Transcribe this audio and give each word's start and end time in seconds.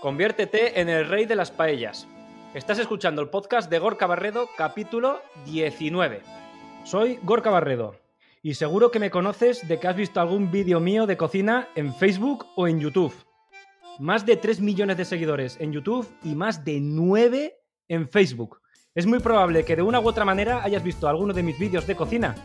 Conviértete 0.00 0.80
en 0.80 0.88
el 0.88 1.06
rey 1.06 1.26
de 1.26 1.36
las 1.36 1.50
paellas. 1.50 2.08
Estás 2.54 2.78
escuchando 2.78 3.20
el 3.20 3.28
podcast 3.28 3.70
de 3.70 3.78
Gorka 3.78 4.06
Barredo, 4.06 4.48
capítulo 4.56 5.20
19. 5.44 6.22
Soy 6.84 7.18
Gorka 7.22 7.50
Barredo 7.50 7.96
y 8.42 8.54
seguro 8.54 8.90
que 8.90 8.98
me 8.98 9.10
conoces 9.10 9.68
de 9.68 9.78
que 9.78 9.88
has 9.88 9.96
visto 9.96 10.18
algún 10.18 10.50
vídeo 10.50 10.80
mío 10.80 11.06
de 11.06 11.18
cocina 11.18 11.68
en 11.74 11.94
Facebook 11.94 12.46
o 12.56 12.66
en 12.66 12.80
YouTube. 12.80 13.12
Más 13.98 14.24
de 14.24 14.36
3 14.36 14.62
millones 14.62 14.96
de 14.96 15.04
seguidores 15.04 15.58
en 15.60 15.70
YouTube 15.70 16.08
y 16.24 16.34
más 16.34 16.64
de 16.64 16.80
9 16.80 17.58
en 17.88 18.08
Facebook. 18.08 18.62
Es 18.94 19.04
muy 19.04 19.18
probable 19.18 19.66
que 19.66 19.76
de 19.76 19.82
una 19.82 20.00
u 20.00 20.08
otra 20.08 20.24
manera 20.24 20.62
hayas 20.64 20.82
visto 20.82 21.08
alguno 21.08 21.34
de 21.34 21.42
mis 21.42 21.58
vídeos 21.58 21.86
de 21.86 21.96
cocina. 21.96 22.36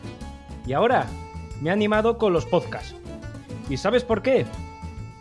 Y 0.66 0.74
ahora 0.74 1.06
me 1.62 1.70
he 1.70 1.72
animado 1.72 2.18
con 2.18 2.34
los 2.34 2.44
podcasts. 2.44 2.94
¿Y 3.70 3.78
sabes 3.78 4.04
por 4.04 4.20
qué? 4.20 4.44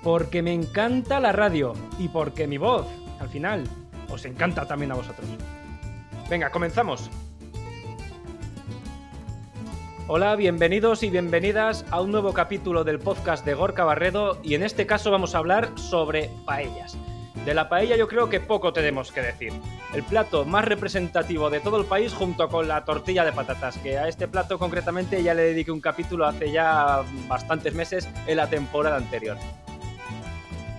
Porque 0.05 0.43
me 0.43 0.53
encanta 0.53 1.19
la 1.19 1.31
radio 1.31 1.73
y 1.97 2.09
porque 2.09 2.45
mi 2.45 2.59
voz, 2.59 2.85
al 3.19 3.27
final, 3.27 3.63
os 4.07 4.23
encanta 4.25 4.67
también 4.67 4.91
a 4.91 4.95
vosotros. 4.95 5.27
Venga, 6.29 6.51
comenzamos. 6.51 7.09
Hola, 10.07 10.35
bienvenidos 10.35 11.01
y 11.01 11.09
bienvenidas 11.09 11.85
a 11.89 12.01
un 12.01 12.11
nuevo 12.11 12.33
capítulo 12.33 12.83
del 12.83 12.99
podcast 12.99 13.43
de 13.47 13.55
Gorka 13.55 13.83
Barredo 13.83 14.37
y 14.43 14.53
en 14.53 14.61
este 14.61 14.85
caso 14.85 15.09
vamos 15.09 15.33
a 15.33 15.39
hablar 15.39 15.71
sobre 15.73 16.29
paellas. 16.45 16.95
De 17.43 17.55
la 17.55 17.67
paella 17.67 17.97
yo 17.97 18.07
creo 18.07 18.29
que 18.29 18.39
poco 18.39 18.73
tenemos 18.73 19.11
que 19.11 19.23
decir. 19.23 19.53
El 19.95 20.03
plato 20.03 20.45
más 20.45 20.65
representativo 20.65 21.49
de 21.49 21.61
todo 21.61 21.79
el 21.79 21.85
país 21.85 22.13
junto 22.13 22.47
con 22.47 22.67
la 22.67 22.85
tortilla 22.85 23.25
de 23.25 23.31
patatas, 23.31 23.79
que 23.79 23.97
a 23.97 24.07
este 24.07 24.27
plato 24.27 24.59
concretamente 24.59 25.23
ya 25.23 25.33
le 25.33 25.41
dediqué 25.41 25.71
un 25.71 25.81
capítulo 25.81 26.27
hace 26.27 26.51
ya 26.51 27.01
bastantes 27.27 27.73
meses 27.73 28.07
en 28.27 28.37
la 28.37 28.47
temporada 28.47 28.97
anterior. 28.97 29.37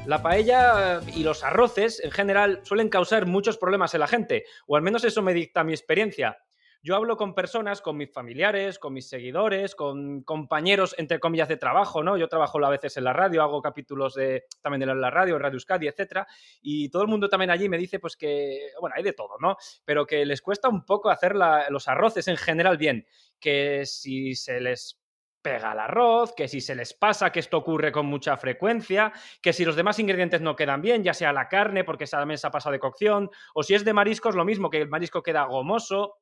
La 0.06 0.22
paella 0.22 1.00
y 1.16 1.24
los 1.24 1.42
arroces 1.42 1.98
en 1.98 2.12
general 2.12 2.60
suelen 2.62 2.88
causar 2.88 3.26
muchos 3.26 3.58
problemas 3.58 3.92
en 3.92 4.00
la 4.00 4.06
gente, 4.06 4.44
o 4.68 4.76
al 4.76 4.82
menos 4.82 5.02
eso 5.02 5.20
me 5.20 5.34
dicta 5.34 5.64
mi 5.64 5.72
experiencia. 5.72 6.38
Yo 6.80 6.94
hablo 6.94 7.16
con 7.16 7.34
personas, 7.34 7.82
con 7.82 7.96
mis 7.96 8.12
familiares, 8.12 8.78
con 8.78 8.92
mis 8.92 9.08
seguidores, 9.08 9.74
con 9.74 10.22
compañeros, 10.22 10.94
entre 10.98 11.18
comillas, 11.18 11.48
de 11.48 11.56
trabajo, 11.56 12.04
¿no? 12.04 12.16
Yo 12.16 12.28
trabajo 12.28 12.64
a 12.64 12.70
veces 12.70 12.96
en 12.96 13.02
la 13.02 13.12
radio, 13.12 13.42
hago 13.42 13.60
capítulos 13.60 14.14
de, 14.14 14.44
también 14.62 14.88
en 14.88 15.00
la 15.00 15.10
radio, 15.10 15.40
Radio 15.40 15.56
Euskadi, 15.56 15.88
etcétera, 15.88 16.28
y 16.62 16.88
todo 16.88 17.02
el 17.02 17.08
mundo 17.08 17.28
también 17.28 17.50
allí 17.50 17.68
me 17.68 17.76
dice, 17.76 17.98
pues 17.98 18.16
que, 18.16 18.70
bueno, 18.80 18.94
hay 18.96 19.02
de 19.02 19.12
todo, 19.12 19.38
¿no? 19.40 19.56
Pero 19.84 20.06
que 20.06 20.24
les 20.24 20.40
cuesta 20.40 20.68
un 20.68 20.84
poco 20.84 21.10
hacer 21.10 21.34
los 21.34 21.88
arroces 21.88 22.28
en 22.28 22.36
general 22.36 22.76
bien, 22.76 23.08
que 23.40 23.84
si 23.86 24.36
se 24.36 24.60
les 24.60 25.00
pega 25.46 25.70
el 25.70 25.78
arroz, 25.78 26.34
que 26.34 26.48
si 26.48 26.60
se 26.60 26.74
les 26.74 26.92
pasa, 26.92 27.30
que 27.30 27.38
esto 27.38 27.58
ocurre 27.58 27.92
con 27.92 28.06
mucha 28.06 28.36
frecuencia, 28.36 29.12
que 29.40 29.52
si 29.52 29.64
los 29.64 29.76
demás 29.76 29.96
ingredientes 30.00 30.40
no 30.40 30.56
quedan 30.56 30.82
bien, 30.82 31.04
ya 31.04 31.14
sea 31.14 31.32
la 31.32 31.46
carne 31.46 31.84
porque 31.84 32.02
esa 32.02 32.26
mesa 32.26 32.50
pasa 32.50 32.68
de 32.72 32.80
cocción, 32.80 33.30
o 33.54 33.62
si 33.62 33.76
es 33.76 33.84
de 33.84 33.92
mariscos, 33.92 34.34
lo 34.34 34.44
mismo, 34.44 34.70
que 34.70 34.78
el 34.78 34.88
marisco 34.88 35.22
queda 35.22 35.44
gomoso, 35.44 36.16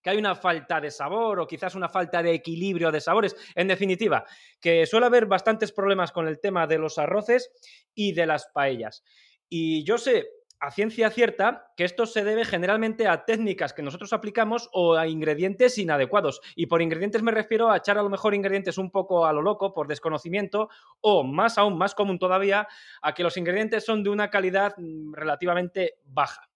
que 0.00 0.10
hay 0.10 0.18
una 0.18 0.36
falta 0.36 0.80
de 0.80 0.92
sabor 0.92 1.40
o 1.40 1.46
quizás 1.48 1.74
una 1.74 1.88
falta 1.88 2.22
de 2.22 2.34
equilibrio 2.34 2.92
de 2.92 3.00
sabores. 3.00 3.34
En 3.56 3.66
definitiva, 3.66 4.24
que 4.60 4.86
suele 4.86 5.06
haber 5.06 5.26
bastantes 5.26 5.72
problemas 5.72 6.12
con 6.12 6.28
el 6.28 6.38
tema 6.38 6.68
de 6.68 6.78
los 6.78 6.98
arroces 6.98 7.50
y 7.96 8.12
de 8.12 8.26
las 8.26 8.46
paellas. 8.54 9.02
Y 9.48 9.82
yo 9.82 9.98
sé 9.98 10.24
a 10.58 10.70
ciencia 10.70 11.10
cierta 11.10 11.72
que 11.76 11.84
esto 11.84 12.06
se 12.06 12.24
debe 12.24 12.44
generalmente 12.44 13.08
a 13.08 13.24
técnicas 13.24 13.72
que 13.72 13.82
nosotros 13.82 14.12
aplicamos 14.12 14.70
o 14.72 14.96
a 14.96 15.06
ingredientes 15.06 15.78
inadecuados. 15.78 16.40
Y 16.54 16.66
por 16.66 16.82
ingredientes 16.82 17.22
me 17.22 17.30
refiero 17.30 17.70
a 17.70 17.76
echar 17.76 17.98
a 17.98 18.02
lo 18.02 18.08
mejor 18.08 18.34
ingredientes 18.34 18.78
un 18.78 18.90
poco 18.90 19.26
a 19.26 19.32
lo 19.32 19.42
loco 19.42 19.74
por 19.74 19.86
desconocimiento 19.86 20.68
o 21.00 21.24
más 21.24 21.58
aún, 21.58 21.76
más 21.76 21.94
común 21.94 22.18
todavía, 22.18 22.68
a 23.02 23.14
que 23.14 23.22
los 23.22 23.36
ingredientes 23.36 23.84
son 23.84 24.02
de 24.02 24.10
una 24.10 24.30
calidad 24.30 24.74
mm, 24.78 25.14
relativamente 25.14 25.98
baja. 26.04 26.48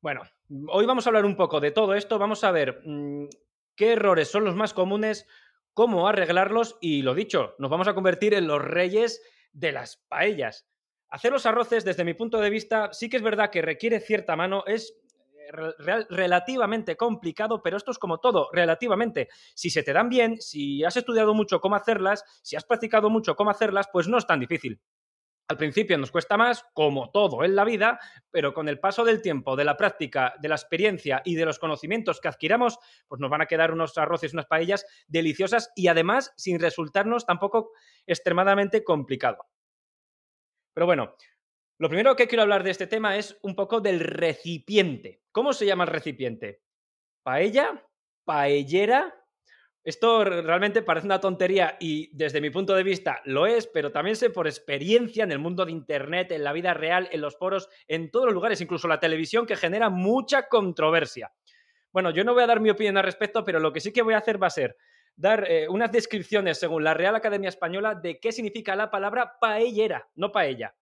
Bueno, 0.00 0.22
hoy 0.68 0.86
vamos 0.86 1.06
a 1.06 1.10
hablar 1.10 1.24
un 1.24 1.36
poco 1.36 1.60
de 1.60 1.72
todo 1.72 1.94
esto, 1.94 2.18
vamos 2.18 2.44
a 2.44 2.52
ver 2.52 2.80
mm, 2.84 3.26
qué 3.74 3.92
errores 3.92 4.30
son 4.30 4.44
los 4.44 4.54
más 4.54 4.72
comunes, 4.72 5.26
cómo 5.74 6.08
arreglarlos 6.08 6.78
y 6.80 7.02
lo 7.02 7.14
dicho, 7.14 7.54
nos 7.58 7.70
vamos 7.70 7.88
a 7.88 7.94
convertir 7.94 8.32
en 8.34 8.46
los 8.46 8.62
reyes 8.62 9.22
de 9.52 9.72
las 9.72 9.96
paellas. 10.08 10.66
Hacer 11.16 11.32
los 11.32 11.46
arroces, 11.46 11.82
desde 11.82 12.04
mi 12.04 12.12
punto 12.12 12.38
de 12.42 12.50
vista, 12.50 12.92
sí 12.92 13.08
que 13.08 13.16
es 13.16 13.22
verdad 13.22 13.48
que 13.48 13.62
requiere 13.62 14.00
cierta 14.00 14.36
mano, 14.36 14.64
es 14.66 15.00
eh, 15.38 15.50
relativamente 16.10 16.94
complicado, 16.94 17.62
pero 17.62 17.78
esto 17.78 17.90
es 17.90 17.98
como 17.98 18.18
todo, 18.18 18.50
relativamente. 18.52 19.30
Si 19.54 19.70
se 19.70 19.82
te 19.82 19.94
dan 19.94 20.10
bien, 20.10 20.38
si 20.42 20.84
has 20.84 20.94
estudiado 20.98 21.32
mucho 21.32 21.58
cómo 21.58 21.74
hacerlas, 21.74 22.22
si 22.42 22.54
has 22.54 22.66
practicado 22.66 23.08
mucho 23.08 23.34
cómo 23.34 23.48
hacerlas, 23.48 23.88
pues 23.90 24.08
no 24.08 24.18
es 24.18 24.26
tan 24.26 24.40
difícil. 24.40 24.78
Al 25.48 25.56
principio 25.56 25.96
nos 25.96 26.10
cuesta 26.10 26.36
más, 26.36 26.66
como 26.74 27.10
todo 27.10 27.44
en 27.44 27.56
la 27.56 27.64
vida, 27.64 27.98
pero 28.30 28.52
con 28.52 28.68
el 28.68 28.78
paso 28.78 29.02
del 29.02 29.22
tiempo, 29.22 29.56
de 29.56 29.64
la 29.64 29.78
práctica, 29.78 30.34
de 30.42 30.50
la 30.50 30.56
experiencia 30.56 31.22
y 31.24 31.34
de 31.36 31.46
los 31.46 31.58
conocimientos 31.58 32.20
que 32.20 32.28
adquiramos, 32.28 32.78
pues 33.08 33.22
nos 33.22 33.30
van 33.30 33.40
a 33.40 33.46
quedar 33.46 33.72
unos 33.72 33.96
arroces, 33.96 34.34
unas 34.34 34.44
paellas 34.44 34.84
deliciosas 35.08 35.72
y 35.74 35.88
además 35.88 36.34
sin 36.36 36.60
resultarnos 36.60 37.24
tampoco 37.24 37.70
extremadamente 38.06 38.84
complicado. 38.84 39.46
Pero 40.76 40.84
bueno, 40.84 41.16
lo 41.78 41.88
primero 41.88 42.14
que 42.14 42.28
quiero 42.28 42.42
hablar 42.42 42.62
de 42.62 42.70
este 42.70 42.86
tema 42.86 43.16
es 43.16 43.38
un 43.40 43.54
poco 43.54 43.80
del 43.80 43.98
recipiente. 43.98 45.22
¿Cómo 45.32 45.54
se 45.54 45.64
llama 45.64 45.84
el 45.84 45.90
recipiente? 45.90 46.60
¿Paella? 47.22 47.82
¿Paellera? 48.26 49.14
Esto 49.82 50.22
realmente 50.22 50.82
parece 50.82 51.06
una 51.06 51.18
tontería 51.18 51.78
y 51.80 52.14
desde 52.14 52.42
mi 52.42 52.50
punto 52.50 52.74
de 52.74 52.82
vista 52.82 53.22
lo 53.24 53.46
es, 53.46 53.66
pero 53.66 53.90
también 53.90 54.16
sé 54.16 54.28
por 54.28 54.46
experiencia 54.46 55.24
en 55.24 55.32
el 55.32 55.38
mundo 55.38 55.64
de 55.64 55.72
Internet, 55.72 56.30
en 56.32 56.44
la 56.44 56.52
vida 56.52 56.74
real, 56.74 57.08
en 57.10 57.22
los 57.22 57.38
foros, 57.38 57.70
en 57.88 58.10
todos 58.10 58.26
los 58.26 58.34
lugares, 58.34 58.60
incluso 58.60 58.86
la 58.86 59.00
televisión, 59.00 59.46
que 59.46 59.56
genera 59.56 59.88
mucha 59.88 60.46
controversia. 60.46 61.32
Bueno, 61.90 62.10
yo 62.10 62.22
no 62.22 62.34
voy 62.34 62.42
a 62.42 62.48
dar 62.48 62.60
mi 62.60 62.68
opinión 62.68 62.98
al 62.98 63.04
respecto, 63.04 63.44
pero 63.44 63.60
lo 63.60 63.72
que 63.72 63.80
sí 63.80 63.94
que 63.94 64.02
voy 64.02 64.12
a 64.12 64.18
hacer 64.18 64.42
va 64.42 64.48
a 64.48 64.50
ser 64.50 64.76
dar 65.16 65.50
eh, 65.50 65.68
unas 65.68 65.90
descripciones 65.90 66.58
según 66.58 66.84
la 66.84 66.94
Real 66.94 67.16
Academia 67.16 67.48
Española 67.48 67.94
de 67.94 68.20
qué 68.20 68.32
significa 68.32 68.76
la 68.76 68.90
palabra 68.90 69.38
paellera, 69.40 70.08
no 70.14 70.30
paella. 70.30 70.74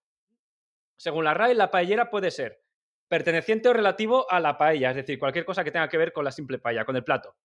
Según 0.97 1.25
la 1.25 1.33
RAE, 1.33 1.55
la 1.55 1.71
paellera 1.71 2.09
puede 2.09 2.31
ser 2.31 2.61
perteneciente 3.07 3.69
o 3.69 3.73
relativo 3.73 4.29
a 4.31 4.39
la 4.39 4.57
paella, 4.57 4.89
es 4.89 4.95
decir, 4.95 5.19
cualquier 5.19 5.45
cosa 5.45 5.63
que 5.63 5.71
tenga 5.71 5.89
que 5.89 5.97
ver 5.97 6.11
con 6.11 6.25
la 6.25 6.31
simple 6.31 6.59
paella, 6.59 6.85
con 6.85 6.95
el 6.95 7.03
plato. 7.03 7.35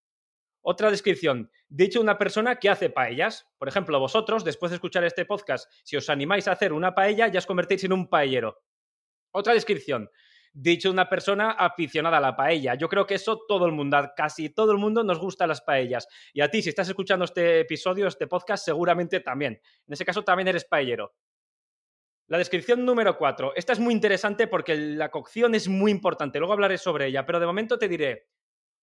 Otra 0.63 0.91
descripción, 0.91 1.51
dicho 1.69 2.01
una 2.01 2.19
persona 2.19 2.57
que 2.57 2.69
hace 2.69 2.91
paellas. 2.91 3.49
Por 3.59 3.69
ejemplo, 3.69 3.99
vosotros, 3.99 4.45
después 4.45 4.71
de 4.71 4.77
escuchar 4.77 5.05
este 5.05 5.25
podcast, 5.25 5.71
si 5.85 5.97
os 5.97 6.11
animáis 6.11 6.49
a 6.49 6.53
hacer 6.53 6.73
una 6.73 6.95
paella, 6.95 7.29
ya 7.29 7.39
os 7.39 7.47
convertéis 7.47 7.85
en 7.85 7.93
un 7.93 8.09
paellero. 8.09 8.63
Otra 9.33 9.55
descripción, 9.55 10.11
dicho 10.53 10.91
una 10.91 11.09
persona 11.09 11.53
aficionada 11.53 12.19
a 12.19 12.21
la 12.21 12.37
paella. 12.37 12.75
Yo 12.75 12.89
creo 12.89 13.07
que 13.07 13.15
eso 13.15 13.43
todo 13.47 13.67
el 13.67 13.73
mundo, 13.73 13.99
casi 14.17 14.51
todo 14.51 14.73
el 14.73 14.79
mundo 14.79 15.05
nos 15.05 15.19
gusta 15.19 15.47
las 15.47 15.61
paellas. 15.61 16.09
Y 16.33 16.41
a 16.41 16.51
ti, 16.51 16.63
si 16.63 16.69
estás 16.71 16.89
escuchando 16.89 17.25
este 17.25 17.61
episodio, 17.61 18.07
este 18.07 18.27
podcast, 18.27 18.65
seguramente 18.65 19.21
también. 19.21 19.61
En 19.87 19.93
ese 19.93 20.05
caso 20.05 20.23
también 20.23 20.49
eres 20.49 20.65
paellero. 20.65 21.15
La 22.27 22.39
descripción 22.39 22.85
número 22.85 23.17
4. 23.17 23.55
Esta 23.57 23.73
es 23.73 23.81
muy 23.81 23.93
interesante 23.93 24.47
porque 24.47 24.77
la 24.77 25.11
cocción 25.11 25.55
es 25.55 25.69
muy 25.69 25.91
importante. 25.91 26.39
Luego 26.39 26.53
hablaré 26.53 26.79
sobre 26.79 27.07
ella, 27.07 27.27
pero 27.27 27.41
de 27.41 27.47
momento 27.47 27.79
te 27.79 27.89
diré. 27.89 28.29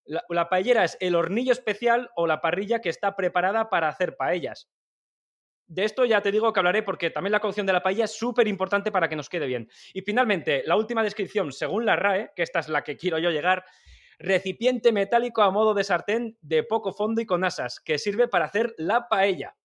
La, 0.03 0.23
la 0.29 0.49
paellera 0.49 0.83
es 0.83 0.97
el 0.99 1.15
hornillo 1.15 1.53
especial 1.53 2.09
o 2.15 2.27
la 2.27 2.41
parrilla 2.41 2.81
que 2.81 2.89
está 2.89 3.15
preparada 3.15 3.69
para 3.69 3.87
hacer 3.87 4.17
paellas. 4.17 4.69
De 5.67 5.83
esto 5.83 6.05
ya 6.05 6.21
te 6.21 6.31
digo 6.31 6.53
que 6.53 6.59
hablaré 6.61 6.81
porque 6.81 7.09
también 7.09 7.33
la 7.33 7.41
cocción 7.41 7.65
de 7.65 7.73
la 7.73 7.83
paella 7.83 8.05
es 8.05 8.17
súper 8.17 8.47
importante 8.47 8.89
para 8.89 9.09
que 9.09 9.17
nos 9.17 9.27
quede 9.27 9.47
bien. 9.47 9.69
Y 9.93 10.01
finalmente, 10.01 10.63
la 10.65 10.77
última 10.77 11.03
descripción, 11.03 11.51
según 11.51 11.85
la 11.85 11.97
RAE, 11.97 12.31
que 12.35 12.43
esta 12.43 12.59
es 12.59 12.69
la 12.69 12.85
que 12.85 12.95
quiero 12.95 13.19
yo 13.19 13.31
llegar, 13.31 13.65
recipiente 14.17 14.93
metálico 14.93 15.41
a 15.41 15.51
modo 15.51 15.73
de 15.73 15.83
sartén 15.83 16.37
de 16.41 16.63
poco 16.63 16.93
fondo 16.93 17.19
y 17.19 17.25
con 17.25 17.43
asas, 17.43 17.81
que 17.81 17.97
sirve 17.97 18.29
para 18.29 18.45
hacer 18.45 18.73
la 18.77 19.09
paella. 19.09 19.57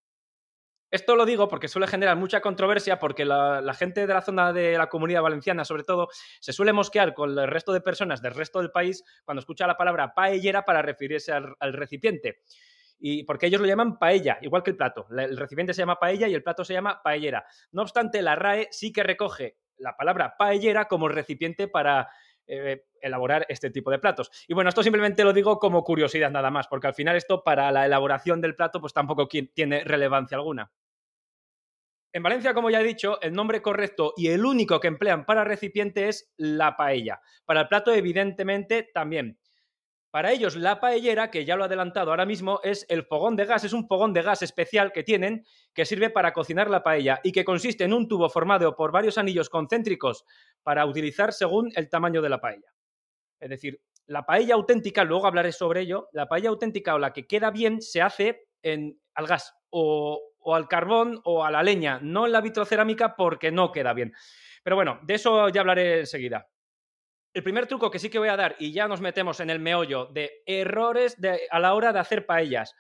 Esto 0.91 1.15
lo 1.15 1.25
digo 1.25 1.49
porque 1.49 1.69
suele 1.69 1.87
generar 1.87 2.17
mucha 2.17 2.41
controversia 2.41 2.99
porque 2.99 3.25
la, 3.25 3.63
gente 3.73 4.07
de 4.07 4.13
la 4.13 4.21
zona 4.21 4.53
de 4.53 4.77
la 4.77 4.89
comunidad 4.89 5.23
valenciana, 5.23 5.65
sobre 5.65 5.85
todo, 5.85 6.09
se 6.41 6.53
suele 6.53 6.73
mosquear 6.73 7.15
con 7.15 7.31
el 7.39 7.49
resto 7.49 7.73
de 7.73 7.81
personas 7.81 8.21
del 8.21 8.35
resto 8.35 8.59
del 8.59 8.73
país 8.73 9.05
cuando 9.25 9.39
escucha 9.39 9.67
la 9.67 9.79
palabra 9.79 10.13
paellera 10.15 10.65
para 10.65 10.83
referirse 10.83 11.33
al 11.33 11.73
recipiente 11.73 12.41
y 13.05 13.25
porque 13.25 13.47
ellos 13.47 13.61
lo 13.61 13.67
llaman 13.67 13.99
paella, 13.99 14.39
igual 14.43 14.63
que 14.63 14.71
el 14.71 14.77
plato. 14.77 15.07
El 15.11 15.37
recipiente 15.37 15.75
se 15.75 15.83
llama 15.83 15.99
paella 15.99 16.29
y 16.29 16.35
el 16.35 16.43
plato 16.45 16.65
se 16.65 16.73
llama 16.73 17.03
paellera. 17.03 17.45
No 17.73 17.83
obstante, 17.83 18.23
la 18.23 18.37
RAE 18.37 18.69
sí 18.71 18.93
que 18.93 19.03
recoge 19.03 19.59
la 19.79 19.97
palabra 19.97 20.37
paellera 20.39 20.87
como 20.87 21.09
recipiente 21.09 21.67
para 21.67 22.09
eh, 22.47 22.85
elaborar 23.01 23.45
este 23.49 23.71
tipo 23.71 23.91
de 23.91 23.99
platos. 23.99 24.31
Y 24.47 24.55
bueno, 24.55 24.69
esto 24.69 24.85
simplemente 24.85 25.25
lo 25.25 25.33
digo 25.33 25.59
como 25.59 25.83
curiosidad 25.83 26.31
nada 26.31 26.53
más, 26.53 26.69
porque 26.69 26.87
al 26.87 26.95
final 26.95 27.17
esto 27.17 27.43
para 27.43 27.73
la 27.73 27.87
elaboración 27.87 28.41
del 28.41 28.55
plato 28.55 28.81
pues 28.81 28.93
tampoco 28.93 29.27
tiene 29.27 29.83
relevancia 29.83 30.37
alguna. 30.37 30.71
En 32.15 32.23
Valencia, 32.23 32.55
como 32.55 32.71
ya 32.71 32.83
he 32.83 32.85
dicho, 32.85 33.21
el 33.21 33.33
nombre 33.33 33.63
correcto 33.63 34.13
y 34.17 34.29
el 34.29 34.45
único 34.45 34.79
que 34.79 34.89
emplean 34.89 35.25
para 35.25 35.45
recipiente 35.45 36.09
es 36.09 36.33
la 36.37 36.77
paella. 36.77 37.21
Para 37.47 37.63
el 37.63 37.69
plato, 37.69 37.91
evidentemente, 37.91 38.91
también. 38.95 39.39
Para 40.13 40.31
ellos, 40.31 40.57
la 40.57 40.79
paellera, 40.79 41.31
que 41.31 41.47
ya 41.47 41.57
lo 41.57 41.63
he 41.63 41.67
adelantado 41.69 42.11
ahora 42.11 42.27
mismo, 42.27 42.61
es 42.63 42.85
el 42.91 43.03
fogón 43.03 43.35
de 43.35 43.47
gas, 43.47 43.65
es 43.65 43.73
un 43.73 43.89
fogón 43.89 44.13
de 44.13 44.21
gas 44.21 44.43
especial 44.43 44.93
que 44.93 45.03
tienen 45.03 45.47
que 45.73 45.87
sirve 45.87 46.11
para 46.11 46.35
cocinar 46.35 46.69
la 46.69 46.83
paella 46.83 47.21
y 47.25 47.33
que 47.33 47.47
consiste 47.47 47.85
en 47.85 47.95
un 47.95 48.07
tubo 48.07 48.29
formado 48.29 48.77
por 48.77 48.93
varios 48.93 49.17
anillos 49.17 49.49
concéntricos 49.49 50.27
para 50.63 50.85
utilizar 50.85 51.33
según 51.33 51.73
el 51.77 51.89
tamaño 51.89 52.21
de 52.21 52.29
la 52.29 52.43
paella. 52.43 52.75
Es 53.41 53.49
decir, 53.49 53.81
la 54.05 54.27
paella 54.27 54.55
auténtica, 54.55 55.03
luego 55.03 55.27
hablaré 55.27 55.51
sobre 55.51 55.81
ello, 55.81 56.11
la 56.13 56.29
paella 56.29 56.51
auténtica 56.51 56.95
o 56.95 56.99
la 56.99 57.15
que 57.15 57.27
queda 57.27 57.51
bien 57.51 57.81
se 57.81 58.03
hace 58.03 58.49
en, 58.61 59.01
al 59.15 59.27
gas 59.27 59.55
o, 59.71 60.21
o 60.41 60.55
al 60.55 60.69
carbón 60.69 61.23
o 61.25 61.43
a 61.43 61.51
la 61.51 61.63
leña, 61.63 62.01
no 62.03 62.27
en 62.27 62.33
la 62.33 62.43
vitrocerámica 62.43 63.17
porque 63.17 63.51
no 63.51 63.73
queda 63.73 63.95
bien. 63.95 64.13
Pero 64.63 64.77
bueno, 64.77 65.01
de 65.05 65.15
eso 65.15 65.49
ya 65.49 65.63
hablaré 65.63 66.01
enseguida 66.01 66.51
el 67.35 67.43
primer 67.43 67.67
truco 67.67 67.91
que 67.91 67.99
sí 67.99 68.11
que 68.11 68.19
voy 68.19 68.29
a 68.29 68.37
dar, 68.37 68.57
y 68.59 68.73
ya 68.73 68.89
nos 68.89 69.01
metemos 69.01 69.41
en 69.41 69.51
el 69.51 69.59
meollo 69.59 70.07
de 70.07 70.43
errores 70.47 71.17
a 71.51 71.61
la 71.61 71.75
hora 71.75 71.93
de 71.93 71.99
hacer 71.99 72.27
paellas. 72.27 72.75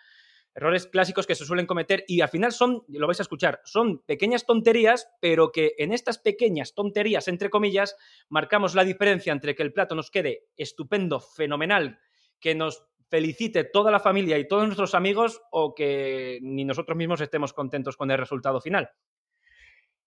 Errores 0.55 0.87
clásicos 0.87 1.27
que 1.27 1.35
se 1.35 1.47
suelen 1.47 1.65
cometer 1.65 2.05
y 2.07 2.21
al 2.21 2.29
final 2.29 2.53
son, 2.53 2.85
lo 2.89 3.07
vais 3.07 3.21
a 3.21 3.23
escuchar, 3.23 3.63
son 3.65 4.03
pequeñas 4.03 4.45
tonterías, 4.45 5.09
pero 5.21 5.51
que 5.51 5.73
en 5.79 5.93
estas 5.95 6.19
pequeñas 6.19 6.75
tonterías, 6.75 7.27
entre 7.29 7.49
comillas, 7.49 7.97
marcamos 8.29 8.75
la 8.75 8.85
diferencia 8.85 9.33
entre 9.33 9.55
que 9.55 9.63
el 9.63 9.73
plato 9.73 9.95
nos 9.95 10.11
quede 10.11 10.49
estupendo, 10.59 11.21
fenomenal, 11.21 11.99
que 12.39 12.55
nos 12.55 12.85
felicite 13.09 13.65
toda 13.65 13.91
la 13.91 14.01
familia 14.01 14.39
y 14.39 14.47
todos 14.47 14.65
nuestros 14.65 14.95
amigos 14.95 15.41
o 15.51 15.75
que 15.75 16.39
ni 16.43 16.67
nosotros 16.67 16.99
mismos 16.99 17.23
estemos 17.23 17.55
contentos 17.55 17.97
con 17.97 18.11
el 18.11 18.19
resultado 18.19 18.61
final. 18.61 18.91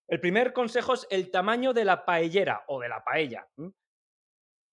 El 0.08 0.20
primer 0.20 0.54
consejo 0.54 0.94
es 0.94 1.08
el 1.10 1.32
tamaño 1.32 1.74
de 1.74 1.86
la 1.86 2.06
paellera 2.06 2.64
o 2.68 2.80
de 2.80 2.90
la 2.90 3.04
paella. 3.04 3.48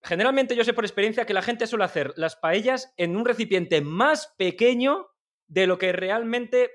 Generalmente 0.03 0.57
yo 0.57 0.65
sé 0.65 0.73
por 0.73 0.85
experiencia 0.85 1.27
que 1.27 1.35
la 1.35 1.43
gente 1.43 1.67
suele 1.67 1.85
hacer 1.85 2.13
las 2.17 2.37
paellas 2.37 2.93
en 2.97 3.17
un 3.17 3.25
recipiente 3.25 3.81
más 3.81 4.35
pequeño 4.37 5.09
de 5.47 5.67
lo 5.67 5.79
que 5.79 5.93
realmente 5.93 6.71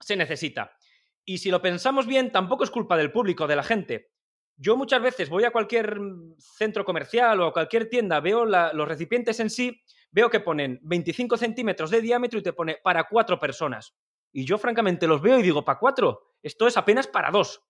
se 0.00 0.16
necesita. 0.16 0.76
Y 1.24 1.38
si 1.38 1.50
lo 1.50 1.62
pensamos 1.62 2.06
bien, 2.06 2.30
tampoco 2.30 2.64
es 2.64 2.70
culpa 2.70 2.96
del 2.96 3.12
público, 3.12 3.46
de 3.46 3.56
la 3.56 3.62
gente. 3.62 4.10
Yo 4.56 4.76
muchas 4.76 5.00
veces 5.00 5.28
voy 5.30 5.44
a 5.44 5.50
cualquier 5.50 5.98
centro 6.38 6.84
comercial 6.84 7.40
o 7.40 7.46
a 7.46 7.52
cualquier 7.52 7.88
tienda, 7.88 8.20
veo 8.20 8.44
los 8.44 8.88
recipientes 8.88 9.38
en 9.40 9.50
sí, 9.50 9.82
veo 10.10 10.28
que 10.30 10.40
ponen 10.40 10.80
25 10.82 11.36
centímetros 11.36 11.90
de 11.90 12.00
diámetro 12.00 12.38
y 12.38 12.42
te 12.42 12.52
pone 12.52 12.78
para 12.82 13.04
cuatro 13.04 13.38
personas. 13.38 13.94
Y 14.32 14.44
yo 14.44 14.58
francamente 14.58 15.06
los 15.06 15.22
veo 15.22 15.38
y 15.38 15.42
digo, 15.42 15.64
¿para 15.64 15.78
cuatro? 15.78 16.34
Esto 16.42 16.66
es 16.66 16.76
apenas 16.76 17.06
para 17.06 17.30
dos. 17.30 17.62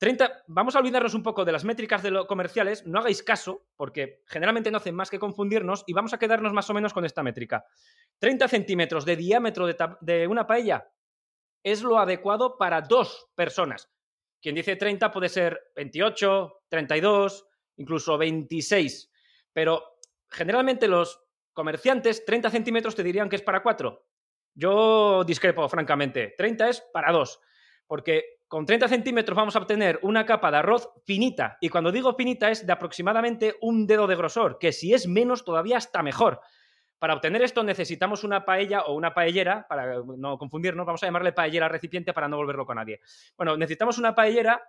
30, 0.00 0.44
vamos 0.46 0.74
a 0.74 0.78
olvidarnos 0.78 1.12
un 1.12 1.22
poco 1.22 1.44
de 1.44 1.52
las 1.52 1.66
métricas 1.66 2.02
de 2.02 2.10
lo 2.10 2.26
comerciales, 2.26 2.86
no 2.86 3.00
hagáis 3.00 3.22
caso, 3.22 3.66
porque 3.76 4.22
generalmente 4.26 4.70
no 4.70 4.78
hacen 4.78 4.94
más 4.94 5.10
que 5.10 5.18
confundirnos 5.18 5.84
y 5.86 5.92
vamos 5.92 6.14
a 6.14 6.18
quedarnos 6.18 6.54
más 6.54 6.70
o 6.70 6.74
menos 6.74 6.94
con 6.94 7.04
esta 7.04 7.22
métrica. 7.22 7.66
30 8.18 8.48
centímetros 8.48 9.04
de 9.04 9.16
diámetro 9.16 9.66
de, 9.66 9.76
de 10.00 10.26
una 10.26 10.46
paella 10.46 10.90
es 11.62 11.82
lo 11.82 11.98
adecuado 11.98 12.56
para 12.56 12.80
dos 12.80 13.28
personas. 13.34 13.90
Quien 14.40 14.54
dice 14.54 14.76
30 14.76 15.10
puede 15.10 15.28
ser 15.28 15.60
28, 15.76 16.62
32, 16.70 17.46
incluso 17.76 18.16
26, 18.16 19.12
pero 19.52 19.98
generalmente 20.30 20.88
los 20.88 21.22
comerciantes 21.52 22.24
30 22.24 22.48
centímetros 22.48 22.96
te 22.96 23.02
dirían 23.02 23.28
que 23.28 23.36
es 23.36 23.42
para 23.42 23.62
cuatro. 23.62 24.06
Yo 24.54 25.24
discrepo, 25.24 25.68
francamente. 25.68 26.32
30 26.38 26.68
es 26.70 26.80
para 26.90 27.12
dos, 27.12 27.38
porque 27.86 28.39
con 28.50 28.66
30 28.66 28.88
centímetros 28.88 29.36
vamos 29.36 29.54
a 29.54 29.60
obtener 29.60 30.00
una 30.02 30.26
capa 30.26 30.50
de 30.50 30.56
arroz 30.56 30.90
finita. 31.06 31.56
Y 31.60 31.68
cuando 31.68 31.92
digo 31.92 32.16
finita 32.16 32.50
es 32.50 32.66
de 32.66 32.72
aproximadamente 32.72 33.54
un 33.60 33.86
dedo 33.86 34.08
de 34.08 34.16
grosor, 34.16 34.58
que 34.58 34.72
si 34.72 34.92
es 34.92 35.06
menos 35.06 35.44
todavía 35.44 35.78
está 35.78 36.02
mejor. 36.02 36.40
Para 36.98 37.14
obtener 37.14 37.42
esto 37.42 37.62
necesitamos 37.62 38.24
una 38.24 38.44
paella 38.44 38.82
o 38.82 38.94
una 38.94 39.14
paellera, 39.14 39.68
para 39.68 40.02
no 40.04 40.36
confundirnos, 40.36 40.84
vamos 40.84 41.00
a 41.00 41.06
llamarle 41.06 41.32
paellera 41.32 41.68
recipiente 41.68 42.12
para 42.12 42.26
no 42.26 42.38
volverlo 42.38 42.66
con 42.66 42.74
nadie. 42.74 43.00
Bueno, 43.36 43.56
necesitamos 43.56 43.98
una 43.98 44.16
paellera 44.16 44.60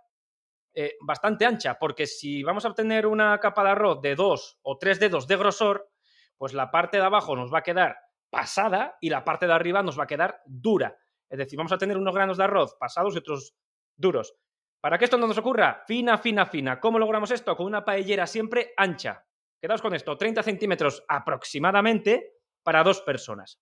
eh, 0.76 0.94
bastante 1.02 1.48
ancha, 1.48 1.80
porque 1.80 2.06
si 2.06 2.44
vamos 2.44 2.64
a 2.66 2.68
obtener 2.68 3.08
una 3.08 3.40
capa 3.40 3.64
de 3.64 3.72
arroz 3.72 4.00
de 4.00 4.14
dos 4.14 4.60
o 4.62 4.78
tres 4.78 5.00
dedos 5.00 5.28
de 5.28 5.38
grosor, 5.38 5.90
pues 6.38 6.54
la 6.54 6.70
parte 6.70 6.98
de 6.98 7.04
abajo 7.04 7.36
nos 7.36 7.52
va 7.52 7.60
a 7.60 7.64
quedar 7.64 7.98
pasada 8.30 8.96
y 9.02 9.10
la 9.10 9.24
parte 9.24 9.48
de 9.48 9.54
arriba 9.54 9.82
nos 9.82 9.98
va 9.98 10.04
a 10.04 10.08
quedar 10.08 10.44
dura. 10.46 10.96
Es 11.32 11.40
decir, 11.40 11.58
vamos 11.58 11.72
a 11.72 11.80
tener 11.80 11.98
unos 11.98 12.14
granos 12.14 12.38
de 12.38 12.44
arroz 12.44 12.76
pasados 12.80 13.16
y 13.16 13.18
otros 13.18 13.56
duros. 13.96 14.36
Para 14.82 14.98
que 14.98 15.06
esto 15.06 15.18
no 15.18 15.28
nos 15.28 15.38
ocurra, 15.38 15.84
fina, 15.86 16.18
fina, 16.18 16.46
fina. 16.46 16.80
¿Cómo 16.80 16.98
logramos 16.98 17.30
esto? 17.32 17.56
Con 17.56 17.68
una 17.68 17.86
paellera 17.86 18.26
siempre 18.26 18.74
ancha. 18.76 19.26
Quedaos 19.62 19.82
con 19.82 19.94
esto, 19.94 20.18
30 20.18 20.42
centímetros 20.42 21.04
aproximadamente 21.08 22.38
para 22.64 22.84
dos 22.84 23.02
personas. 23.02 23.62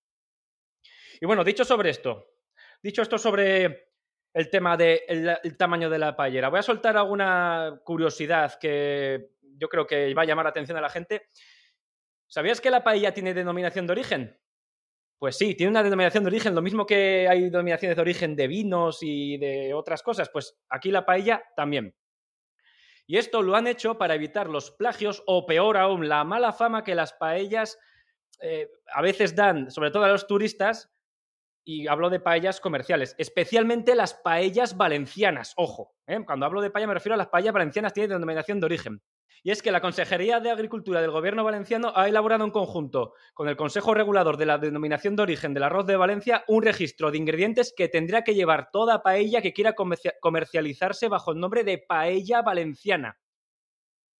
Y 1.19 1.25
bueno, 1.25 1.43
dicho 1.43 1.65
sobre 1.65 1.89
esto, 1.89 2.35
dicho 2.81 3.01
esto 3.01 3.17
sobre 3.17 3.89
el 4.33 4.49
tema 4.49 4.77
del 4.77 5.57
tamaño 5.57 5.89
de 5.89 5.99
la 5.99 6.15
paellera, 6.15 6.49
voy 6.49 6.59
a 6.59 6.63
soltar 6.63 6.95
alguna 6.95 7.81
curiosidad 7.83 8.57
que 8.57 9.31
yo 9.41 9.67
creo 9.67 9.85
que 9.85 10.13
va 10.13 10.21
a 10.21 10.25
llamar 10.25 10.45
la 10.45 10.51
atención 10.51 10.77
a 10.77 10.81
la 10.81 10.89
gente. 10.89 11.27
¿Sabías 12.27 12.61
que 12.61 12.71
la 12.71 12.83
paella 12.83 13.13
tiene 13.13 13.33
denominación 13.33 13.85
de 13.85 13.91
origen? 13.91 14.39
Pues 15.19 15.37
sí, 15.37 15.53
tiene 15.53 15.71
una 15.71 15.83
denominación 15.83 16.23
de 16.23 16.29
origen, 16.29 16.55
lo 16.55 16.61
mismo 16.61 16.85
que 16.85 17.27
hay 17.27 17.49
denominaciones 17.49 17.97
de 17.97 18.01
origen 18.01 18.37
de 18.37 18.47
vinos 18.47 18.99
y 19.01 19.37
de 19.37 19.73
otras 19.73 20.01
cosas, 20.01 20.29
pues 20.29 20.57
aquí 20.69 20.91
la 20.91 21.05
paella 21.05 21.43
también. 21.57 21.93
Y 23.05 23.17
esto 23.17 23.41
lo 23.41 23.55
han 23.55 23.67
hecho 23.67 23.97
para 23.97 24.15
evitar 24.15 24.47
los 24.47 24.71
plagios 24.71 25.21
o 25.25 25.45
peor 25.45 25.75
aún, 25.75 26.07
la 26.07 26.23
mala 26.23 26.53
fama 26.53 26.85
que 26.85 26.95
las 26.95 27.11
paellas 27.11 27.77
eh, 28.39 28.69
a 28.93 29.01
veces 29.01 29.35
dan, 29.35 29.69
sobre 29.69 29.91
todo 29.91 30.05
a 30.05 30.09
los 30.09 30.25
turistas, 30.25 30.89
y 31.65 31.87
hablo 31.87 32.09
de 32.09 32.21
paellas 32.21 32.61
comerciales, 32.61 33.15
especialmente 33.17 33.95
las 33.95 34.13
paellas 34.13 34.77
valencianas, 34.77 35.53
ojo, 35.57 35.95
¿eh? 36.07 36.23
cuando 36.25 36.45
hablo 36.45 36.61
de 36.61 36.71
paella 36.71 36.87
me 36.87 36.93
refiero 36.93 37.15
a 37.15 37.17
las 37.17 37.27
paellas 37.27 37.53
valencianas, 37.53 37.91
tienen 37.91 38.11
denominación 38.11 38.61
de 38.61 38.65
origen. 38.67 39.01
Y 39.43 39.51
es 39.51 39.61
que 39.61 39.71
la 39.71 39.81
Consejería 39.81 40.39
de 40.39 40.51
Agricultura 40.51 41.01
del 41.01 41.11
Gobierno 41.11 41.43
valenciano 41.43 41.93
ha 41.95 42.07
elaborado 42.07 42.43
en 42.43 42.51
conjunto 42.51 43.13
con 43.33 43.47
el 43.47 43.55
Consejo 43.55 43.93
Regulador 43.93 44.37
de 44.37 44.45
la 44.45 44.57
Denominación 44.57 45.15
de 45.15 45.23
Origen 45.23 45.53
del 45.53 45.63
Arroz 45.63 45.85
de 45.87 45.95
Valencia 45.95 46.43
un 46.47 46.63
registro 46.63 47.11
de 47.11 47.17
ingredientes 47.17 47.73
que 47.75 47.87
tendrá 47.87 48.23
que 48.23 48.35
llevar 48.35 48.69
toda 48.71 49.01
paella 49.01 49.41
que 49.41 49.53
quiera 49.53 49.75
comercializarse 50.19 51.07
bajo 51.07 51.31
el 51.31 51.39
nombre 51.39 51.63
de 51.63 51.77
paella 51.77 52.41
valenciana. 52.41 53.17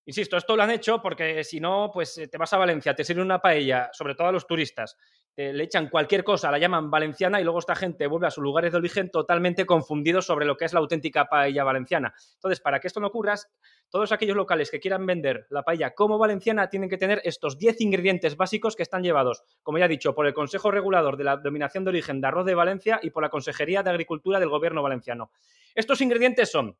Insisto, 0.05 0.37
esto 0.37 0.55
lo 0.55 0.63
han 0.63 0.71
hecho 0.71 1.01
porque 1.01 1.43
si 1.43 1.59
no, 1.59 1.91
pues 1.93 2.17
eh, 2.17 2.27
te 2.27 2.37
vas 2.39 2.51
a 2.53 2.57
Valencia, 2.57 2.95
te 2.95 3.03
sirven 3.03 3.25
una 3.25 3.39
paella, 3.39 3.89
sobre 3.93 4.15
todo 4.15 4.27
a 4.27 4.31
los 4.31 4.47
turistas, 4.47 4.97
le 5.39 5.63
echan 5.63 5.87
cualquier 5.87 6.23
cosa, 6.23 6.51
la 6.51 6.57
llaman 6.57 6.91
valenciana 6.91 7.39
y 7.39 7.43
luego 7.43 7.59
esta 7.59 7.75
gente 7.75 8.07
vuelve 8.07 8.27
a 8.27 8.31
sus 8.31 8.43
lugares 8.43 8.73
de 8.73 8.77
origen 8.77 9.09
totalmente 9.09 9.65
confundidos 9.65 10.25
sobre 10.25 10.45
lo 10.45 10.57
que 10.57 10.65
es 10.65 10.73
la 10.73 10.81
auténtica 10.81 11.25
paella 11.25 11.63
valenciana. 11.63 12.13
Entonces, 12.35 12.59
para 12.59 12.79
que 12.79 12.87
esto 12.87 12.99
no 12.99 13.07
ocurra, 13.07 13.35
todos 13.89 14.11
aquellos 14.11 14.35
locales 14.35 14.71
que 14.71 14.79
quieran 14.79 15.05
vender 15.05 15.47
la 15.49 15.63
paella 15.63 15.93
como 15.95 16.17
valenciana 16.17 16.69
tienen 16.69 16.89
que 16.89 16.97
tener 16.97 17.21
estos 17.23 17.57
10 17.57 17.81
ingredientes 17.81 18.37
básicos 18.37 18.75
que 18.75 18.83
están 18.83 19.03
llevados, 19.03 19.43
como 19.63 19.77
ya 19.77 19.85
he 19.85 19.89
dicho, 19.89 20.13
por 20.13 20.27
el 20.27 20.33
Consejo 20.33 20.71
Regulador 20.71 21.17
de 21.17 21.23
la 21.23 21.37
Dominación 21.37 21.83
de 21.83 21.89
Origen 21.89 22.21
de 22.21 22.27
Arroz 22.27 22.45
de 22.45 22.55
Valencia 22.55 22.99
y 23.01 23.09
por 23.09 23.23
la 23.23 23.29
Consejería 23.29 23.83
de 23.83 23.89
Agricultura 23.89 24.39
del 24.39 24.49
Gobierno 24.49 24.83
valenciano. 24.83 25.31
Estos 25.75 26.01
ingredientes 26.01 26.51
son 26.51 26.77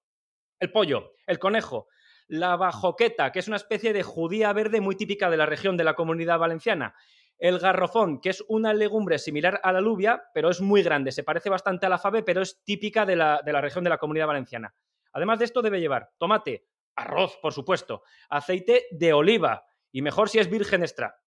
el 0.60 0.72
pollo, 0.72 1.14
el 1.26 1.40
conejo, 1.40 1.88
la 2.28 2.56
bajoqueta, 2.56 3.32
que 3.32 3.40
es 3.40 3.48
una 3.48 3.58
especie 3.58 3.92
de 3.92 4.04
judía 4.04 4.54
verde 4.54 4.82
muy 4.82 4.96
típica 4.96 5.30
de 5.30 5.38
la 5.38 5.46
región 5.46 5.78
de 5.78 5.84
la 5.84 5.96
comunidad 5.96 6.38
valenciana, 6.38 6.94
el 7.40 7.58
garrofón, 7.58 8.20
que 8.20 8.30
es 8.30 8.44
una 8.50 8.74
legumbre 8.74 9.18
similar 9.18 9.62
a 9.64 9.72
la 9.72 9.80
alubia, 9.80 10.24
pero 10.34 10.50
es 10.50 10.62
muy 10.62 10.84
grande, 10.84 11.12
se 11.12 11.24
parece 11.24 11.50
bastante 11.50 11.86
a 11.86 11.90
la 11.90 11.98
fave, 11.98 12.22
pero 12.22 12.42
es 12.42 12.62
típica 12.64 13.06
de 13.06 13.16
la, 13.16 13.42
de 13.44 13.54
la 13.54 13.62
región 13.62 13.84
de 13.84 13.90
la 13.90 13.98
comunidad 13.98 14.28
valenciana. 14.28 14.76
Además 15.14 15.40
de 15.40 15.46
esto 15.46 15.62
debe 15.62 15.80
llevar 15.80 16.12
tomate, 16.18 16.66
arroz, 17.02 17.38
por 17.42 17.54
supuesto, 17.54 18.04
aceite 18.30 18.88
de 18.92 19.14
oliva, 19.14 19.66
y 19.92 20.02
mejor 20.02 20.30
si 20.30 20.40
es 20.40 20.50
virgen 20.50 20.82
extra, 20.82 21.20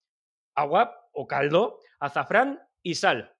agua 0.55 1.09
o 1.13 1.27
caldo, 1.27 1.79
azafrán 1.99 2.61
y 2.83 2.95
sal. 2.95 3.35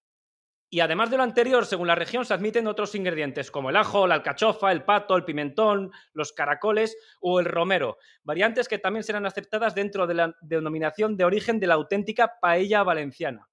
Y 0.75 0.81
además 0.81 1.11
de 1.11 1.19
lo 1.19 1.23
anterior, 1.23 1.67
según 1.67 1.87
la 1.87 1.95
región, 1.95 2.25
se 2.25 2.33
admiten 2.33 2.67
otros 2.67 2.95
ingredientes 2.95 3.51
como 3.51 3.69
el 3.69 3.77
ajo, 3.77 4.07
la 4.07 4.15
alcachofa, 4.15 4.73
el 4.73 4.85
pato, 4.85 5.15
el 5.17 5.25
pimentón, 5.27 5.93
los 6.15 6.33
caracoles 6.33 6.97
o 7.21 7.41
el 7.41 7.45
romero, 7.45 7.99
variantes 8.23 8.69
que 8.69 8.79
también 8.79 9.05
serán 9.05 9.27
aceptadas 9.27 9.75
dentro 9.75 10.07
de 10.07 10.15
la 10.15 10.35
denominación 10.41 11.19
de 11.19 11.25
origen 11.27 11.61
de 11.61 11.67
la 11.67 11.75
auténtica 11.75 12.39
paella 12.41 12.83
valenciana. 12.85 13.51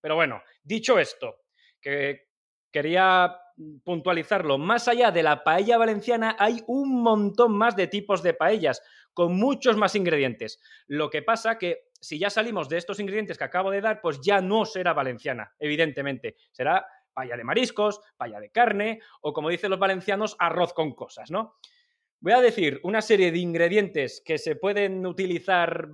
Pero 0.00 0.14
bueno, 0.14 0.40
dicho 0.62 1.00
esto, 1.00 1.40
que 1.80 2.28
quería 2.70 3.36
puntualizarlo, 3.84 4.58
más 4.58 4.88
allá 4.88 5.10
de 5.10 5.22
la 5.22 5.42
paella 5.44 5.78
valenciana 5.78 6.36
hay 6.38 6.62
un 6.66 7.02
montón 7.02 7.56
más 7.56 7.76
de 7.76 7.86
tipos 7.86 8.22
de 8.22 8.34
paellas, 8.34 8.82
con 9.18 9.34
muchos 9.34 9.76
más 9.76 9.96
ingredientes. 9.96 10.60
Lo 10.86 11.10
que 11.10 11.22
pasa 11.22 11.58
que 11.58 11.88
si 12.00 12.20
ya 12.20 12.30
salimos 12.30 12.68
de 12.68 12.76
estos 12.76 13.00
ingredientes 13.00 13.36
que 13.36 13.44
acabo 13.44 13.70
de 13.70 13.80
dar, 13.80 14.00
pues 14.00 14.20
ya 14.20 14.40
no 14.40 14.64
será 14.64 14.92
valenciana, 14.92 15.54
evidentemente. 15.58 16.36
Será 16.52 16.86
paella 17.12 17.36
de 17.36 17.42
mariscos, 17.42 18.00
paella 18.16 18.38
de 18.38 18.50
carne 18.50 19.00
o, 19.22 19.32
como 19.32 19.48
dicen 19.48 19.70
los 19.70 19.80
valencianos, 19.80 20.36
arroz 20.38 20.72
con 20.72 20.94
cosas, 20.94 21.32
¿no? 21.32 21.56
Voy 22.20 22.32
a 22.32 22.40
decir 22.40 22.80
una 22.84 23.02
serie 23.02 23.32
de 23.32 23.38
ingredientes 23.38 24.22
que 24.24 24.38
se 24.38 24.54
pueden 24.54 25.04
utilizar 25.04 25.88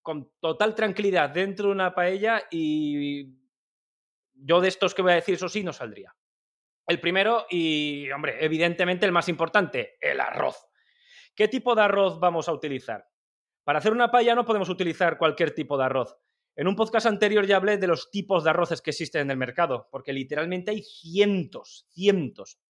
con 0.00 0.30
total 0.38 0.74
tranquilidad 0.74 1.30
dentro 1.30 1.66
de 1.66 1.72
una 1.72 1.94
paella 1.94 2.44
y 2.50 3.34
yo 4.34 4.60
de 4.60 4.68
estos 4.68 4.94
que 4.94 5.02
voy 5.02 5.12
a 5.12 5.16
decir, 5.16 5.34
eso 5.34 5.48
sí, 5.48 5.64
no 5.64 5.72
saldría. 5.72 6.14
El 6.86 7.00
primero 7.00 7.46
y, 7.50 8.10
hombre, 8.10 8.44
evidentemente 8.44 9.06
el 9.06 9.12
más 9.12 9.28
importante, 9.28 9.96
el 10.00 10.20
arroz. 10.20 10.68
¿Qué 11.34 11.48
tipo 11.48 11.74
de 11.74 11.82
arroz 11.82 12.20
vamos 12.20 12.48
a 12.48 12.52
utilizar? 12.52 13.08
Para 13.64 13.78
hacer 13.78 13.92
una 13.92 14.10
paella 14.10 14.34
no 14.34 14.44
podemos 14.44 14.68
utilizar 14.68 15.16
cualquier 15.16 15.54
tipo 15.54 15.78
de 15.78 15.84
arroz. 15.84 16.16
En 16.56 16.68
un 16.68 16.76
podcast 16.76 17.06
anterior 17.06 17.46
ya 17.46 17.56
hablé 17.56 17.78
de 17.78 17.86
los 17.86 18.10
tipos 18.10 18.44
de 18.44 18.50
arroces 18.50 18.80
que 18.82 18.90
existen 18.90 19.22
en 19.22 19.30
el 19.30 19.36
mercado, 19.36 19.88
porque 19.90 20.12
literalmente 20.12 20.70
hay 20.70 20.82
cientos, 20.82 21.88
cientos. 21.90 22.60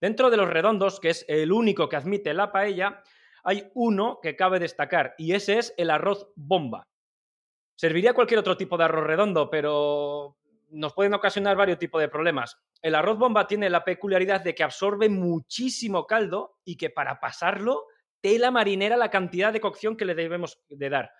Dentro 0.00 0.30
de 0.30 0.36
los 0.36 0.48
redondos, 0.48 1.00
que 1.00 1.10
es 1.10 1.24
el 1.28 1.50
único 1.50 1.88
que 1.88 1.96
admite 1.96 2.32
la 2.32 2.52
paella, 2.52 3.02
hay 3.42 3.70
uno 3.74 4.20
que 4.22 4.36
cabe 4.36 4.60
destacar, 4.60 5.14
y 5.18 5.32
ese 5.32 5.58
es 5.58 5.74
el 5.78 5.90
arroz 5.90 6.30
bomba. 6.36 6.88
Serviría 7.74 8.14
cualquier 8.14 8.40
otro 8.40 8.56
tipo 8.56 8.76
de 8.76 8.84
arroz 8.84 9.06
redondo, 9.06 9.50
pero 9.50 10.36
nos 10.70 10.94
pueden 10.94 11.14
ocasionar 11.14 11.56
varios 11.56 11.78
tipos 11.78 12.00
de 12.00 12.08
problemas. 12.08 12.58
El 12.82 12.94
arroz 12.94 13.18
bomba 13.18 13.46
tiene 13.46 13.70
la 13.70 13.84
peculiaridad 13.84 14.40
de 14.40 14.54
que 14.54 14.62
absorbe 14.62 15.08
muchísimo 15.08 16.06
caldo 16.06 16.58
y 16.64 16.76
que 16.76 16.90
para 16.90 17.20
pasarlo, 17.20 17.86
tela 18.20 18.50
marinera 18.50 18.96
la 18.96 19.10
cantidad 19.10 19.52
de 19.52 19.60
cocción 19.60 19.96
que 19.96 20.04
le 20.04 20.14
debemos 20.14 20.62
de 20.68 20.88
dar. 20.88 21.12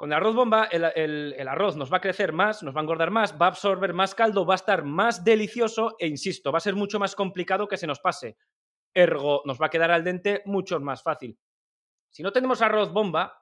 Con 0.00 0.10
el 0.10 0.16
arroz 0.16 0.34
bomba, 0.34 0.64
el, 0.64 1.46
arroz 1.46 1.76
nos 1.76 1.92
va 1.92 1.98
a 1.98 2.00
crecer 2.00 2.32
más, 2.32 2.62
nos 2.62 2.74
va 2.74 2.80
a 2.80 2.82
engordar 2.82 3.10
más, 3.10 3.34
va 3.34 3.46
a 3.46 3.48
absorber 3.50 3.92
más 3.92 4.14
caldo, 4.14 4.46
va 4.46 4.54
a 4.54 4.56
estar 4.56 4.82
más 4.82 5.24
delicioso 5.24 5.94
e, 5.98 6.06
insisto, 6.06 6.50
va 6.50 6.56
a 6.56 6.62
ser 6.62 6.74
mucho 6.74 6.98
más 6.98 7.14
complicado 7.14 7.68
que 7.68 7.76
se 7.76 7.86
nos 7.86 8.00
pase. 8.00 8.38
Ergo, 8.94 9.42
nos 9.44 9.60
va 9.60 9.66
a 9.66 9.70
quedar 9.70 9.90
al 9.90 10.02
dente 10.02 10.42
mucho 10.46 10.80
más 10.80 11.02
fácil. 11.02 11.38
Si 12.08 12.22
no 12.22 12.32
tenemos 12.32 12.62
arroz 12.62 12.92
bomba, 12.92 13.39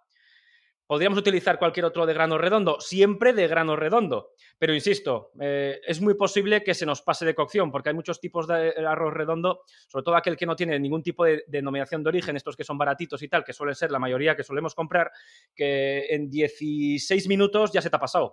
Podríamos 0.89 1.19
utilizar 1.19 1.59
cualquier 1.59 1.85
otro 1.85 2.07
de 2.07 2.15
grano 2.15 2.39
redondo, 2.39 2.81
siempre 2.81 3.35
de 3.35 3.47
grano 3.47 3.77
redondo. 3.77 4.31
Pero 4.59 4.73
insisto, 4.75 5.33
eh, 5.39 5.83
es 5.87 6.01
muy 6.01 6.15
posible 6.15 6.65
que 6.65 6.73
se 6.73 6.87
nos 6.87 7.03
pase 7.03 7.27
de 7.27 7.35
cocción, 7.35 7.71
porque 7.71 7.91
hay 7.91 7.95
muchos 7.95 8.19
tipos 8.19 8.49
de 8.49 8.73
arroz 8.87 9.13
redondo, 9.13 9.61
sobre 9.87 10.03
todo 10.03 10.17
aquel 10.17 10.35
que 10.35 10.47
no 10.47 10.57
tiene 10.57 10.81
ningún 10.81 11.03
tipo 11.03 11.27
de 11.27 11.45
denominación 11.47 12.03
de 12.03 12.09
origen, 12.09 12.37
estos 12.37 12.57
que 12.57 12.65
son 12.65 12.79
baratitos 12.79 13.23
y 13.23 13.29
tal, 13.29 13.45
que 13.45 13.53
suelen 13.53 13.75
ser 13.75 13.91
la 13.91 13.99
mayoría 13.99 14.35
que 14.35 14.43
solemos 14.43 14.75
comprar, 14.75 15.11
que 15.55 16.07
en 16.09 16.31
16 16.31 17.29
minutos 17.29 17.71
ya 17.71 17.83
se 17.83 17.91
te 17.91 17.97
ha 17.97 18.01
pasado. 18.01 18.25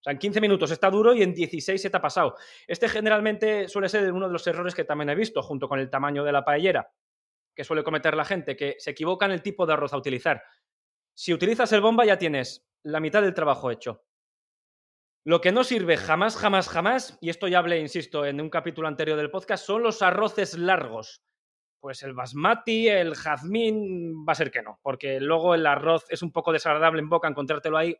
O 0.00 0.02
sea, 0.02 0.12
en 0.12 0.18
15 0.18 0.40
minutos 0.40 0.72
está 0.72 0.90
duro 0.90 1.14
y 1.14 1.22
en 1.22 1.32
16 1.32 1.80
se 1.80 1.90
te 1.90 1.96
ha 1.96 2.00
pasado. 2.00 2.34
Este 2.66 2.88
generalmente 2.88 3.68
suele 3.68 3.88
ser 3.88 4.10
uno 4.10 4.26
de 4.26 4.32
los 4.32 4.44
errores 4.48 4.74
que 4.74 4.82
también 4.82 5.10
he 5.10 5.14
visto, 5.14 5.42
junto 5.42 5.68
con 5.68 5.78
el 5.78 5.88
tamaño 5.88 6.24
de 6.24 6.32
la 6.32 6.44
paellera, 6.44 6.90
que 7.54 7.62
suele 7.62 7.84
cometer 7.84 8.16
la 8.16 8.24
gente, 8.24 8.56
que 8.56 8.74
se 8.78 8.90
equivoca 8.90 9.26
en 9.26 9.32
el 9.32 9.42
tipo 9.42 9.64
de 9.64 9.74
arroz 9.74 9.92
a 9.92 9.96
utilizar. 9.96 10.42
Si 11.14 11.32
utilizas 11.34 11.72
el 11.72 11.80
bomba 11.80 12.04
ya 12.04 12.18
tienes 12.18 12.66
la 12.82 13.00
mitad 13.00 13.22
del 13.22 13.34
trabajo 13.34 13.70
hecho. 13.70 14.04
Lo 15.24 15.42
que 15.42 15.52
no 15.52 15.64
sirve 15.64 15.98
jamás, 15.98 16.36
jamás, 16.36 16.68
jamás, 16.68 17.18
y 17.20 17.28
esto 17.28 17.46
ya 17.46 17.58
hablé, 17.58 17.78
insisto, 17.78 18.24
en 18.24 18.40
un 18.40 18.48
capítulo 18.48 18.88
anterior 18.88 19.18
del 19.18 19.30
podcast, 19.30 19.66
son 19.66 19.82
los 19.82 20.00
arroces 20.00 20.56
largos. 20.56 21.22
Pues 21.78 22.02
el 22.02 22.14
basmati, 22.14 22.88
el 22.88 23.14
jazmín, 23.14 24.24
va 24.26 24.32
a 24.32 24.36
ser 24.36 24.50
que 24.50 24.62
no, 24.62 24.80
porque 24.82 25.20
luego 25.20 25.54
el 25.54 25.66
arroz 25.66 26.06
es 26.08 26.22
un 26.22 26.32
poco 26.32 26.52
desagradable 26.52 27.00
en 27.00 27.10
boca 27.10 27.28
encontrártelo 27.28 27.76
ahí. 27.76 27.96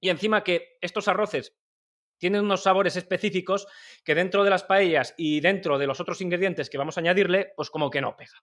Y 0.00 0.08
encima 0.08 0.42
que 0.42 0.78
estos 0.80 1.08
arroces 1.08 1.54
tienen 2.18 2.42
unos 2.44 2.62
sabores 2.62 2.96
específicos 2.96 3.66
que 4.02 4.14
dentro 4.14 4.42
de 4.42 4.50
las 4.50 4.64
paellas 4.64 5.14
y 5.18 5.40
dentro 5.40 5.78
de 5.78 5.86
los 5.86 6.00
otros 6.00 6.22
ingredientes 6.22 6.70
que 6.70 6.78
vamos 6.78 6.96
a 6.96 7.00
añadirle, 7.00 7.52
pues 7.54 7.68
como 7.68 7.90
que 7.90 8.00
no 8.00 8.16
pega 8.16 8.42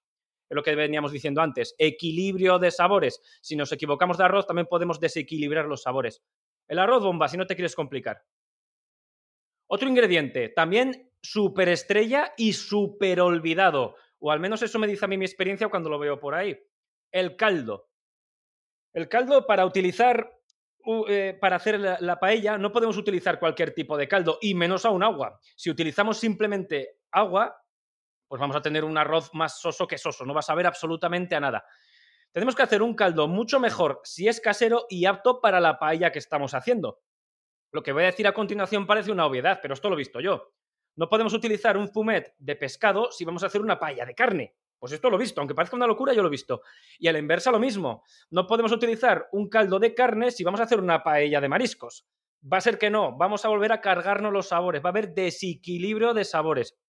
es 0.50 0.55
lo 0.55 0.63
que 0.63 0.75
veníamos 0.75 1.12
diciendo 1.12 1.41
antes, 1.41 1.75
equilibrio 1.77 2.59
de 2.59 2.71
sabores. 2.71 3.21
Si 3.41 3.55
nos 3.55 3.71
equivocamos 3.71 4.17
de 4.17 4.25
arroz, 4.25 4.45
también 4.47 4.67
podemos 4.67 5.00
desequilibrar 5.00 5.65
los 5.65 5.83
sabores. 5.83 6.23
El 6.67 6.79
arroz 6.79 7.03
bomba, 7.03 7.27
si 7.27 7.38
no 7.38 7.47
te 7.47 7.55
quieres 7.55 7.75
complicar. 7.75 8.23
Otro 9.67 9.88
ingrediente, 9.88 10.50
también 10.50 11.12
superestrella 11.21 12.33
y 12.38 12.53
super 12.53 13.21
olvidado, 13.21 13.95
o 14.19 14.31
al 14.31 14.39
menos 14.39 14.62
eso 14.62 14.79
me 14.79 14.88
dice 14.88 15.05
a 15.05 15.07
mí 15.07 15.17
mi 15.17 15.25
experiencia 15.25 15.69
cuando 15.69 15.89
lo 15.89 16.00
veo 16.00 16.19
por 16.19 16.35
ahí. 16.35 16.57
El 17.12 17.35
caldo. 17.35 17.89
El 18.93 19.09
caldo 19.09 19.47
para 19.47 19.65
utilizar 19.65 20.29
eh, 21.07 21.38
para 21.39 21.55
hacer 21.55 21.79
la, 21.79 22.19
paella 22.19 22.57
no 22.57 22.73
podemos 22.73 22.97
utilizar 22.97 23.39
cualquier 23.39 23.73
tipo 23.73 23.95
de 23.95 24.09
caldo 24.09 24.38
y 24.41 24.53
menos 24.53 24.83
aún 24.83 25.01
agua. 25.01 25.39
Si 25.55 25.69
utilizamos 25.69 26.19
simplemente 26.19 27.00
agua, 27.09 27.62
pues 28.33 28.39
vamos 28.39 28.55
a 28.55 28.63
tener 28.63 28.83
un 28.83 28.97
arroz 28.97 29.29
más 29.35 29.59
soso 29.59 29.85
que 29.85 29.99
soso, 29.99 30.25
no 30.25 30.33
vas 30.33 30.49
a 30.49 30.55
ver 30.55 30.65
absolutamente 30.65 31.35
a 31.35 31.39
nada. 31.39 31.67
Tenemos 32.31 32.55
que 32.55 32.63
hacer 32.63 32.81
un 32.81 32.95
caldo 32.95 33.27
mucho 33.27 33.59
mejor 33.59 34.01
si 34.03 34.27
es 34.27 34.41
casero 34.41 34.87
y 34.89 35.05
apto 35.05 35.39
para 35.39 35.59
la 35.59 35.77
paella 35.77 36.11
que 36.11 36.17
estamos 36.17 36.55
haciendo. 36.55 37.03
Lo 37.71 37.83
que 37.83 37.91
voy 37.91 38.01
a 38.01 38.07
decir 38.07 38.25
a 38.25 38.33
continuación 38.33 38.87
parece 38.87 39.11
una 39.11 39.27
obviedad, 39.27 39.59
pero 39.61 39.75
esto 39.75 39.87
lo 39.87 39.93
he 39.93 39.99
visto 39.99 40.19
yo. 40.19 40.51
No 40.95 41.09
podemos 41.09 41.31
utilizar 41.33 41.77
un 41.77 41.87
fumet 41.87 42.33
de 42.39 42.55
pescado 42.55 43.11
si 43.11 43.23
vamos 43.23 43.43
a 43.43 43.45
hacer 43.45 43.61
una 43.61 43.77
paella 43.77 44.03
de 44.03 44.15
carne. 44.15 44.55
Pues 44.79 44.93
esto 44.93 45.11
lo 45.11 45.17
he 45.17 45.19
visto, 45.19 45.39
aunque 45.39 45.53
parezca 45.53 45.75
una 45.75 45.85
locura, 45.85 46.15
yo 46.15 46.23
lo 46.23 46.29
he 46.29 46.31
visto. 46.31 46.63
Y 46.97 47.07
a 47.09 47.13
la 47.13 47.19
inversa 47.19 47.51
lo 47.51 47.59
mismo. 47.59 48.01
No 48.31 48.47
podemos 48.47 48.71
utilizar 48.71 49.29
un 49.31 49.47
caldo 49.47 49.77
de 49.77 49.93
carne 49.93 50.31
si 50.31 50.43
vamos 50.43 50.59
a 50.59 50.63
hacer 50.63 50.79
una 50.79 51.03
paella 51.03 51.39
de 51.39 51.49
mariscos. 51.49 52.07
Va 52.51 52.57
a 52.57 52.61
ser 52.61 52.79
que 52.79 52.89
no, 52.89 53.15
vamos 53.15 53.45
a 53.45 53.49
volver 53.49 53.71
a 53.73 53.79
cargarnos 53.79 54.33
los 54.33 54.47
sabores, 54.47 54.83
va 54.83 54.87
a 54.87 54.89
haber 54.89 55.13
desequilibrio 55.13 56.15
de 56.15 56.25
sabores. 56.25 56.79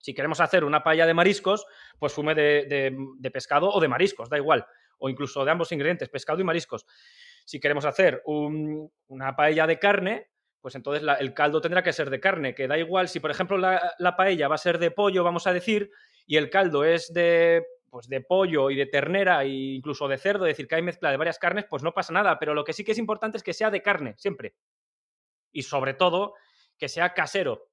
Si 0.00 0.14
queremos 0.14 0.40
hacer 0.40 0.64
una 0.64 0.82
paella 0.82 1.06
de 1.06 1.14
mariscos, 1.14 1.66
pues 1.98 2.12
fume 2.12 2.34
de, 2.34 3.30
pescado 3.32 3.70
o 3.70 3.80
de 3.80 3.88
mariscos, 3.88 4.30
da 4.30 4.38
igual. 4.38 4.66
O 4.98 5.08
incluso 5.08 5.44
de 5.44 5.50
ambos 5.50 5.70
ingredientes, 5.72 6.08
pescado 6.08 6.40
y 6.40 6.44
mariscos. 6.44 6.86
Si 7.44 7.60
queremos 7.60 7.84
hacer 7.84 8.22
una 8.24 9.36
paella 9.36 9.66
de 9.66 9.78
carne, 9.78 10.30
pues 10.60 10.74
entonces 10.74 11.06
el 11.20 11.34
caldo 11.34 11.60
tendrá 11.60 11.82
que 11.82 11.92
ser 11.92 12.10
de 12.10 12.20
carne, 12.20 12.54
que 12.54 12.68
da 12.68 12.78
igual 12.78 13.08
si, 13.08 13.20
por 13.20 13.30
ejemplo, 13.30 13.58
la, 13.58 14.16
paella 14.16 14.48
va 14.48 14.54
a 14.54 14.58
ser 14.58 14.78
de 14.78 14.90
pollo, 14.90 15.24
vamos 15.24 15.46
a 15.46 15.52
decir, 15.52 15.90
y 16.26 16.36
el 16.36 16.50
caldo 16.50 16.84
es 16.84 17.12
de, 17.12 17.64
pues 17.90 18.08
de 18.08 18.20
pollo 18.20 18.70
y 18.70 18.76
de 18.76 18.86
ternera 18.86 19.42
e 19.42 19.48
incluso 19.48 20.06
de 20.08 20.18
cerdo, 20.18 20.46
es 20.46 20.52
decir, 20.52 20.68
que 20.68 20.76
hay 20.76 20.82
mezcla 20.82 21.10
de 21.10 21.16
varias 21.16 21.38
carnes, 21.38 21.66
pues 21.68 21.82
no 21.82 21.92
pasa 21.92 22.12
nada. 22.12 22.38
Pero 22.38 22.54
lo 22.54 22.64
que 22.64 22.72
sí 22.72 22.84
que 22.84 22.92
es 22.92 22.98
importante 22.98 23.36
es 23.36 23.42
que 23.42 23.52
sea 23.52 23.70
de 23.70 23.82
carne, 23.82 24.14
siempre. 24.16 24.54
Y 25.52 25.62
sobre 25.62 25.94
todo, 25.94 26.34
que 26.78 26.88
sea 26.88 27.14
casero. 27.14 27.69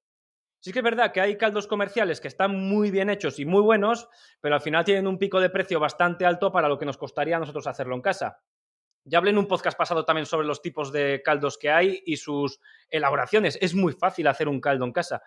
Sí 0.60 0.72
que 0.72 0.80
es 0.80 0.84
verdad 0.84 1.12
que 1.12 1.22
hay 1.22 1.38
caldos 1.38 1.68
comerciales 1.68 2.20
que 2.20 2.28
están 2.28 2.56
muy 2.56 2.90
bien 2.92 3.10
hechos 3.10 3.40
y 3.40 3.46
muy 3.46 3.62
buenos, 3.62 4.10
pero 4.42 4.56
al 4.56 4.62
final 4.62 4.84
tienen 4.84 5.08
un 5.08 5.18
pico 5.18 5.40
de 5.40 5.50
precio 5.50 5.80
bastante 5.80 6.26
alto 6.26 6.52
para 6.52 6.68
lo 6.68 6.78
que 6.78 6.86
nos 6.86 6.98
costaría 6.98 7.38
a 7.38 7.40
nosotros 7.40 7.68
hacerlo 7.68 7.96
en 7.96 8.02
casa. 8.02 8.42
Ya 9.04 9.20
hablé 9.20 9.32
en 9.32 9.38
un 9.38 9.48
podcast 9.48 9.78
pasado 9.78 10.04
también 10.04 10.26
sobre 10.26 10.48
los 10.48 10.62
tipos 10.62 10.92
de 10.92 11.22
caldos 11.24 11.58
que 11.58 11.70
hay 11.70 12.02
y 12.06 12.18
sus 12.18 12.60
elaboraciones. 12.90 13.58
Es 13.62 13.74
muy 13.74 13.94
fácil 13.94 14.28
hacer 14.28 14.50
un 14.50 14.60
caldo 14.60 14.84
en 14.84 14.92
casa. 14.92 15.22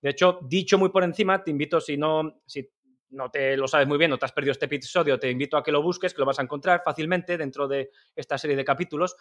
De 0.00 0.10
hecho, 0.10 0.38
dicho 0.42 0.78
muy 0.78 0.90
por 0.90 1.02
encima, 1.02 1.42
te 1.42 1.50
invito, 1.50 1.80
si 1.80 1.96
no, 1.96 2.42
si 2.46 2.70
no 3.10 3.30
te 3.30 3.56
lo 3.56 3.66
sabes 3.66 3.88
muy 3.88 3.98
bien 3.98 4.12
o 4.12 4.18
te 4.18 4.26
has 4.26 4.32
perdido 4.32 4.52
este 4.52 4.66
episodio, 4.66 5.18
te 5.18 5.30
invito 5.30 5.56
a 5.56 5.62
que 5.62 5.72
lo 5.72 5.82
busques, 5.82 6.12
que 6.12 6.20
lo 6.20 6.26
vas 6.26 6.38
a 6.38 6.42
encontrar 6.42 6.82
fácilmente 6.84 7.38
dentro 7.38 7.66
de 7.66 7.90
esta 8.14 8.38
serie 8.38 8.56
de 8.56 8.64
capítulos. 8.64 9.16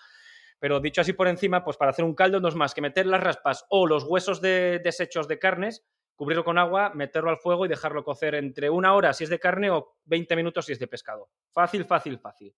Pero 0.63 0.79
dicho 0.79 1.01
así 1.01 1.11
por 1.11 1.27
encima, 1.27 1.61
pues 1.65 1.75
para 1.75 1.91
hacer 1.91 2.05
un 2.05 2.15
caldo 2.15 2.39
no 2.39 2.47
es 2.47 2.55
más 2.55 2.73
que 2.73 2.79
meter 2.79 3.05
las 3.05 3.21
raspas 3.21 3.65
o 3.67 3.85
los 3.85 4.05
huesos 4.05 4.39
de 4.39 4.79
desechos 4.79 5.27
de 5.27 5.37
carnes, 5.37 5.85
cubrirlo 6.15 6.45
con 6.45 6.57
agua, 6.57 6.93
meterlo 6.95 7.31
al 7.31 7.35
fuego 7.35 7.65
y 7.65 7.67
dejarlo 7.67 8.05
cocer 8.05 8.33
entre 8.35 8.69
una 8.69 8.93
hora 8.93 9.11
si 9.11 9.25
es 9.25 9.29
de 9.29 9.41
carne 9.41 9.71
o 9.71 9.97
20 10.05 10.37
minutos 10.37 10.65
si 10.65 10.71
es 10.71 10.79
de 10.79 10.87
pescado. 10.87 11.29
Fácil, 11.51 11.83
fácil, 11.83 12.17
fácil. 12.17 12.55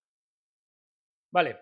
Vale. 1.32 1.58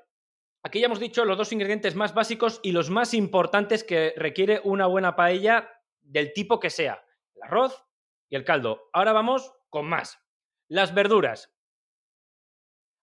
Aquí 0.63 0.81
ya 0.81 0.88
hemos 0.88 1.00
dicho 1.00 1.23
los 1.23 1.38
dos 1.38 1.53
ingredientes 1.53 1.95
más 1.95 2.13
básicos 2.13 2.59
y 2.62 2.73
los 2.73 2.89
más 2.89 3.13
importantes 3.13 3.85
que 3.85 4.13
requiere 4.17 4.59
una 4.65 4.85
buena 4.85 5.15
paella 5.15 5.69
del 6.01 6.33
tipo 6.33 6.59
que 6.59 6.69
sea, 6.69 7.05
el 7.35 7.43
arroz 7.43 7.85
y 8.27 8.35
el 8.35 8.43
caldo. 8.43 8.89
Ahora 8.91 9.13
vamos 9.13 9.53
con 9.69 9.85
más. 9.85 10.19
Las 10.67 10.93
verduras. 10.93 11.55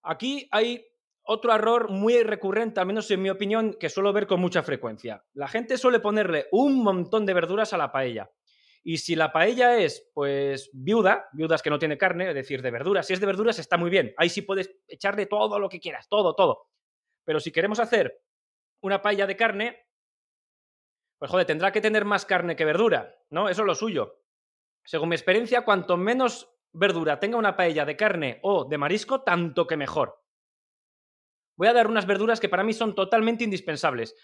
Aquí 0.03 0.47
hay 0.51 0.90
otro 1.23 1.53
error 1.53 1.89
muy 1.89 2.23
recurrente, 2.23 2.79
al 2.79 2.87
menos 2.87 3.09
en 3.11 3.21
mi 3.21 3.29
opinión, 3.29 3.75
que 3.79 3.89
suelo 3.89 4.13
ver 4.13 4.27
con 4.27 4.39
mucha 4.39 4.63
frecuencia. 4.63 5.23
La 5.33 5.47
gente 5.47 5.77
suele 5.77 5.99
ponerle 5.99 6.47
un 6.51 6.83
montón 6.83 7.25
de 7.25 7.33
verduras 7.33 7.73
a 7.73 7.77
la 7.77 7.91
paella. 7.91 8.31
Y 8.83 8.97
si 8.97 9.15
la 9.15 9.31
paella 9.31 9.77
es, 9.77 10.09
pues, 10.13 10.71
viuda, 10.73 11.29
viudas 11.33 11.61
que 11.61 11.69
no 11.69 11.77
tiene 11.77 11.97
carne, 11.97 12.29
es 12.29 12.35
decir, 12.35 12.61
de 12.61 12.71
verduras, 12.71 13.05
si 13.05 13.13
es 13.13 13.19
de 13.19 13.27
verduras 13.27 13.59
está 13.59 13.77
muy 13.77 13.91
bien. 13.91 14.13
Ahí 14.17 14.29
sí 14.29 14.41
puedes 14.41 14.75
echarle 14.87 15.27
todo 15.27 15.59
lo 15.59 15.69
que 15.69 15.79
quieras, 15.79 16.09
todo, 16.09 16.33
todo. 16.33 16.69
Pero 17.23 17.39
si 17.39 17.51
queremos 17.51 17.79
hacer 17.79 18.21
una 18.81 19.01
paella 19.01 19.27
de 19.27 19.37
carne, 19.37 19.85
pues 21.19 21.29
joder, 21.29 21.45
tendrá 21.45 21.71
que 21.71 21.81
tener 21.81 22.05
más 22.05 22.25
carne 22.25 22.55
que 22.55 22.65
verdura, 22.65 23.15
¿no? 23.29 23.47
Eso 23.47 23.61
es 23.61 23.67
lo 23.67 23.75
suyo. 23.75 24.23
Según 24.83 25.09
mi 25.09 25.15
experiencia, 25.15 25.63
cuanto 25.63 25.95
menos 25.95 26.51
verdura 26.73 27.19
tenga 27.19 27.37
una 27.37 27.55
paella 27.55 27.85
de 27.85 27.95
carne 27.95 28.39
o 28.41 28.65
de 28.65 28.79
marisco, 28.79 29.21
tanto 29.21 29.67
que 29.67 29.77
mejor. 29.77 30.20
Voy 31.61 31.67
a 31.67 31.73
dar 31.73 31.85
unas 31.85 32.07
verduras 32.07 32.39
que 32.39 32.49
para 32.49 32.63
mí 32.63 32.73
son 32.73 32.95
totalmente 32.95 33.43
indispensables. 33.43 34.15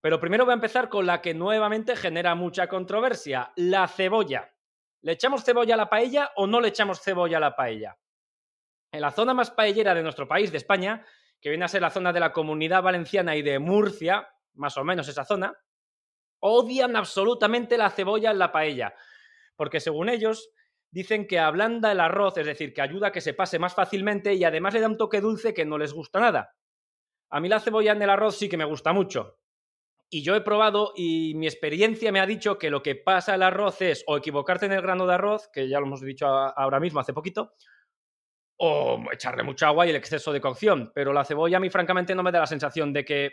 Pero 0.00 0.20
primero 0.20 0.44
voy 0.44 0.52
a 0.52 0.54
empezar 0.54 0.88
con 0.88 1.06
la 1.06 1.20
que 1.20 1.34
nuevamente 1.34 1.96
genera 1.96 2.36
mucha 2.36 2.68
controversia, 2.68 3.52
la 3.56 3.88
cebolla. 3.88 4.54
¿Le 5.00 5.10
echamos 5.10 5.42
cebolla 5.42 5.74
a 5.74 5.76
la 5.76 5.90
paella 5.90 6.30
o 6.36 6.46
no 6.46 6.60
le 6.60 6.68
echamos 6.68 7.00
cebolla 7.00 7.38
a 7.38 7.40
la 7.40 7.56
paella? 7.56 7.98
En 8.92 9.00
la 9.00 9.10
zona 9.10 9.34
más 9.34 9.50
paellera 9.50 9.92
de 9.92 10.04
nuestro 10.04 10.28
país, 10.28 10.52
de 10.52 10.58
España, 10.58 11.04
que 11.40 11.48
viene 11.48 11.64
a 11.64 11.68
ser 11.68 11.82
la 11.82 11.90
zona 11.90 12.12
de 12.12 12.20
la 12.20 12.32
comunidad 12.32 12.80
valenciana 12.80 13.34
y 13.34 13.42
de 13.42 13.58
Murcia, 13.58 14.28
más 14.54 14.76
o 14.76 14.84
menos 14.84 15.08
esa 15.08 15.24
zona, 15.24 15.52
odian 16.38 16.94
absolutamente 16.94 17.76
la 17.76 17.90
cebolla 17.90 18.30
en 18.30 18.38
la 18.38 18.52
paella, 18.52 18.94
porque 19.56 19.80
según 19.80 20.08
ellos 20.08 20.52
dicen 20.92 21.26
que 21.26 21.40
ablanda 21.40 21.90
el 21.90 22.00
arroz, 22.00 22.36
es 22.36 22.46
decir, 22.46 22.72
que 22.72 22.82
ayuda 22.82 23.08
a 23.08 23.12
que 23.12 23.20
se 23.20 23.34
pase 23.34 23.58
más 23.58 23.74
fácilmente 23.74 24.34
y 24.34 24.44
además 24.44 24.74
le 24.74 24.80
da 24.80 24.88
un 24.88 24.98
toque 24.98 25.20
dulce 25.20 25.54
que 25.54 25.64
no 25.64 25.78
les 25.78 25.92
gusta 25.92 26.20
nada. 26.20 26.54
A 27.30 27.40
mí 27.40 27.48
la 27.48 27.60
cebolla 27.60 27.92
en 27.92 28.02
el 28.02 28.10
arroz 28.10 28.36
sí 28.36 28.48
que 28.48 28.58
me 28.58 28.66
gusta 28.66 28.92
mucho. 28.92 29.38
Y 30.10 30.22
yo 30.22 30.36
he 30.36 30.42
probado 30.42 30.92
y 30.94 31.34
mi 31.34 31.46
experiencia 31.46 32.12
me 32.12 32.20
ha 32.20 32.26
dicho 32.26 32.58
que 32.58 32.68
lo 32.68 32.82
que 32.82 32.94
pasa 32.94 33.32
al 33.32 33.42
arroz 33.42 33.80
es 33.80 34.04
o 34.06 34.18
equivocarte 34.18 34.66
en 34.66 34.72
el 34.72 34.82
grano 34.82 35.06
de 35.06 35.14
arroz, 35.14 35.48
que 35.50 35.66
ya 35.66 35.80
lo 35.80 35.86
hemos 35.86 36.02
dicho 36.02 36.26
ahora 36.26 36.78
mismo 36.78 37.00
hace 37.00 37.14
poquito, 37.14 37.54
o 38.58 39.02
echarle 39.10 39.42
mucha 39.42 39.68
agua 39.68 39.86
y 39.86 39.90
el 39.90 39.96
exceso 39.96 40.30
de 40.30 40.42
cocción. 40.42 40.92
Pero 40.94 41.14
la 41.14 41.24
cebolla 41.24 41.56
a 41.56 41.60
mí 41.60 41.70
francamente 41.70 42.14
no 42.14 42.22
me 42.22 42.30
da 42.30 42.40
la 42.40 42.46
sensación 42.46 42.92
de 42.92 43.06
que 43.06 43.30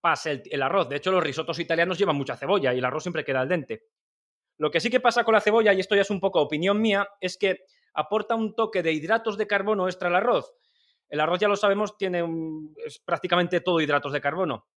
pase 0.00 0.42
el, 0.50 0.62
arroz. 0.62 0.88
De 0.88 0.96
hecho, 0.96 1.12
los 1.12 1.22
risotos 1.22 1.58
italianos 1.58 1.98
llevan 1.98 2.16
mucha 2.16 2.36
cebolla 2.36 2.72
y 2.72 2.78
el 2.78 2.84
arroz 2.86 3.02
siempre 3.02 3.22
queda 3.22 3.42
al 3.42 3.48
dente. 3.50 3.82
Lo 4.60 4.70
que 4.70 4.78
sí 4.78 4.90
que 4.90 5.00
pasa 5.00 5.24
con 5.24 5.32
la 5.32 5.40
cebolla, 5.40 5.72
y 5.72 5.80
esto 5.80 5.94
ya 5.94 6.02
es 6.02 6.10
un 6.10 6.20
poco 6.20 6.38
opinión 6.38 6.82
mía, 6.82 7.08
es 7.18 7.38
que 7.38 7.64
aporta 7.94 8.34
un 8.34 8.54
toque 8.54 8.82
de 8.82 8.92
hidratos 8.92 9.38
de 9.38 9.46
carbono 9.46 9.88
extra 9.88 10.10
al 10.10 10.16
arroz. 10.16 10.52
El 11.08 11.20
arroz, 11.20 11.40
ya 11.40 11.48
lo 11.48 11.56
sabemos, 11.56 11.96
tiene 11.96 12.22
es 12.84 12.98
prácticamente 12.98 13.62
todo 13.62 13.80
hidratos 13.80 14.12
de 14.12 14.20
carbono. 14.20 14.68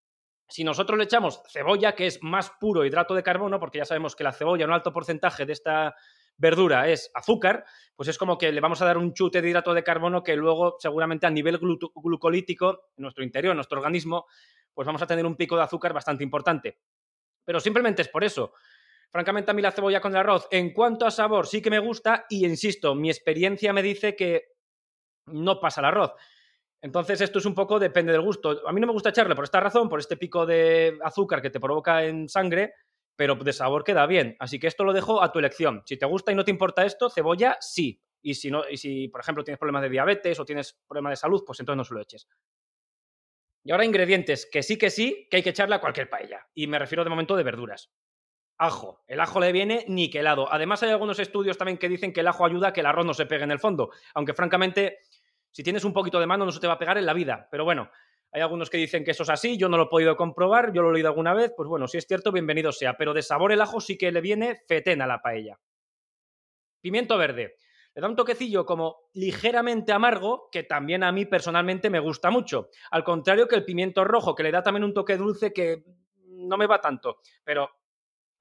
Si 0.48 0.64
nosotros 0.64 0.98
le 0.98 1.04
echamos 1.04 1.42
cebolla, 1.52 1.96
que 1.96 2.08
es 2.08 2.24
más 2.24 2.50
puro 2.62 2.86
hidrato 2.86 3.14
de 3.14 3.24
carbono, 3.24 3.60
porque 3.60 3.80
ya 3.80 3.86
sabemos 3.86 4.16
que 4.16 4.24
la 4.24 4.32
cebolla, 4.32 4.66
un 4.66 4.72
alto 4.72 4.94
porcentaje 4.94 5.46
de 5.46 5.52
esta 5.52 5.94
verdura 6.38 6.88
es 6.88 7.12
azúcar, 7.14 7.66
pues 7.98 8.08
es 8.08 8.18
como 8.18 8.38
que 8.38 8.54
le 8.54 8.62
vamos 8.62 8.82
a 8.82 8.86
dar 8.86 8.98
un 8.98 9.14
chute 9.14 9.42
de 9.42 9.50
hidrato 9.50 9.74
de 9.74 9.84
carbono 9.84 10.24
que 10.24 10.38
luego 10.38 10.78
seguramente 10.80 11.28
a 11.28 11.30
nivel 11.30 11.60
glucolítico, 11.60 12.86
en 12.96 13.02
nuestro 13.02 13.26
interior, 13.26 13.52
en 13.52 13.58
nuestro 13.58 13.80
organismo, 13.80 14.28
pues 14.74 14.86
vamos 14.86 15.02
a 15.02 15.08
tener 15.08 15.26
un 15.26 15.36
pico 15.36 15.58
de 15.58 15.64
azúcar 15.64 15.92
bastante 15.92 16.24
importante. 16.24 16.80
Pero 17.44 17.60
simplemente 17.60 18.02
es 18.02 18.08
por 18.08 18.24
eso. 18.24 18.54
Francamente, 19.14 19.52
a 19.52 19.54
mí 19.54 19.62
la 19.62 19.72
cebolla 19.72 20.02
con 20.02 20.12
el 20.12 20.18
arroz, 20.18 20.48
en 20.50 20.74
cuanto 20.74 21.06
a 21.06 21.12
sabor, 21.12 21.46
sí 21.46 21.62
que 21.62 21.70
me 21.70 21.78
gusta 21.78 22.26
y, 22.30 22.48
insisto, 22.48 22.96
mi 22.96 23.12
experiencia 23.12 23.72
me 23.72 23.84
dice 23.84 24.16
que 24.16 24.54
no 25.28 25.60
pasa 25.60 25.82
el 25.82 25.86
arroz. 25.86 26.14
Entonces, 26.82 27.22
esto 27.22 27.38
es 27.38 27.46
un 27.46 27.54
poco, 27.54 27.80
depende 27.80 28.12
del 28.12 28.22
gusto. 28.22 28.68
A 28.68 28.74
mí 28.74 28.82
no 28.82 28.88
me 28.88 28.94
gusta 28.94 29.10
echarle 29.10 29.36
por 29.36 29.44
esta 29.44 29.60
razón, 29.60 29.88
por 29.88 30.00
este 30.00 30.18
pico 30.18 30.48
de 30.48 30.98
azúcar 31.04 31.44
que 31.44 31.52
te 31.52 31.60
provoca 31.60 32.04
en 32.04 32.28
sangre, 32.28 32.74
pero 33.16 33.36
de 33.36 33.54
sabor 33.54 33.84
queda 33.84 34.08
bien. 34.08 34.36
Así 34.40 34.60
que 34.60 34.66
esto 34.66 34.84
lo 34.84 34.94
dejo 34.94 35.22
a 35.22 35.32
tu 35.32 35.38
elección. 35.38 35.84
Si 35.86 35.96
te 35.96 36.08
gusta 36.08 36.32
y 36.32 36.36
no 36.36 36.44
te 36.44 36.52
importa 36.52 36.84
esto, 36.84 37.10
cebolla 37.10 37.56
sí. 37.62 38.02
Y 38.24 38.34
si, 38.34 38.50
no, 38.50 38.68
y 38.68 38.78
si 38.78 39.10
por 39.10 39.22
ejemplo, 39.22 39.44
tienes 39.44 39.60
problemas 39.60 39.84
de 39.84 39.90
diabetes 39.90 40.40
o 40.40 40.46
tienes 40.46 40.76
problemas 40.88 41.12
de 41.12 41.18
salud, 41.18 41.44
pues 41.46 41.60
entonces 41.60 41.78
no 41.78 41.84
se 41.84 41.94
lo 41.94 42.02
eches. 42.02 42.28
Y 43.64 43.72
ahora 43.72 43.86
ingredientes 43.86 44.50
que 44.52 44.64
sí 44.64 44.78
que 44.78 44.90
sí, 44.90 45.28
que 45.30 45.38
hay 45.38 45.44
que 45.44 45.52
echarle 45.52 45.76
a 45.76 45.82
cualquier 45.82 46.10
paella. 46.10 46.48
Y 46.54 46.68
me 46.68 46.80
refiero 46.80 47.04
de 47.04 47.12
momento 47.12 47.36
de 47.36 47.44
verduras. 47.44 47.92
Ajo. 48.58 49.04
El 49.08 49.20
ajo 49.20 49.40
le 49.40 49.52
viene 49.52 49.86
niquelado. 49.88 50.52
Además 50.52 50.84
hay 50.84 50.92
algunos 50.92 51.20
estudios 51.20 51.58
también 51.58 51.78
que 51.78 51.90
dicen 51.90 52.14
que 52.14 52.22
el 52.22 52.28
ajo 52.28 52.46
ayuda 52.46 52.70
a 52.70 52.74
que 52.74 52.82
el 52.82 52.86
arroz 52.86 53.06
no 53.06 53.14
se 53.14 53.26
pegue 53.26 53.44
en 53.44 53.52
el 53.52 53.60
fondo. 53.60 53.90
Aunque 54.14 54.34
francamente 54.34 55.00
si 55.54 55.64
tienes 55.64 55.86
un 55.86 55.94
poquito 55.94 56.20
de 56.20 56.26
mano 56.26 56.46
no 56.46 56.52
se 56.52 56.60
te 56.60 56.68
va 56.68 56.74
a 56.74 56.80
pegar 56.80 56.98
en 56.98 57.06
la 57.06 57.14
vida, 57.14 57.48
pero 57.50 57.64
bueno, 57.64 57.90
hay 58.32 58.42
algunos 58.42 58.72
que 58.72 58.78
dicen 58.78 59.06
que 59.06 59.12
eso 59.12 59.22
es 59.22 59.30
así, 59.30 59.56
yo 59.56 59.70
no 59.70 59.78
lo 59.78 59.84
he 59.84 59.88
podido 59.88 60.18
comprobar, 60.18 60.74
yo 60.74 60.82
lo 60.82 60.90
he 60.90 60.94
leído 60.94 61.10
alguna 61.10 61.36
vez, 61.36 61.54
pues 61.56 61.70
bueno, 61.70 61.88
si 61.88 62.00
es 62.00 62.08
cierto, 62.08 62.32
bienvenido 62.32 62.72
sea, 62.72 62.98
pero 62.98 63.14
de 63.14 63.22
sabor 63.22 63.52
el 63.52 63.62
ajo 63.62 63.80
sí 63.80 63.96
que 63.96 64.12
le 64.12 64.20
viene 64.20 64.62
fetén 64.68 65.04
a 65.04 65.08
la 65.08 65.22
paella. 65.22 65.60
Pimiento 66.82 67.18
verde. 67.20 67.56
Le 67.94 68.02
da 68.02 68.10
un 68.10 68.16
toquecillo 68.16 68.66
como 68.66 69.12
ligeramente 69.14 69.94
amargo, 69.94 70.50
que 70.52 70.64
también 70.64 71.04
a 71.04 71.12
mí 71.12 71.26
personalmente 71.26 71.92
me 71.92 72.00
gusta 72.00 72.32
mucho. 72.32 72.70
Al 72.90 73.04
contrario 73.04 73.48
que 73.48 73.56
el 73.56 73.64
pimiento 73.64 74.04
rojo, 74.04 74.34
que 74.34 74.42
le 74.42 74.52
da 74.52 74.64
también 74.64 74.84
un 74.84 74.96
toque 74.96 75.16
dulce 75.16 75.54
que 75.54 75.84
no 76.26 76.58
me 76.58 76.66
va 76.66 76.82
tanto. 76.82 77.20
Pero 77.44 77.70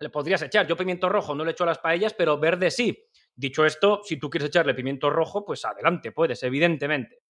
le 0.02 0.10
podrías 0.10 0.42
echar. 0.42 0.66
Yo 0.66 0.76
pimiento 0.76 1.08
rojo 1.08 1.34
no 1.34 1.44
le 1.44 1.52
echo 1.52 1.64
a 1.64 1.68
las 1.68 1.78
paellas, 1.78 2.14
pero 2.14 2.38
verde 2.38 2.70
sí. 2.70 3.06
Dicho 3.34 3.64
esto, 3.64 4.02
si 4.04 4.18
tú 4.18 4.28
quieres 4.28 4.48
echarle 4.48 4.74
pimiento 4.74 5.08
rojo, 5.08 5.44
pues 5.44 5.64
adelante, 5.64 6.12
puedes, 6.12 6.42
evidentemente. 6.42 7.22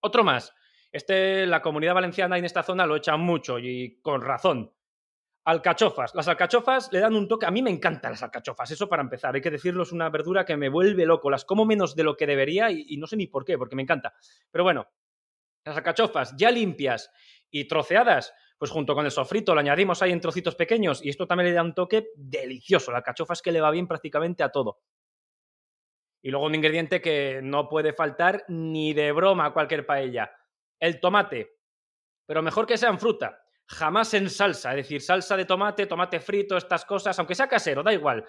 Otro 0.00 0.24
más. 0.24 0.54
Este, 0.90 1.46
la 1.46 1.60
comunidad 1.60 1.94
valenciana 1.94 2.38
en 2.38 2.44
esta 2.44 2.62
zona 2.62 2.86
lo 2.86 2.96
echan 2.96 3.20
mucho 3.20 3.58
y 3.58 4.00
con 4.00 4.22
razón. 4.22 4.72
Alcachofas. 5.44 6.14
Las 6.14 6.28
alcachofas 6.28 6.90
le 6.92 7.00
dan 7.00 7.14
un 7.14 7.28
toque. 7.28 7.46
A 7.46 7.50
mí 7.50 7.62
me 7.62 7.70
encantan 7.70 8.12
las 8.12 8.22
alcachofas, 8.22 8.70
eso 8.70 8.88
para 8.88 9.02
empezar. 9.02 9.34
Hay 9.34 9.40
que 9.40 9.50
decirlo, 9.50 9.82
es 9.82 9.92
una 9.92 10.08
verdura 10.08 10.44
que 10.44 10.56
me 10.56 10.68
vuelve 10.68 11.06
loco. 11.06 11.30
Las 11.30 11.44
como 11.44 11.64
menos 11.64 11.94
de 11.94 12.04
lo 12.04 12.16
que 12.16 12.26
debería 12.26 12.70
y, 12.70 12.86
y 12.88 12.96
no 12.96 13.06
sé 13.06 13.16
ni 13.16 13.26
por 13.26 13.44
qué, 13.44 13.58
porque 13.58 13.76
me 13.76 13.82
encanta. 13.82 14.14
Pero 14.50 14.64
bueno, 14.64 14.88
las 15.64 15.76
alcachofas 15.76 16.34
ya 16.36 16.50
limpias 16.50 17.10
y 17.50 17.66
troceadas, 17.66 18.32
pues 18.60 18.70
junto 18.70 18.94
con 18.94 19.06
el 19.06 19.10
sofrito 19.10 19.54
lo 19.54 19.60
añadimos 19.60 20.02
ahí 20.02 20.12
en 20.12 20.20
trocitos 20.20 20.54
pequeños 20.54 21.02
y 21.02 21.08
esto 21.08 21.26
también 21.26 21.48
le 21.48 21.54
da 21.54 21.62
un 21.62 21.72
toque 21.72 22.10
delicioso. 22.14 22.92
La 22.92 22.98
alcachofa 22.98 23.32
es 23.32 23.40
que 23.40 23.52
le 23.52 23.60
va 23.62 23.70
bien 23.70 23.88
prácticamente 23.88 24.42
a 24.42 24.50
todo. 24.50 24.80
Y 26.22 26.30
luego 26.30 26.44
un 26.44 26.54
ingrediente 26.54 27.00
que 27.00 27.40
no 27.42 27.70
puede 27.70 27.94
faltar 27.94 28.44
ni 28.48 28.92
de 28.92 29.12
broma 29.12 29.46
a 29.46 29.52
cualquier 29.54 29.86
paella, 29.86 30.30
el 30.78 31.00
tomate. 31.00 31.56
Pero 32.26 32.42
mejor 32.42 32.66
que 32.66 32.76
sea 32.76 32.90
en 32.90 32.98
fruta, 32.98 33.40
jamás 33.64 34.12
en 34.12 34.28
salsa, 34.28 34.72
es 34.72 34.76
decir, 34.76 35.00
salsa 35.00 35.38
de 35.38 35.46
tomate, 35.46 35.86
tomate 35.86 36.20
frito, 36.20 36.58
estas 36.58 36.84
cosas, 36.84 37.18
aunque 37.18 37.34
sea 37.34 37.48
casero, 37.48 37.82
da 37.82 37.94
igual. 37.94 38.26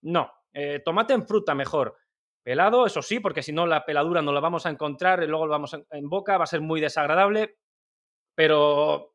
No, 0.00 0.32
eh, 0.54 0.80
tomate 0.82 1.12
en 1.12 1.26
fruta 1.26 1.54
mejor. 1.54 1.94
Pelado, 2.42 2.86
eso 2.86 3.02
sí, 3.02 3.20
porque 3.20 3.42
si 3.42 3.52
no 3.52 3.66
la 3.66 3.84
peladura 3.84 4.22
no 4.22 4.32
la 4.32 4.40
vamos 4.40 4.64
a 4.64 4.70
encontrar 4.70 5.22
y 5.22 5.26
luego 5.26 5.44
lo 5.44 5.52
vamos 5.52 5.76
en 5.90 6.08
boca, 6.08 6.38
va 6.38 6.44
a 6.44 6.46
ser 6.46 6.62
muy 6.62 6.80
desagradable, 6.80 7.58
pero 8.34 9.13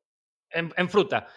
en 0.52 0.90
fruta. 0.90 1.28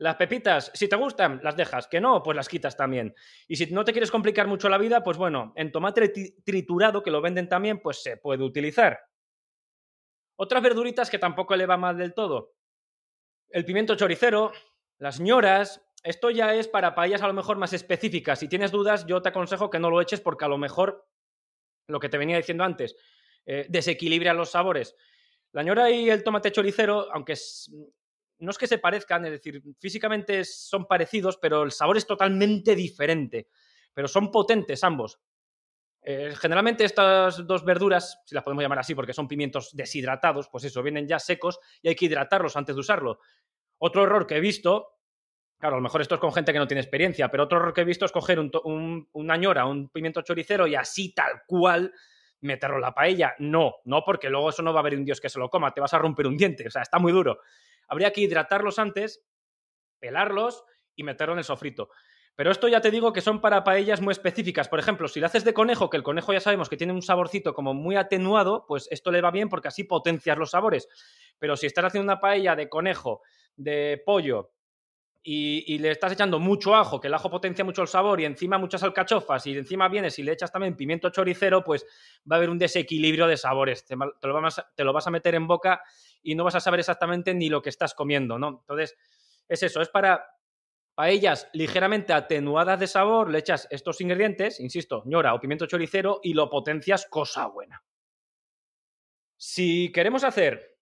Las 0.00 0.16
pepitas, 0.16 0.70
si 0.72 0.88
te 0.88 0.96
gustan, 0.96 1.40
las 1.42 1.54
dejas. 1.54 1.86
Que 1.86 2.00
no, 2.00 2.22
pues 2.22 2.34
las 2.34 2.48
quitas 2.48 2.74
también. 2.74 3.14
Y 3.46 3.56
si 3.56 3.66
no 3.66 3.84
te 3.84 3.92
quieres 3.92 4.10
complicar 4.10 4.46
mucho 4.46 4.70
la 4.70 4.78
vida, 4.78 5.04
pues 5.04 5.18
bueno, 5.18 5.52
en 5.56 5.70
tomate 5.70 6.10
triturado, 6.42 7.02
que 7.02 7.10
lo 7.10 7.20
venden 7.20 7.50
también, 7.50 7.80
pues 7.80 8.02
se 8.02 8.16
puede 8.16 8.42
utilizar. 8.42 8.98
Otras 10.36 10.62
verduritas 10.62 11.10
que 11.10 11.18
tampoco 11.18 11.54
le 11.54 11.66
va 11.66 11.76
mal 11.76 11.98
del 11.98 12.14
todo. 12.14 12.54
El 13.50 13.66
pimiento 13.66 13.94
choricero, 13.94 14.52
las 14.96 15.20
ñoras. 15.20 15.82
Esto 16.02 16.30
ya 16.30 16.54
es 16.54 16.66
para 16.66 16.94
paellas 16.94 17.20
a 17.20 17.26
lo 17.26 17.34
mejor 17.34 17.58
más 17.58 17.74
específicas. 17.74 18.38
Si 18.38 18.48
tienes 18.48 18.70
dudas, 18.70 19.04
yo 19.04 19.20
te 19.20 19.28
aconsejo 19.28 19.68
que 19.68 19.80
no 19.80 19.90
lo 19.90 20.00
eches 20.00 20.22
porque 20.22 20.46
a 20.46 20.48
lo 20.48 20.56
mejor, 20.56 21.06
lo 21.88 22.00
que 22.00 22.08
te 22.08 22.16
venía 22.16 22.38
diciendo 22.38 22.64
antes, 22.64 22.96
eh, 23.44 23.66
desequilibra 23.68 24.32
los 24.32 24.48
sabores. 24.48 24.96
La 25.52 25.62
ñora 25.62 25.90
y 25.90 26.08
el 26.08 26.24
tomate 26.24 26.52
choricero, 26.52 27.12
aunque 27.12 27.36
no 28.40 28.50
es 28.50 28.58
que 28.58 28.66
se 28.66 28.78
parezcan, 28.78 29.24
es 29.26 29.32
decir, 29.32 29.62
físicamente 29.78 30.44
son 30.44 30.86
parecidos, 30.86 31.36
pero 31.36 31.62
el 31.62 31.72
sabor 31.72 31.96
es 31.96 32.06
totalmente 32.06 32.74
diferente. 32.74 33.48
Pero 33.92 34.08
son 34.08 34.30
potentes 34.30 34.82
ambos. 34.82 35.20
Eh, 36.02 36.32
generalmente 36.34 36.84
estas 36.84 37.46
dos 37.46 37.64
verduras, 37.64 38.22
si 38.24 38.34
las 38.34 38.42
podemos 38.42 38.62
llamar 38.62 38.78
así 38.78 38.94
porque 38.94 39.12
son 39.12 39.28
pimientos 39.28 39.76
deshidratados, 39.76 40.48
pues 40.48 40.64
eso, 40.64 40.82
vienen 40.82 41.06
ya 41.06 41.18
secos 41.18 41.58
y 41.82 41.88
hay 41.88 41.94
que 41.94 42.06
hidratarlos 42.06 42.56
antes 42.56 42.74
de 42.74 42.80
usarlo. 42.80 43.18
Otro 43.78 44.04
error 44.04 44.26
que 44.26 44.36
he 44.36 44.40
visto, 44.40 44.96
claro, 45.58 45.76
a 45.76 45.78
lo 45.78 45.82
mejor 45.82 46.00
esto 46.00 46.14
es 46.14 46.20
con 46.20 46.32
gente 46.32 46.52
que 46.52 46.58
no 46.58 46.66
tiene 46.66 46.80
experiencia, 46.80 47.30
pero 47.30 47.44
otro 47.44 47.58
error 47.58 47.74
que 47.74 47.82
he 47.82 47.84
visto 47.84 48.06
es 48.06 48.12
coger 48.12 48.40
un, 48.40 48.50
un, 48.64 49.08
una 49.12 49.36
ñora, 49.36 49.66
un 49.66 49.90
pimiento 49.90 50.22
choricero 50.22 50.66
y 50.66 50.74
así 50.74 51.12
tal 51.12 51.42
cual 51.46 51.92
meterlo 52.40 52.76
en 52.76 52.82
la 52.82 52.94
paella. 52.94 53.34
No, 53.38 53.74
no, 53.84 54.02
porque 54.02 54.30
luego 54.30 54.48
eso 54.48 54.62
no 54.62 54.72
va 54.72 54.80
a 54.80 54.82
haber 54.82 54.94
un 54.94 55.04
dios 55.04 55.20
que 55.20 55.28
se 55.28 55.38
lo 55.38 55.50
coma, 55.50 55.72
te 55.72 55.82
vas 55.82 55.92
a 55.92 55.98
romper 55.98 56.26
un 56.26 56.38
diente, 56.38 56.66
o 56.66 56.70
sea, 56.70 56.80
está 56.80 56.98
muy 56.98 57.12
duro 57.12 57.40
habría 57.90 58.12
que 58.12 58.22
hidratarlos 58.22 58.78
antes, 58.78 59.22
pelarlos 59.98 60.64
y 60.96 61.02
meterlo 61.02 61.34
en 61.34 61.38
el 61.38 61.44
sofrito. 61.44 61.90
Pero 62.36 62.52
esto 62.52 62.68
ya 62.68 62.80
te 62.80 62.90
digo 62.90 63.12
que 63.12 63.20
son 63.20 63.42
para 63.42 63.64
paellas 63.64 64.00
muy 64.00 64.12
específicas. 64.12 64.68
Por 64.68 64.78
ejemplo, 64.78 65.08
si 65.08 65.20
lo 65.20 65.26
haces 65.26 65.44
de 65.44 65.52
conejo, 65.52 65.90
que 65.90 65.98
el 65.98 66.02
conejo 66.02 66.32
ya 66.32 66.40
sabemos 66.40 66.70
que 66.70 66.78
tiene 66.78 66.94
un 66.94 67.02
saborcito 67.02 67.52
como 67.52 67.74
muy 67.74 67.96
atenuado, 67.96 68.64
pues 68.66 68.88
esto 68.90 69.10
le 69.10 69.20
va 69.20 69.30
bien 69.30 69.50
porque 69.50 69.68
así 69.68 69.84
potencias 69.84 70.38
los 70.38 70.52
sabores. 70.52 70.88
Pero 71.38 71.56
si 71.56 71.66
estás 71.66 71.84
haciendo 71.84 72.10
una 72.10 72.20
paella 72.20 72.56
de 72.56 72.70
conejo, 72.70 73.20
de 73.56 74.00
pollo, 74.06 74.52
y, 75.22 75.78
le 75.78 75.90
estás 75.90 76.12
echando 76.12 76.38
mucho 76.38 76.74
ajo, 76.74 76.98
que 76.98 77.08
el 77.08 77.14
ajo 77.14 77.30
potencia 77.30 77.64
mucho 77.64 77.82
el 77.82 77.88
sabor, 77.88 78.20
y 78.20 78.24
encima 78.24 78.56
muchas 78.56 78.82
alcachofas, 78.82 79.46
y 79.46 79.56
encima 79.56 79.88
vienes 79.88 80.18
y 80.18 80.22
le 80.22 80.32
echas 80.32 80.50
también 80.50 80.76
pimiento 80.76 81.10
choricero, 81.10 81.62
pues 81.62 81.84
va 82.30 82.36
a 82.36 82.38
haber 82.38 82.48
un 82.48 82.58
desequilibrio 82.58 83.26
de 83.26 83.36
sabores. 83.36 83.84
Te, 83.84 83.96
lo, 83.96 84.40
vas, 84.40 84.64
te 84.74 84.84
lo 84.84 84.92
vas 84.92 85.06
a 85.06 85.10
meter 85.10 85.34
en 85.34 85.46
boca 85.46 85.82
y 86.22 86.34
no 86.34 86.44
vas 86.44 86.54
a 86.54 86.60
saber 86.60 86.80
exactamente 86.80 87.34
ni 87.34 87.48
lo 87.48 87.62
que 87.62 87.70
estás 87.70 87.94
comiendo, 87.94 88.38
¿no? 88.38 88.60
Entonces, 88.60 88.96
es 89.48 89.62
eso, 89.62 89.80
es 89.80 89.88
para 89.88 90.24
paellas 90.94 91.48
ligeramente 91.52 92.12
atenuadas 92.12 92.78
de 92.78 92.86
sabor, 92.86 93.30
le 93.30 93.38
echas 93.38 93.66
estos 93.70 94.00
ingredientes, 94.00 94.60
insisto, 94.60 95.02
ñora 95.06 95.34
o 95.34 95.40
pimiento 95.40 95.66
choricero, 95.66 96.20
y 96.22 96.34
lo 96.34 96.50
potencias 96.50 97.06
cosa 97.08 97.46
buena. 97.46 97.82
Si 99.36 99.90
queremos 99.92 100.24
hacer 100.24 100.78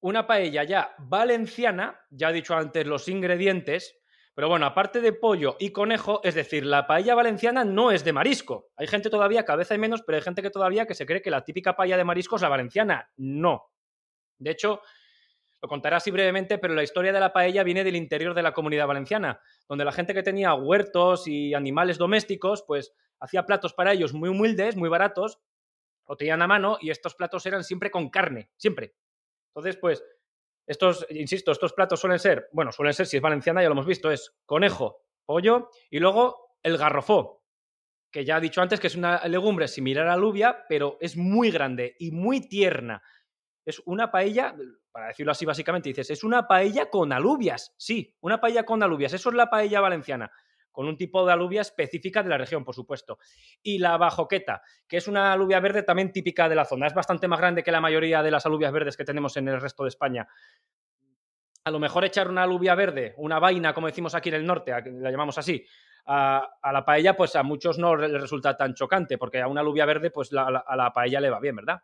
una 0.00 0.26
paella 0.26 0.64
ya 0.64 0.94
valenciana, 0.98 2.00
ya 2.10 2.30
he 2.30 2.32
dicho 2.32 2.56
antes 2.56 2.86
los 2.86 3.06
ingredientes, 3.06 4.02
pero 4.34 4.48
bueno, 4.48 4.66
aparte 4.66 5.00
de 5.00 5.12
pollo 5.12 5.56
y 5.60 5.70
conejo, 5.70 6.20
es 6.24 6.34
decir, 6.34 6.64
la 6.64 6.86
paella 6.86 7.14
valenciana 7.14 7.64
no 7.64 7.92
es 7.92 8.02
de 8.02 8.12
marisco. 8.12 8.70
Hay 8.76 8.86
gente 8.86 9.10
todavía, 9.10 9.44
cabeza 9.44 9.74
y 9.74 9.78
menos, 9.78 10.02
pero 10.02 10.16
hay 10.16 10.22
gente 10.22 10.42
que 10.42 10.50
todavía 10.50 10.86
que 10.86 10.94
se 10.94 11.06
cree 11.06 11.22
que 11.22 11.30
la 11.30 11.44
típica 11.44 11.76
paella 11.76 11.98
de 11.98 12.04
marisco 12.04 12.36
es 12.36 12.42
la 12.42 12.48
valenciana. 12.48 13.10
No. 13.16 13.71
De 14.42 14.50
hecho, 14.50 14.82
lo 15.62 15.68
contaré 15.68 15.96
así 15.96 16.10
brevemente, 16.10 16.58
pero 16.58 16.74
la 16.74 16.82
historia 16.82 17.12
de 17.12 17.20
la 17.20 17.32
paella 17.32 17.62
viene 17.62 17.84
del 17.84 17.96
interior 17.96 18.34
de 18.34 18.42
la 18.42 18.52
comunidad 18.52 18.86
valenciana, 18.88 19.40
donde 19.68 19.84
la 19.84 19.92
gente 19.92 20.12
que 20.12 20.22
tenía 20.22 20.54
huertos 20.54 21.28
y 21.28 21.54
animales 21.54 21.98
domésticos, 21.98 22.64
pues 22.66 22.92
hacía 23.20 23.46
platos 23.46 23.72
para 23.72 23.92
ellos 23.92 24.12
muy 24.12 24.28
humildes, 24.28 24.76
muy 24.76 24.88
baratos, 24.88 25.38
lo 26.08 26.16
tenían 26.16 26.42
a 26.42 26.48
mano 26.48 26.78
y 26.80 26.90
estos 26.90 27.14
platos 27.14 27.46
eran 27.46 27.62
siempre 27.62 27.90
con 27.90 28.10
carne, 28.10 28.50
siempre. 28.56 28.96
Entonces, 29.54 29.76
pues, 29.76 30.04
estos, 30.66 31.06
insisto, 31.10 31.52
estos 31.52 31.72
platos 31.72 32.00
suelen 32.00 32.18
ser, 32.18 32.48
bueno, 32.52 32.72
suelen 32.72 32.94
ser, 32.94 33.06
si 33.06 33.16
es 33.16 33.22
valenciana, 33.22 33.62
ya 33.62 33.68
lo 33.68 33.74
hemos 33.74 33.86
visto, 33.86 34.10
es 34.10 34.34
conejo, 34.44 35.02
pollo 35.24 35.70
y 35.90 36.00
luego 36.00 36.56
el 36.62 36.76
garrofó, 36.76 37.44
que 38.10 38.24
ya 38.24 38.38
he 38.38 38.40
dicho 38.40 38.60
antes 38.60 38.80
que 38.80 38.88
es 38.88 38.96
una 38.96 39.26
legumbre 39.28 39.68
similar 39.68 40.04
a 40.04 40.08
la 40.08 40.14
alubia, 40.14 40.64
pero 40.68 40.98
es 41.00 41.16
muy 41.16 41.50
grande 41.50 41.96
y 41.98 42.10
muy 42.10 42.48
tierna. 42.48 43.02
Es 43.64 43.80
una 43.86 44.10
paella, 44.10 44.54
para 44.90 45.08
decirlo 45.08 45.32
así 45.32 45.44
básicamente, 45.44 45.88
dices, 45.88 46.10
es 46.10 46.24
una 46.24 46.48
paella 46.48 46.90
con 46.90 47.12
alubias. 47.12 47.74
Sí, 47.76 48.16
una 48.20 48.40
paella 48.40 48.64
con 48.64 48.82
alubias. 48.82 49.12
Eso 49.12 49.28
es 49.28 49.36
la 49.36 49.48
paella 49.48 49.80
valenciana, 49.80 50.32
con 50.72 50.86
un 50.86 50.96
tipo 50.96 51.24
de 51.24 51.32
alubia 51.32 51.60
específica 51.60 52.22
de 52.22 52.28
la 52.28 52.38
región, 52.38 52.64
por 52.64 52.74
supuesto. 52.74 53.18
Y 53.62 53.78
la 53.78 53.96
bajoqueta, 53.96 54.62
que 54.88 54.96
es 54.96 55.06
una 55.06 55.32
alubia 55.32 55.60
verde 55.60 55.84
también 55.84 56.10
típica 56.10 56.48
de 56.48 56.56
la 56.56 56.64
zona. 56.64 56.88
Es 56.88 56.94
bastante 56.94 57.28
más 57.28 57.38
grande 57.38 57.62
que 57.62 57.70
la 57.70 57.80
mayoría 57.80 58.22
de 58.22 58.30
las 58.32 58.46
alubias 58.46 58.72
verdes 58.72 58.96
que 58.96 59.04
tenemos 59.04 59.36
en 59.36 59.48
el 59.48 59.60
resto 59.60 59.84
de 59.84 59.90
España. 59.90 60.26
A 61.64 61.70
lo 61.70 61.78
mejor 61.78 62.04
echar 62.04 62.28
una 62.28 62.42
alubia 62.42 62.74
verde, 62.74 63.14
una 63.18 63.38
vaina, 63.38 63.72
como 63.72 63.86
decimos 63.86 64.16
aquí 64.16 64.30
en 64.30 64.34
el 64.34 64.46
norte, 64.46 64.72
la 64.72 65.10
llamamos 65.12 65.38
así, 65.38 65.64
a, 66.06 66.50
la 66.72 66.84
paella, 66.84 67.16
pues 67.16 67.36
a 67.36 67.44
muchos 67.44 67.78
no 67.78 67.94
les 67.94 68.20
resulta 68.20 68.56
tan 68.56 68.74
chocante, 68.74 69.16
porque 69.16 69.40
a 69.40 69.46
una 69.46 69.60
alubia 69.60 69.86
verde, 69.86 70.10
pues 70.10 70.32
a 70.32 70.76
la 70.76 70.92
paella 70.92 71.20
le 71.20 71.30
va 71.30 71.38
bien, 71.38 71.54
¿verdad? 71.54 71.80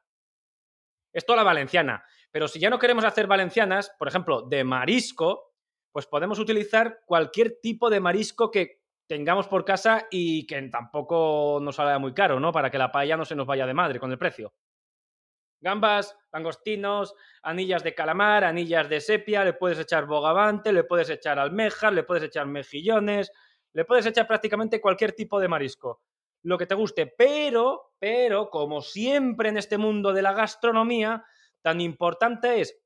Esto 1.12 1.34
la 1.34 1.42
valenciana. 1.42 2.04
Pero 2.30 2.48
si 2.48 2.58
ya 2.58 2.70
no 2.70 2.78
queremos 2.78 3.04
hacer 3.04 3.26
valencianas, 3.26 3.92
por 3.98 4.08
ejemplo, 4.08 4.42
de 4.42 4.64
marisco, 4.64 5.54
pues 5.92 6.06
podemos 6.06 6.38
utilizar 6.38 7.00
cualquier 7.06 7.58
tipo 7.60 7.90
de 7.90 8.00
marisco 8.00 8.50
que 8.50 8.82
tengamos 9.06 9.48
por 9.48 9.64
casa 9.64 10.06
y 10.10 10.46
que 10.46 10.60
tampoco 10.68 11.58
nos 11.62 11.76
salga 11.76 11.98
muy 11.98 12.12
caro, 12.12 12.38
¿no? 12.38 12.52
Para 12.52 12.70
que 12.70 12.78
la 12.78 12.92
paella 12.92 13.16
no 13.16 13.24
se 13.24 13.34
nos 13.34 13.46
vaya 13.46 13.66
de 13.66 13.74
madre 13.74 13.98
con 13.98 14.10
el 14.12 14.18
precio. 14.18 14.54
Gambas, 15.60 16.16
langostinos, 16.30 17.14
anillas 17.42 17.82
de 17.82 17.94
calamar, 17.94 18.44
anillas 18.44 18.88
de 18.88 19.00
sepia, 19.00 19.44
le 19.44 19.54
puedes 19.54 19.78
echar 19.78 20.06
bogavante, 20.06 20.72
le 20.72 20.84
puedes 20.84 21.10
echar 21.10 21.38
almejas, 21.38 21.92
le 21.92 22.04
puedes 22.04 22.22
echar 22.22 22.46
mejillones, 22.46 23.32
le 23.72 23.84
puedes 23.84 24.06
echar 24.06 24.28
prácticamente 24.28 24.80
cualquier 24.80 25.12
tipo 25.12 25.40
de 25.40 25.48
marisco 25.48 26.02
lo 26.42 26.58
que 26.58 26.66
te 26.66 26.74
guste, 26.74 27.06
pero, 27.06 27.92
pero, 27.98 28.50
como 28.50 28.80
siempre 28.80 29.48
en 29.48 29.56
este 29.56 29.78
mundo 29.78 30.12
de 30.12 30.22
la 30.22 30.32
gastronomía, 30.32 31.24
tan 31.62 31.80
importante 31.80 32.60
es 32.60 32.80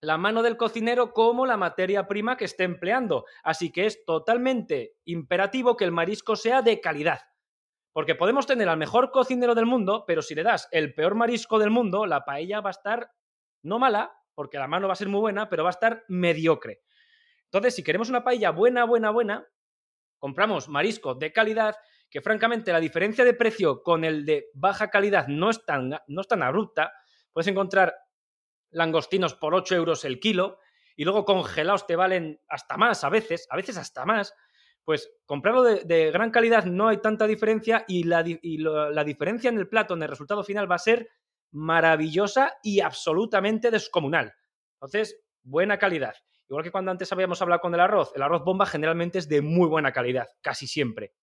la 0.00 0.18
mano 0.18 0.42
del 0.42 0.56
cocinero 0.56 1.12
como 1.12 1.46
la 1.46 1.56
materia 1.56 2.08
prima 2.08 2.36
que 2.36 2.44
esté 2.44 2.64
empleando. 2.64 3.24
Así 3.44 3.70
que 3.70 3.86
es 3.86 4.04
totalmente 4.04 4.96
imperativo 5.04 5.76
que 5.76 5.84
el 5.84 5.92
marisco 5.92 6.34
sea 6.34 6.60
de 6.60 6.80
calidad. 6.80 7.20
Porque 7.92 8.14
podemos 8.14 8.46
tener 8.46 8.68
al 8.68 8.78
mejor 8.78 9.10
cocinero 9.10 9.54
del 9.54 9.66
mundo, 9.66 10.04
pero 10.06 10.22
si 10.22 10.34
le 10.34 10.42
das 10.42 10.66
el 10.72 10.94
peor 10.94 11.14
marisco 11.14 11.58
del 11.58 11.70
mundo, 11.70 12.06
la 12.06 12.24
paella 12.24 12.60
va 12.60 12.70
a 12.70 12.72
estar 12.72 13.12
no 13.62 13.78
mala, 13.78 14.12
porque 14.34 14.58
la 14.58 14.66
mano 14.66 14.88
va 14.88 14.94
a 14.94 14.96
ser 14.96 15.08
muy 15.08 15.20
buena, 15.20 15.48
pero 15.48 15.62
va 15.62 15.70
a 15.70 15.76
estar 15.76 16.04
mediocre. 16.08 16.82
Entonces, 17.44 17.74
si 17.76 17.84
queremos 17.84 18.08
una 18.08 18.24
paella 18.24 18.50
buena, 18.50 18.84
buena, 18.84 19.10
buena, 19.10 19.46
compramos 20.18 20.68
marisco 20.68 21.14
de 21.14 21.32
calidad 21.32 21.76
que 22.12 22.20
francamente 22.20 22.72
la 22.72 22.78
diferencia 22.78 23.24
de 23.24 23.32
precio 23.32 23.82
con 23.82 24.04
el 24.04 24.26
de 24.26 24.50
baja 24.52 24.90
calidad 24.90 25.28
no 25.28 25.48
es 25.48 25.64
tan, 25.64 25.88
no 26.06 26.20
es 26.20 26.28
tan 26.28 26.42
abrupta. 26.42 26.92
Puedes 27.32 27.48
encontrar 27.48 27.94
langostinos 28.70 29.34
por 29.34 29.54
8 29.54 29.74
euros 29.76 30.04
el 30.04 30.20
kilo 30.20 30.58
y 30.94 31.04
luego 31.04 31.24
congelados 31.24 31.86
te 31.86 31.96
valen 31.96 32.38
hasta 32.48 32.76
más 32.76 33.02
a 33.02 33.08
veces, 33.08 33.46
a 33.48 33.56
veces 33.56 33.78
hasta 33.78 34.04
más. 34.04 34.34
Pues 34.84 35.10
comprarlo 35.24 35.62
de, 35.62 36.10
gran 36.10 36.30
calidad 36.30 36.66
no 36.66 36.88
hay 36.88 36.98
tanta 36.98 37.26
diferencia 37.26 37.86
y, 37.88 38.04
la, 38.04 38.22
la 38.22 39.04
diferencia 39.04 39.48
en 39.48 39.56
el 39.56 39.68
plato, 39.68 39.94
en 39.94 40.02
el 40.02 40.08
resultado 40.08 40.44
final, 40.44 40.70
va 40.70 40.74
a 40.74 40.80
ser 40.80 41.08
maravillosa 41.50 42.58
y 42.62 42.80
absolutamente 42.80 43.70
descomunal. 43.70 44.34
Entonces, 44.74 45.18
buena 45.42 45.78
calidad. 45.78 46.14
Igual 46.46 46.64
que 46.64 46.72
cuando 46.72 46.90
antes 46.90 47.10
habíamos 47.10 47.40
hablado 47.40 47.62
con 47.62 47.72
el 47.72 47.80
arroz, 47.80 48.12
el 48.14 48.20
arroz 48.20 48.44
bomba 48.44 48.66
generalmente 48.66 49.18
es 49.18 49.28
de 49.30 49.40
muy 49.40 49.66
buena 49.68 49.92
calidad, 49.92 50.28
casi 50.42 50.66
siempre. 50.66 51.14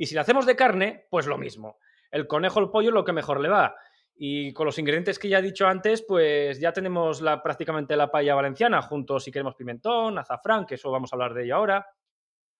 Y 0.00 0.06
si 0.06 0.14
lo 0.14 0.22
hacemos 0.22 0.46
de 0.46 0.56
carne, 0.56 1.06
pues 1.10 1.26
lo 1.26 1.36
mismo. 1.36 1.78
El 2.10 2.26
conejo, 2.26 2.58
el 2.58 2.70
pollo 2.70 2.88
es 2.88 2.94
lo 2.94 3.04
que 3.04 3.12
mejor 3.12 3.38
le 3.38 3.50
va. 3.50 3.76
Y 4.14 4.50
con 4.54 4.64
los 4.64 4.78
ingredientes 4.78 5.18
que 5.18 5.28
ya 5.28 5.40
he 5.40 5.42
dicho 5.42 5.66
antes, 5.66 6.02
pues 6.08 6.58
ya 6.58 6.72
tenemos 6.72 7.20
la, 7.20 7.42
prácticamente 7.42 7.94
la 7.96 8.10
paella 8.10 8.34
valenciana, 8.34 8.80
junto 8.80 9.20
si 9.20 9.30
queremos 9.30 9.56
pimentón, 9.56 10.16
azafrán, 10.18 10.64
que 10.64 10.76
eso 10.76 10.90
vamos 10.90 11.12
a 11.12 11.16
hablar 11.16 11.34
de 11.34 11.44
ello 11.44 11.56
ahora. 11.56 11.86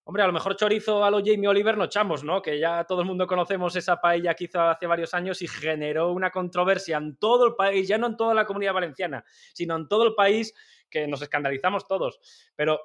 Hombre, 0.04 0.22
a 0.22 0.26
lo 0.26 0.34
mejor 0.34 0.54
chorizo 0.54 1.02
a 1.02 1.10
lo 1.10 1.24
Jamie 1.24 1.48
Oliver 1.48 1.78
no 1.78 1.84
echamos, 1.84 2.22
¿no? 2.24 2.42
Que 2.42 2.58
ya 2.58 2.84
todo 2.84 3.00
el 3.00 3.06
mundo 3.06 3.26
conocemos 3.26 3.74
esa 3.74 3.98
paella 4.02 4.34
que 4.34 4.44
hizo 4.44 4.60
hace 4.60 4.86
varios 4.86 5.14
años 5.14 5.40
y 5.40 5.48
generó 5.48 6.12
una 6.12 6.30
controversia 6.30 6.98
en 6.98 7.16
todo 7.16 7.46
el 7.46 7.54
país, 7.54 7.88
ya 7.88 7.96
no 7.96 8.08
en 8.08 8.18
toda 8.18 8.34
la 8.34 8.44
comunidad 8.44 8.74
valenciana, 8.74 9.24
sino 9.54 9.76
en 9.76 9.88
todo 9.88 10.06
el 10.06 10.14
país, 10.14 10.52
que 10.90 11.08
nos 11.08 11.22
escandalizamos 11.22 11.86
todos. 11.88 12.20
Pero 12.54 12.82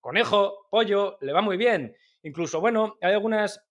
conejo, 0.00 0.68
pollo, 0.70 1.18
le 1.20 1.34
va 1.34 1.42
muy 1.42 1.58
bien. 1.58 1.94
Incluso, 2.22 2.58
bueno, 2.58 2.96
hay 3.02 3.12
algunas 3.12 3.62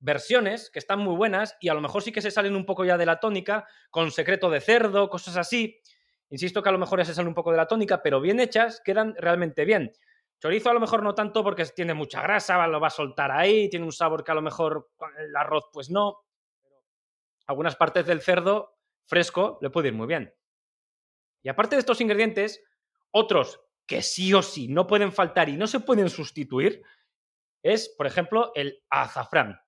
versiones 0.00 0.70
que 0.70 0.78
están 0.78 1.00
muy 1.00 1.16
buenas 1.16 1.56
y 1.60 1.68
a 1.68 1.74
lo 1.74 1.80
mejor 1.80 2.02
sí 2.02 2.12
que 2.12 2.22
se 2.22 2.30
salen 2.30 2.56
un 2.56 2.64
poco 2.64 2.84
ya 2.84 2.96
de 2.96 3.06
la 3.06 3.20
tónica, 3.20 3.66
con 3.90 4.10
secreto 4.10 4.50
de 4.50 4.60
cerdo, 4.60 5.08
cosas 5.08 5.36
así. 5.36 5.80
Insisto 6.30 6.62
que 6.62 6.68
a 6.68 6.72
lo 6.72 6.78
mejor 6.78 6.98
ya 6.98 7.04
se 7.04 7.14
salen 7.14 7.28
un 7.28 7.34
poco 7.34 7.50
de 7.50 7.56
la 7.56 7.66
tónica, 7.66 8.02
pero 8.02 8.20
bien 8.20 8.40
hechas 8.40 8.80
quedan 8.84 9.14
realmente 9.16 9.64
bien. 9.64 9.92
Chorizo 10.40 10.70
a 10.70 10.74
lo 10.74 10.80
mejor 10.80 11.02
no 11.02 11.14
tanto 11.14 11.42
porque 11.42 11.64
tiene 11.66 11.94
mucha 11.94 12.22
grasa, 12.22 12.64
lo 12.68 12.80
va 12.80 12.88
a 12.88 12.90
soltar 12.90 13.32
ahí, 13.32 13.68
tiene 13.68 13.84
un 13.84 13.92
sabor 13.92 14.22
que 14.22 14.30
a 14.30 14.34
lo 14.34 14.42
mejor 14.42 14.90
el 15.18 15.34
arroz 15.34 15.64
pues 15.72 15.90
no. 15.90 16.18
Algunas 17.46 17.76
partes 17.76 18.06
del 18.06 18.20
cerdo 18.20 18.78
fresco 19.06 19.58
le 19.62 19.70
puede 19.70 19.88
ir 19.88 19.94
muy 19.94 20.06
bien. 20.06 20.32
Y 21.42 21.48
aparte 21.48 21.76
de 21.76 21.80
estos 21.80 22.00
ingredientes, 22.00 22.62
otros 23.10 23.60
que 23.86 24.02
sí 24.02 24.32
o 24.34 24.42
sí 24.42 24.68
no 24.68 24.86
pueden 24.86 25.12
faltar 25.12 25.48
y 25.48 25.56
no 25.56 25.66
se 25.66 25.80
pueden 25.80 26.10
sustituir 26.10 26.82
es, 27.62 27.88
por 27.96 28.06
ejemplo, 28.06 28.52
el 28.54 28.82
azafrán. 28.90 29.58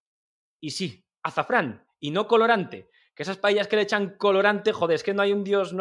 Y 0.61 0.70
sí, 0.70 1.05
azafrán 1.23 1.87
y 1.99 2.11
no 2.11 2.27
colorante. 2.27 2.90
Que 3.14 3.23
esas 3.23 3.38
paellas 3.38 3.68
que 3.68 3.77
le 3.77 3.83
echan 3.83 4.16
colorante, 4.16 4.73
joder, 4.73 4.94
es 4.94 5.03
que 5.03 5.14
no 5.14 5.23
hay 5.23 5.33
un 5.33 5.44
dios, 5.44 5.75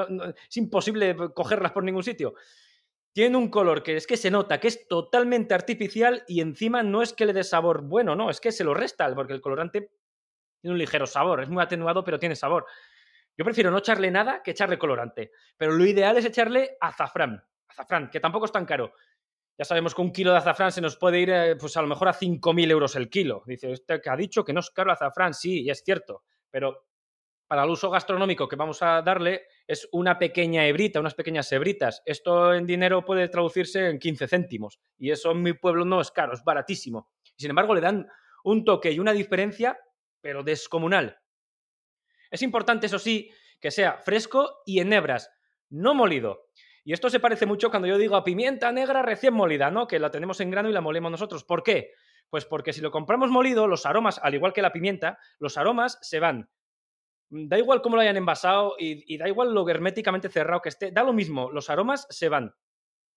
es 0.50 0.58
imposible 0.58 1.16
cogerlas 1.34 1.72
por 1.72 1.84
ningún 1.84 2.04
sitio. 2.04 2.34
Tiene 3.14 3.38
un 3.38 3.50
color 3.50 3.82
que 3.84 3.96
es 3.96 4.06
que 4.06 4.18
se 4.18 4.30
nota 4.30 4.60
que 4.60 4.68
es 4.68 4.88
totalmente 4.88 5.54
artificial 5.54 6.24
y 6.28 6.42
encima 6.42 6.84
no 6.84 7.02
es 7.02 7.14
que 7.14 7.26
le 7.26 7.34
dé 7.34 7.44
sabor 7.44 7.82
bueno, 7.82 8.16
no, 8.16 8.30
es 8.30 8.40
que 8.40 8.52
se 8.52 8.64
lo 8.64 8.74
resta, 8.74 9.14
porque 9.16 9.34
el 9.34 9.42
colorante 9.42 9.92
tiene 10.62 10.74
un 10.74 10.78
ligero 10.78 11.08
sabor, 11.08 11.42
es 11.42 11.50
muy 11.50 11.64
atenuado, 11.64 12.04
pero 12.04 12.20
tiene 12.20 12.36
sabor. 12.36 12.66
Yo 13.38 13.46
prefiero 13.46 13.72
no 13.72 13.78
echarle 13.78 14.12
nada 14.12 14.44
que 14.44 14.52
echarle 14.52 14.78
colorante, 14.78 15.32
pero 15.56 15.72
lo 15.72 15.86
ideal 15.86 16.18
es 16.18 16.26
echarle 16.26 16.78
azafrán, 16.82 17.42
azafrán, 17.68 18.10
que 18.10 18.20
tampoco 18.20 18.46
es 18.46 18.52
tan 18.52 18.66
caro. 18.66 18.94
Ya 19.60 19.66
sabemos 19.66 19.94
que 19.94 20.02
un 20.02 20.14
kilo 20.14 20.32
de 20.32 20.38
azafrán 20.38 20.72
se 20.72 20.80
nos 20.80 20.96
puede 20.96 21.20
ir, 21.20 21.30
eh, 21.32 21.58
pues 21.58 21.76
a 21.76 21.82
lo 21.82 21.90
mejor 21.90 22.08
a 22.08 22.14
5.000 22.14 22.72
euros 22.72 22.96
el 22.96 23.10
kilo. 23.10 23.44
Dice, 23.46 23.70
usted 23.70 24.02
que 24.02 24.10
ha 24.10 24.16
dicho 24.16 24.46
que 24.46 24.54
no 24.54 24.62
es 24.62 24.70
caro 24.70 24.90
el 24.90 24.94
azafrán, 24.94 25.34
sí, 25.34 25.64
y 25.64 25.70
es 25.70 25.84
cierto, 25.84 26.24
pero 26.50 26.88
para 27.46 27.66
el 27.66 27.70
uso 27.70 27.90
gastronómico 27.90 28.48
que 28.48 28.56
vamos 28.56 28.82
a 28.82 29.02
darle 29.02 29.48
es 29.68 29.90
una 29.92 30.18
pequeña 30.18 30.66
hebrita, 30.66 31.02
unas 31.02 31.14
pequeñas 31.14 31.52
hebritas. 31.52 32.02
Esto 32.06 32.54
en 32.54 32.66
dinero 32.66 33.04
puede 33.04 33.28
traducirse 33.28 33.90
en 33.90 34.00
15 34.00 34.30
céntimos, 34.30 34.80
y 34.98 35.12
eso 35.12 35.32
en 35.32 35.42
mi 35.42 35.52
pueblo 35.52 35.84
no 35.84 36.00
es 36.00 36.10
caro, 36.10 36.32
es 36.32 36.44
baratísimo. 36.46 37.10
Sin 37.36 37.50
embargo 37.50 37.76
le 37.76 37.82
dan 37.82 38.08
un 38.46 38.64
toque 38.64 38.94
y 38.94 39.00
una 39.00 39.12
diferencia, 39.12 39.78
pero 40.22 40.42
descomunal. 40.42 41.20
Es 42.32 42.42
importante, 42.44 42.86
eso 42.86 42.98
sí, 42.98 43.30
que 43.60 43.72
sea 43.72 43.98
fresco 43.98 44.62
y 44.66 44.80
en 44.80 44.94
hebras, 44.94 45.30
no 45.70 45.94
molido. 45.94 46.49
Y 46.84 46.94
esto 46.94 47.10
se 47.10 47.20
parece 47.20 47.46
mucho 47.46 47.70
cuando 47.70 47.88
yo 47.88 47.98
digo 47.98 48.16
a 48.16 48.24
pimienta 48.24 48.72
negra 48.72 49.02
recién 49.02 49.34
molida, 49.34 49.72
¿no? 49.72 49.88
Que 49.88 50.00
la 50.00 50.12
tenemos 50.12 50.40
en 50.40 50.52
grano 50.52 50.70
y 50.70 50.74
la 50.74 50.82
molemos 50.82 51.12
nosotros. 51.12 51.44
¿Por 51.44 51.64
qué? 51.64 51.92
Pues 52.30 52.46
porque 52.46 52.74
si 52.74 52.82
lo 52.82 52.92
compramos 52.92 53.30
molido, 53.30 53.68
los 53.68 53.86
aromas, 53.86 54.20
al 54.22 54.36
igual 54.36 54.54
que 54.54 54.62
la 54.62 54.72
pimienta, 54.72 55.18
los 55.40 55.58
aromas 55.58 55.98
se 56.02 56.20
van. 56.20 56.50
Da 57.30 57.58
igual 57.58 57.82
cómo 57.82 57.96
lo 57.96 58.02
hayan 58.02 58.18
envasado 58.18 58.76
y, 58.78 59.18
da 59.18 59.28
igual 59.28 59.54
lo 59.54 59.68
herméticamente 59.70 60.30
cerrado 60.30 60.62
que 60.62 60.70
esté, 60.70 60.92
da 60.92 61.04
lo 61.04 61.14
mismo, 61.14 61.52
los 61.52 61.70
aromas 61.70 62.08
se 62.10 62.30
van. 62.30 62.56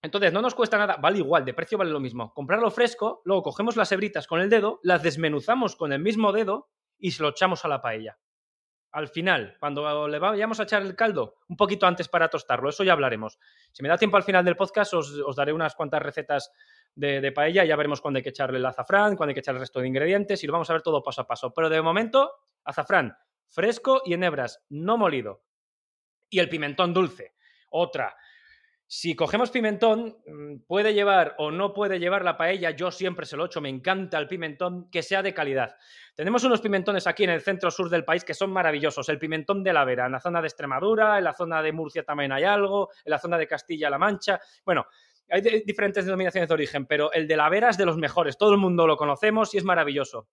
Entonces, 0.03 0.33
no 0.33 0.43
nos 0.43 0.55
cuesta 0.55 0.79
nada, 0.79 0.97
vale 0.97 1.19
igual, 1.19 1.45
de 1.45 1.55
precio 1.55 1.79
vale 1.79 1.93
lo 1.93 2.01
mismo. 2.01 2.35
Comprarlo 2.35 2.71
fresco, 2.71 3.23
luego 3.25 3.43
cogemos 3.43 3.77
las 3.77 3.93
hebritas 3.93 4.27
con 4.27 4.41
el 4.41 4.51
dedo, 4.51 4.81
las 4.83 5.03
desmenuzamos 5.03 5.77
con 5.77 5.93
el 5.93 6.01
mismo 6.01 6.33
dedo 6.33 6.69
y 6.99 7.13
se 7.13 7.23
lo 7.23 7.31
echamos 7.31 7.65
a 7.65 7.69
la 7.69 7.81
paella 7.81 8.19
al 8.93 9.09
final, 9.09 9.57
cuando 9.59 10.07
le 10.07 10.19
vayamos 10.19 10.61
a 10.61 10.65
echar 10.65 10.83
el 10.83 10.95
caldo, 10.95 11.37
un 11.49 11.57
poquito 11.57 11.87
antes 11.87 12.09
para 12.09 12.29
tostarlo, 12.29 12.69
eso 12.69 12.85
ya 12.85 12.93
hablaremos. 12.93 13.39
Si 13.73 13.83
me 13.83 13.89
da 13.89 13.97
tiempo 13.97 14.19
al 14.19 14.23
final 14.23 14.45
del 14.45 14.55
podcast, 14.55 14.93
os, 14.93 15.35
daré 15.35 15.53
unas 15.53 15.75
cuantas 15.75 16.03
recetas 16.03 16.53
de, 16.95 17.33
paella, 17.33 17.65
ya 17.65 17.75
veremos 17.75 18.03
cuándo 18.03 18.19
hay 18.19 18.23
que 18.23 18.29
echarle 18.29 18.59
el 18.59 18.67
azafrán, 18.67 19.17
cuándo 19.17 19.31
hay 19.31 19.35
que 19.35 19.41
echar 19.41 19.55
el 19.55 19.61
resto 19.61 19.81
de 19.81 19.89
ingredientes 19.89 20.45
y 20.45 20.47
lo 20.47 20.53
vamos 20.53 20.69
a 20.69 20.75
ver 20.75 20.83
todo 20.83 21.03
paso 21.03 21.23
a 21.23 21.27
paso. 21.27 21.55
Pero 21.55 21.71
de 21.71 21.81
momento, 21.81 22.33
azafrán, 22.65 23.17
fresco 23.49 24.03
y 24.05 24.13
en 24.13 24.25
hebras, 24.25 24.63
no 24.69 24.99
molido. 24.99 25.43
Y 26.29 26.39
el 26.39 26.51
pimentón 26.51 26.93
dulce, 26.93 27.35
Otra, 27.71 28.15
si 28.95 29.17
cogemos 29.17 29.51
pimentón, 29.51 30.19
mm, 30.27 30.67
puede 30.67 30.93
llevar 30.93 31.35
o 31.39 31.51
no 31.51 31.73
puede 31.73 31.99
llevar 31.99 32.27
la 32.27 32.37
paella, 32.37 32.73
yo 32.73 32.91
siempre 32.91 33.25
se 33.25 33.39
lo 33.39 33.47
echo, 33.47 33.63
me 33.63 33.71
encanta 33.71 34.19
el 34.19 34.29
pimentón, 34.29 34.91
que 34.91 35.03
sea 35.03 35.23
de 35.23 35.33
calidad. 35.33 35.77
Tenemos 36.15 36.45
unos 36.45 36.61
pimentones 36.61 37.07
aquí 37.07 37.25
en 37.25 37.31
el 37.31 37.41
centro 37.41 37.71
sur 37.71 37.89
del 37.89 38.05
país 38.05 38.23
que 38.23 38.35
son 38.35 38.53
maravillosos. 38.53 39.09
El 39.09 39.19
pimentón 39.19 39.65
de 39.65 39.73
la 39.73 39.87
Vera, 39.87 40.05
en 40.05 40.13
la 40.13 40.21
zona 40.21 40.43
de 40.43 40.49
Extremadura, 40.49 41.17
en 41.17 41.25
la 41.25 41.33
zona 41.33 41.63
de 41.63 41.73
Murcia 41.73 42.03
también 42.03 42.33
hay 42.33 42.45
algo, 42.45 42.91
en 43.03 43.11
la 43.13 43.19
zona 43.19 43.39
de 43.39 43.47
Castilla-La 43.47 43.97
Mancha. 43.97 44.39
Bueno, 44.63 44.85
hay 45.31 45.41
diferentes 45.65 46.05
denominaciones 46.05 46.49
de 46.49 46.55
origen, 46.55 46.85
pero 46.85 47.11
el 47.15 47.27
de 47.27 47.37
la 47.39 47.49
Vera 47.49 47.71
es 47.71 47.79
de 47.79 47.87
los 47.87 47.97
mejores. 47.97 48.37
Todo 48.37 48.53
el 48.53 48.59
mundo 48.59 48.87
lo 48.87 48.99
conocemos 48.99 49.55
y 49.55 49.57
es 49.57 49.65
maravilloso. 49.65 50.29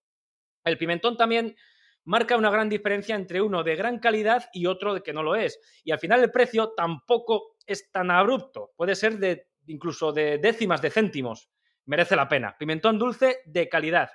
El 0.64 0.76
pimentón 0.76 1.16
también 1.16 1.56
marca 2.04 2.36
una 2.36 2.50
gran 2.50 2.68
diferencia 2.68 3.14
entre 3.14 3.40
uno 3.40 3.62
de 3.62 3.76
gran 3.76 3.98
calidad 3.98 4.48
y 4.52 4.66
otro 4.66 4.94
de 4.94 5.02
que 5.02 5.12
no 5.12 5.22
lo 5.22 5.36
es. 5.36 5.60
Y 5.84 5.92
al 5.92 5.98
final 5.98 6.22
el 6.22 6.30
precio 6.30 6.72
tampoco 6.76 7.56
es 7.66 7.90
tan 7.90 8.10
abrupto. 8.10 8.72
Puede 8.76 8.94
ser 8.94 9.18
de 9.18 9.48
incluso 9.66 10.12
de 10.12 10.38
décimas 10.38 10.82
de 10.82 10.90
céntimos. 10.90 11.50
Merece 11.86 12.16
la 12.16 12.28
pena. 12.28 12.56
Pimentón 12.58 12.98
dulce 12.98 13.38
de 13.46 13.68
calidad. 13.68 14.10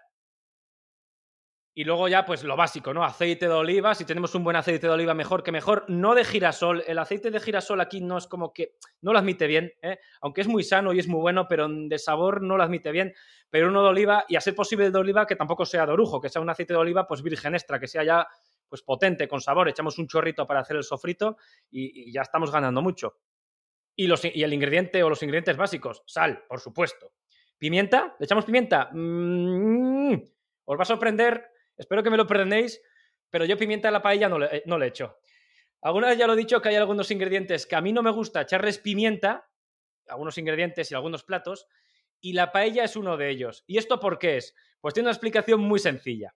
Y 1.77 1.83
luego 1.83 2.07
ya, 2.07 2.25
pues 2.25 2.45
lo 2.45 2.55
básico, 2.55 2.93
¿no? 2.93 3.03
Aceite 3.03 3.49
de 3.49 3.53
oliva. 3.53 3.93
Si 3.93 4.05
tenemos 4.05 4.33
un 4.33 4.45
buen 4.45 4.55
aceite 4.55 4.87
de 4.87 4.93
oliva, 4.93 5.13
mejor 5.13 5.43
que 5.43 5.51
mejor. 5.51 5.83
No 5.89 6.15
de 6.15 6.23
girasol. 6.23 6.85
El 6.87 6.97
aceite 6.97 7.31
de 7.31 7.39
girasol 7.41 7.81
aquí 7.81 7.99
no 7.99 8.17
es 8.17 8.27
como 8.27 8.53
que. 8.53 8.77
No 9.01 9.11
lo 9.11 9.19
admite 9.19 9.45
bien, 9.45 9.73
¿eh? 9.81 9.99
Aunque 10.21 10.39
es 10.39 10.47
muy 10.47 10.63
sano 10.63 10.93
y 10.93 10.99
es 10.99 11.09
muy 11.09 11.19
bueno, 11.19 11.49
pero 11.49 11.67
de 11.67 11.99
sabor 11.99 12.41
no 12.41 12.55
lo 12.55 12.63
admite 12.63 12.93
bien. 12.93 13.13
Pero 13.49 13.67
uno 13.67 13.83
de 13.83 13.89
oliva, 13.89 14.23
y 14.29 14.37
a 14.37 14.41
ser 14.41 14.55
posible 14.55 14.89
de 14.89 14.97
oliva, 14.97 15.27
que 15.27 15.35
tampoco 15.35 15.65
sea 15.65 15.85
de 15.85 15.91
orujo, 15.91 16.21
que 16.21 16.29
sea 16.29 16.41
un 16.41 16.49
aceite 16.49 16.71
de 16.71 16.79
oliva, 16.79 17.05
pues 17.05 17.21
virgen 17.21 17.55
extra, 17.55 17.77
que 17.77 17.87
sea 17.87 18.05
ya 18.05 18.25
pues 18.69 18.81
potente, 18.81 19.27
con 19.27 19.41
sabor. 19.41 19.67
Echamos 19.67 19.99
un 19.99 20.07
chorrito 20.07 20.47
para 20.47 20.61
hacer 20.61 20.77
el 20.77 20.83
sofrito 20.83 21.35
y, 21.69 22.09
ya 22.09 22.21
estamos 22.21 22.51
ganando 22.51 22.81
mucho. 22.81 23.17
Y, 23.97 24.07
los, 24.07 24.23
y 24.23 24.43
el 24.43 24.53
ingrediente 24.53 25.03
o 25.03 25.09
los 25.09 25.21
ingredientes 25.23 25.57
básicos, 25.57 26.03
sal, 26.05 26.45
por 26.47 26.61
supuesto. 26.61 27.11
¿Pimienta? 27.57 28.15
¿Le 28.17 28.23
echamos 28.23 28.45
pimienta? 28.45 28.89
Mm, 28.93 30.13
os 30.63 30.77
va 30.79 30.81
a 30.81 30.85
sorprender 30.85 31.54
Espero 31.77 32.03
que 32.03 32.09
me 32.09 32.17
lo 32.17 32.27
perdonéis, 32.27 32.81
pero 33.29 33.45
yo 33.45 33.57
pimienta 33.57 33.89
a 33.89 33.91
la 33.91 34.01
paella 34.01 34.29
no 34.29 34.39
le, 34.39 34.63
no 34.65 34.77
le 34.77 34.87
echo. 34.87 35.17
Alguna 35.81 36.07
vez 36.07 36.17
ya 36.17 36.27
lo 36.27 36.33
he 36.33 36.37
dicho 36.37 36.61
que 36.61 36.69
hay 36.69 36.75
algunos 36.75 37.11
ingredientes 37.11 37.65
que 37.67 37.75
a 37.75 37.81
mí 37.81 37.93
no 37.93 38.01
me 38.01 38.11
gusta 38.11 38.41
echarles 38.41 38.79
pimienta, 38.79 39.49
algunos 40.07 40.37
ingredientes 40.37 40.91
y 40.91 40.95
algunos 40.95 41.23
platos, 41.23 41.67
y 42.21 42.33
la 42.33 42.51
paella 42.51 42.85
es 42.85 42.95
uno 42.95 43.17
de 43.17 43.29
ellos. 43.29 43.63
¿Y 43.67 43.77
esto 43.77 43.99
por 43.99 44.17
qué 44.17 44.37
es? 44.37 44.55
Pues 44.81 44.93
tiene 44.93 45.07
una 45.07 45.13
explicación 45.13 45.61
muy 45.61 45.79
sencilla. 45.79 46.33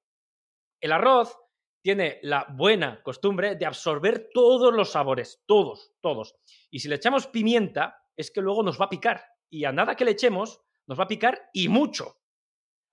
El 0.80 0.92
arroz 0.92 1.36
tiene 1.82 2.20
la 2.22 2.46
buena 2.50 3.02
costumbre 3.02 3.56
de 3.56 3.66
absorber 3.66 4.30
todos 4.34 4.74
los 4.74 4.92
sabores, 4.92 5.42
todos, 5.46 5.94
todos. 6.02 6.36
Y 6.70 6.80
si 6.80 6.90
le 6.90 6.96
echamos 6.96 7.28
pimienta, 7.28 8.04
es 8.16 8.32
que 8.32 8.42
luego 8.42 8.64
nos 8.64 8.80
va 8.80 8.86
a 8.86 8.90
picar. 8.90 9.24
Y 9.50 9.66
a 9.66 9.72
nada 9.72 9.96
que 9.96 10.06
le 10.06 10.12
echemos, 10.12 10.62
nos 10.86 11.00
va 11.00 11.06
a 11.06 11.08
picar 11.08 11.50
y 11.54 11.70
mucho. 11.70 12.19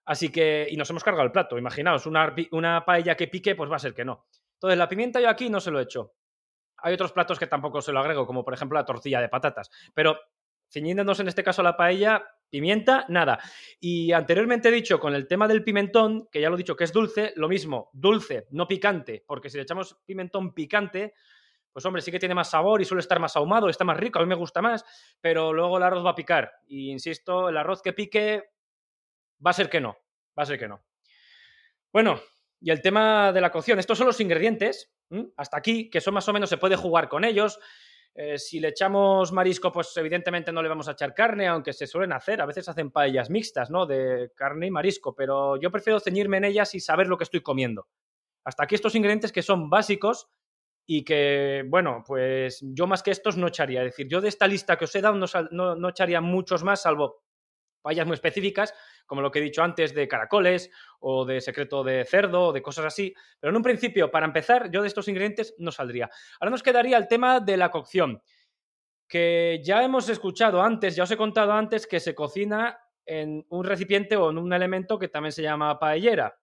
Así 0.07 0.31
que, 0.31 0.67
y 0.71 0.77
nos 0.77 0.89
hemos 0.89 1.05
cargado 1.05 1.27
el 1.27 1.33
plato. 1.33 1.59
Imaginaos, 1.59 2.07
una, 2.07 2.35
una 2.53 2.85
paella 2.85 3.17
que 3.17 3.29
pique, 3.29 3.55
pues 3.55 3.71
va 3.71 3.77
a 3.77 3.81
ser 3.81 3.93
que 3.93 4.05
no. 4.05 4.27
Entonces, 4.55 4.79
la 4.79 4.89
pimienta 4.89 5.21
yo 5.21 5.29
aquí 5.29 5.51
no 5.51 5.61
se 5.61 5.71
lo 5.71 5.81
he 5.81 5.83
hecho. 5.83 6.15
Hay 6.79 6.95
otros 6.95 7.13
platos 7.13 7.39
que 7.39 7.47
tampoco 7.47 7.83
se 7.83 7.93
lo 7.93 7.99
agrego, 7.99 8.27
como 8.27 8.45
por 8.45 8.55
ejemplo 8.55 8.79
la 8.79 8.85
tortilla 8.85 9.21
de 9.21 9.29
patatas. 9.29 9.71
Pero 9.93 10.19
ceñiéndonos 10.71 11.21
en 11.21 11.29
este 11.29 11.43
caso 11.43 11.63
a 11.63 11.65
la 11.65 11.77
paella, 11.77 12.25
pimienta, 12.49 13.05
nada. 13.09 13.39
Y 13.81 14.13
anteriormente 14.13 14.69
he 14.69 14.73
dicho 14.73 15.01
con 15.01 15.15
el 15.15 15.27
tema 15.27 15.49
del 15.49 15.65
pimentón, 15.65 16.29
que 16.31 16.41
ya 16.41 16.49
lo 16.49 16.55
he 16.55 16.59
dicho 16.59 16.77
que 16.77 16.85
es 16.85 16.93
dulce, 16.93 17.33
lo 17.37 17.49
mismo, 17.49 17.91
dulce, 17.93 18.47
no 18.51 18.69
picante, 18.69 19.25
porque 19.27 19.51
si 19.51 19.57
le 19.57 19.65
echamos 19.65 19.99
pimentón 20.05 20.55
picante, 20.55 21.15
pues 21.73 21.85
hombre, 21.85 22.01
sí 22.01 22.11
que 22.11 22.19
tiene 22.19 22.35
más 22.35 22.51
sabor 22.51 22.81
y 22.81 22.85
suele 22.85 23.01
estar 23.01 23.19
más 23.21 23.37
ahumado, 23.37 23.69
está 23.69 23.85
más 23.85 23.97
rico, 23.97 24.19
a 24.19 24.23
mí 24.23 24.29
me 24.29 24.35
gusta 24.35 24.63
más, 24.63 24.85
pero 25.21 25.53
luego 25.53 25.77
el 25.77 25.83
arroz 25.83 26.05
va 26.05 26.11
a 26.11 26.15
picar. 26.15 26.53
Y 26.69 26.91
insisto, 26.91 27.49
el 27.49 27.57
arroz 27.57 27.83
que 27.83 27.93
pique 27.93 28.45
Va 29.45 29.51
a 29.51 29.55
ser 29.55 29.69
que 29.69 29.81
no, 29.81 29.97
va 30.39 30.43
a 30.43 30.47
ser 30.47 30.59
que 30.59 30.69
no. 30.69 30.85
Bueno, 31.93 32.21
y 32.61 32.71
el 32.71 32.81
tema 32.81 33.33
de 33.33 33.41
la 33.41 33.51
cocción, 33.51 33.79
estos 33.79 33.99
son 33.99 34.07
los 34.07 34.21
ingredientes, 34.21 34.93
hasta 35.37 35.57
aquí, 35.57 35.91
que 35.91 36.01
son 36.01 36.15
más 36.15 36.29
o 36.29 36.33
menos, 36.33 36.49
se 36.49 36.57
puede 36.57 36.77
jugar 36.77 37.09
con 37.09 37.25
ellos. 37.25 37.59
Eh, 38.15 38.39
si 38.39 38.61
le 38.61 38.69
echamos 38.69 39.31
marisco, 39.31 39.71
pues 39.71 39.95
evidentemente 39.99 40.51
no 40.51 40.63
le 40.63 40.69
vamos 40.69 40.89
a 40.89 40.93
echar 40.93 41.15
carne, 41.15 41.49
aunque 41.49 41.75
se 41.75 41.87
suelen 41.87 42.13
hacer, 42.13 42.41
a 42.41 42.47
veces 42.47 42.67
hacen 42.69 42.91
paellas 42.91 43.29
mixtas, 43.29 43.71
¿no? 43.71 43.85
De 43.85 44.33
carne 44.35 44.69
y 44.69 44.71
marisco, 44.71 45.15
pero 45.15 45.61
yo 45.61 45.71
prefiero 45.71 46.01
ceñirme 46.01 46.39
en 46.39 46.45
ellas 46.45 46.75
y 46.75 46.81
saber 46.81 47.09
lo 47.09 47.19
que 47.19 47.25
estoy 47.25 47.43
comiendo. 47.43 47.89
Hasta 48.43 48.65
aquí 48.65 48.75
estos 48.75 48.95
ingredientes 48.95 49.33
que 49.33 49.43
son 49.43 49.69
básicos 49.69 50.29
y 50.87 51.05
que, 51.05 51.65
bueno, 51.69 52.05
pues 52.07 52.61
yo 52.63 52.87
más 52.87 53.03
que 53.03 53.11
estos 53.11 53.37
no 53.37 53.49
echaría. 53.49 53.83
Es 53.83 53.93
decir, 53.93 54.09
yo 54.09 54.21
de 54.23 54.29
esta 54.29 54.47
lista 54.47 54.77
que 54.77 54.87
os 54.87 54.95
he 54.95 55.03
dado 55.03 55.17
no, 55.51 55.75
no 55.77 55.89
echaría 55.89 56.21
muchos 56.23 56.65
más, 56.65 56.83
salvo 56.83 57.26
paellas 57.87 58.07
muy 58.07 58.15
específicas, 58.15 58.75
como 59.07 59.23
lo 59.23 59.31
que 59.31 59.39
he 59.39 59.43
dicho 59.43 59.63
antes 59.63 59.95
de 59.95 60.09
caracoles 60.09 60.73
o 60.99 61.25
de 61.25 61.41
secreto 61.41 61.85
de 61.85 62.05
cerdo 62.05 62.47
o 62.47 62.53
de 62.53 62.61
cosas 62.61 62.87
así. 62.87 63.15
Pero 63.39 63.51
en 63.51 63.57
un 63.57 63.63
principio, 63.63 64.11
para 64.11 64.27
empezar, 64.27 64.73
yo 64.73 64.83
de 64.83 64.89
estos 64.89 65.07
ingredientes 65.07 65.55
no 65.59 65.71
saldría. 65.71 66.11
Ahora 66.41 66.51
nos 66.51 66.65
quedaría 66.65 66.97
el 66.99 67.07
tema 67.07 67.39
de 67.39 67.57
la 67.57 67.71
cocción, 67.71 68.21
que 69.07 69.61
ya 69.63 69.85
hemos 69.85 70.09
escuchado 70.09 70.61
antes, 70.63 70.97
ya 70.97 71.05
os 71.05 71.11
he 71.13 71.17
contado 71.17 71.53
antes 71.53 71.87
que 71.87 72.01
se 72.01 72.13
cocina 72.13 72.77
en 73.05 73.47
un 73.51 73.65
recipiente 73.65 74.17
o 74.17 74.31
en 74.31 74.39
un 74.39 74.53
elemento 74.53 74.99
que 74.99 75.07
también 75.07 75.31
se 75.31 75.43
llama 75.43 75.79
paellera. 75.79 76.37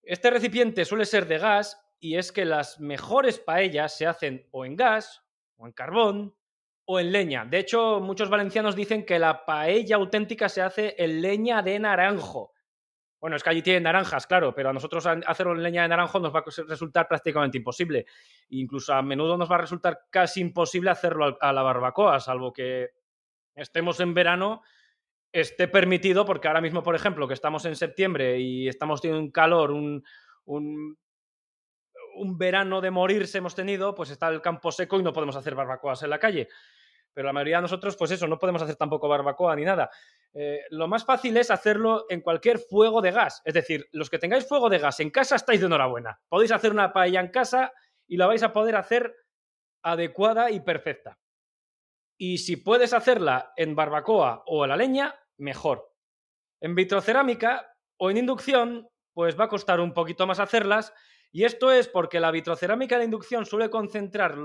Este 0.00 0.30
recipiente 0.30 0.84
suele 0.84 1.06
ser 1.06 1.26
de 1.26 1.38
gas 1.38 1.84
y 1.98 2.18
es 2.18 2.30
que 2.30 2.44
las 2.44 2.78
mejores 2.78 3.40
paellas 3.40 3.96
se 3.96 4.06
hacen 4.06 4.46
o 4.52 4.64
en 4.64 4.76
gas 4.76 5.24
o 5.56 5.66
en 5.66 5.72
carbón 5.72 6.35
o 6.86 7.00
en 7.00 7.12
leña. 7.12 7.44
De 7.44 7.58
hecho, 7.58 8.00
muchos 8.00 8.30
valencianos 8.30 8.76
dicen 8.76 9.04
que 9.04 9.18
la 9.18 9.44
paella 9.44 9.96
auténtica 9.96 10.48
se 10.48 10.62
hace 10.62 10.94
en 10.98 11.20
leña 11.20 11.60
de 11.60 11.78
naranjo. 11.78 12.52
Bueno, 13.20 13.36
es 13.36 13.42
que 13.42 13.50
allí 13.50 13.62
tienen 13.62 13.82
naranjas, 13.82 14.26
claro, 14.26 14.54
pero 14.54 14.70
a 14.70 14.72
nosotros 14.72 15.04
hacerlo 15.06 15.54
en 15.54 15.62
leña 15.62 15.82
de 15.82 15.88
naranjo 15.88 16.20
nos 16.20 16.32
va 16.32 16.40
a 16.40 16.44
resultar 16.68 17.08
prácticamente 17.08 17.58
imposible. 17.58 18.06
Incluso 18.50 18.94
a 18.94 19.02
menudo 19.02 19.36
nos 19.36 19.50
va 19.50 19.56
a 19.56 19.62
resultar 19.62 20.02
casi 20.10 20.40
imposible 20.40 20.90
hacerlo 20.90 21.36
a 21.40 21.52
la 21.52 21.62
barbacoa, 21.62 22.20
salvo 22.20 22.52
que 22.52 22.90
estemos 23.56 23.98
en 23.98 24.14
verano, 24.14 24.62
esté 25.32 25.66
permitido, 25.66 26.24
porque 26.24 26.46
ahora 26.46 26.60
mismo, 26.60 26.84
por 26.84 26.94
ejemplo, 26.94 27.26
que 27.26 27.34
estamos 27.34 27.64
en 27.64 27.74
septiembre 27.74 28.38
y 28.38 28.68
estamos 28.68 29.00
teniendo 29.00 29.24
un 29.24 29.32
calor, 29.32 29.72
un, 29.72 30.04
un, 30.44 30.96
un 32.14 32.38
verano 32.38 32.80
de 32.80 32.92
morirse 32.92 33.38
hemos 33.38 33.56
tenido, 33.56 33.92
pues 33.94 34.10
está 34.10 34.28
el 34.28 34.40
campo 34.40 34.70
seco 34.70 35.00
y 35.00 35.02
no 35.02 35.12
podemos 35.12 35.34
hacer 35.34 35.56
barbacoas 35.56 36.02
en 36.04 36.10
la 36.10 36.20
calle 36.20 36.48
pero 37.16 37.28
la 37.28 37.32
mayoría 37.32 37.56
de 37.56 37.62
nosotros, 37.62 37.96
pues 37.96 38.10
eso, 38.10 38.26
no 38.26 38.38
podemos 38.38 38.60
hacer 38.60 38.76
tampoco 38.76 39.08
barbacoa 39.08 39.56
ni 39.56 39.64
nada. 39.64 39.88
Eh, 40.34 40.60
lo 40.68 40.86
más 40.86 41.02
fácil 41.02 41.34
es 41.38 41.50
hacerlo 41.50 42.04
en 42.10 42.20
cualquier 42.20 42.58
fuego 42.58 43.00
de 43.00 43.10
gas. 43.10 43.40
Es 43.46 43.54
decir, 43.54 43.88
los 43.92 44.10
que 44.10 44.18
tengáis 44.18 44.46
fuego 44.46 44.68
de 44.68 44.76
gas 44.76 45.00
en 45.00 45.08
casa 45.08 45.36
estáis 45.36 45.60
de 45.60 45.66
enhorabuena. 45.66 46.20
Podéis 46.28 46.52
hacer 46.52 46.72
una 46.72 46.92
paella 46.92 47.20
en 47.20 47.28
casa 47.28 47.72
y 48.06 48.18
la 48.18 48.26
vais 48.26 48.42
a 48.42 48.52
poder 48.52 48.76
hacer 48.76 49.16
adecuada 49.82 50.50
y 50.50 50.60
perfecta. 50.60 51.18
Y 52.18 52.36
si 52.36 52.56
puedes 52.56 52.92
hacerla 52.92 53.54
en 53.56 53.74
barbacoa 53.74 54.42
o 54.44 54.62
a 54.62 54.66
la 54.66 54.76
leña, 54.76 55.18
mejor. 55.38 55.90
En 56.60 56.74
vitrocerámica 56.74 57.74
o 57.96 58.10
en 58.10 58.18
inducción, 58.18 58.90
pues 59.16 59.40
va 59.40 59.44
a 59.44 59.48
costar 59.48 59.80
un 59.80 59.94
poquito 59.94 60.26
más 60.26 60.40
hacerlas 60.40 60.92
y 61.32 61.44
esto 61.44 61.72
es 61.72 61.88
porque 61.88 62.20
la 62.20 62.30
vitrocerámica 62.30 62.98
de 62.98 63.06
inducción 63.06 63.46
suele 63.46 63.70
concentrar 63.70 64.36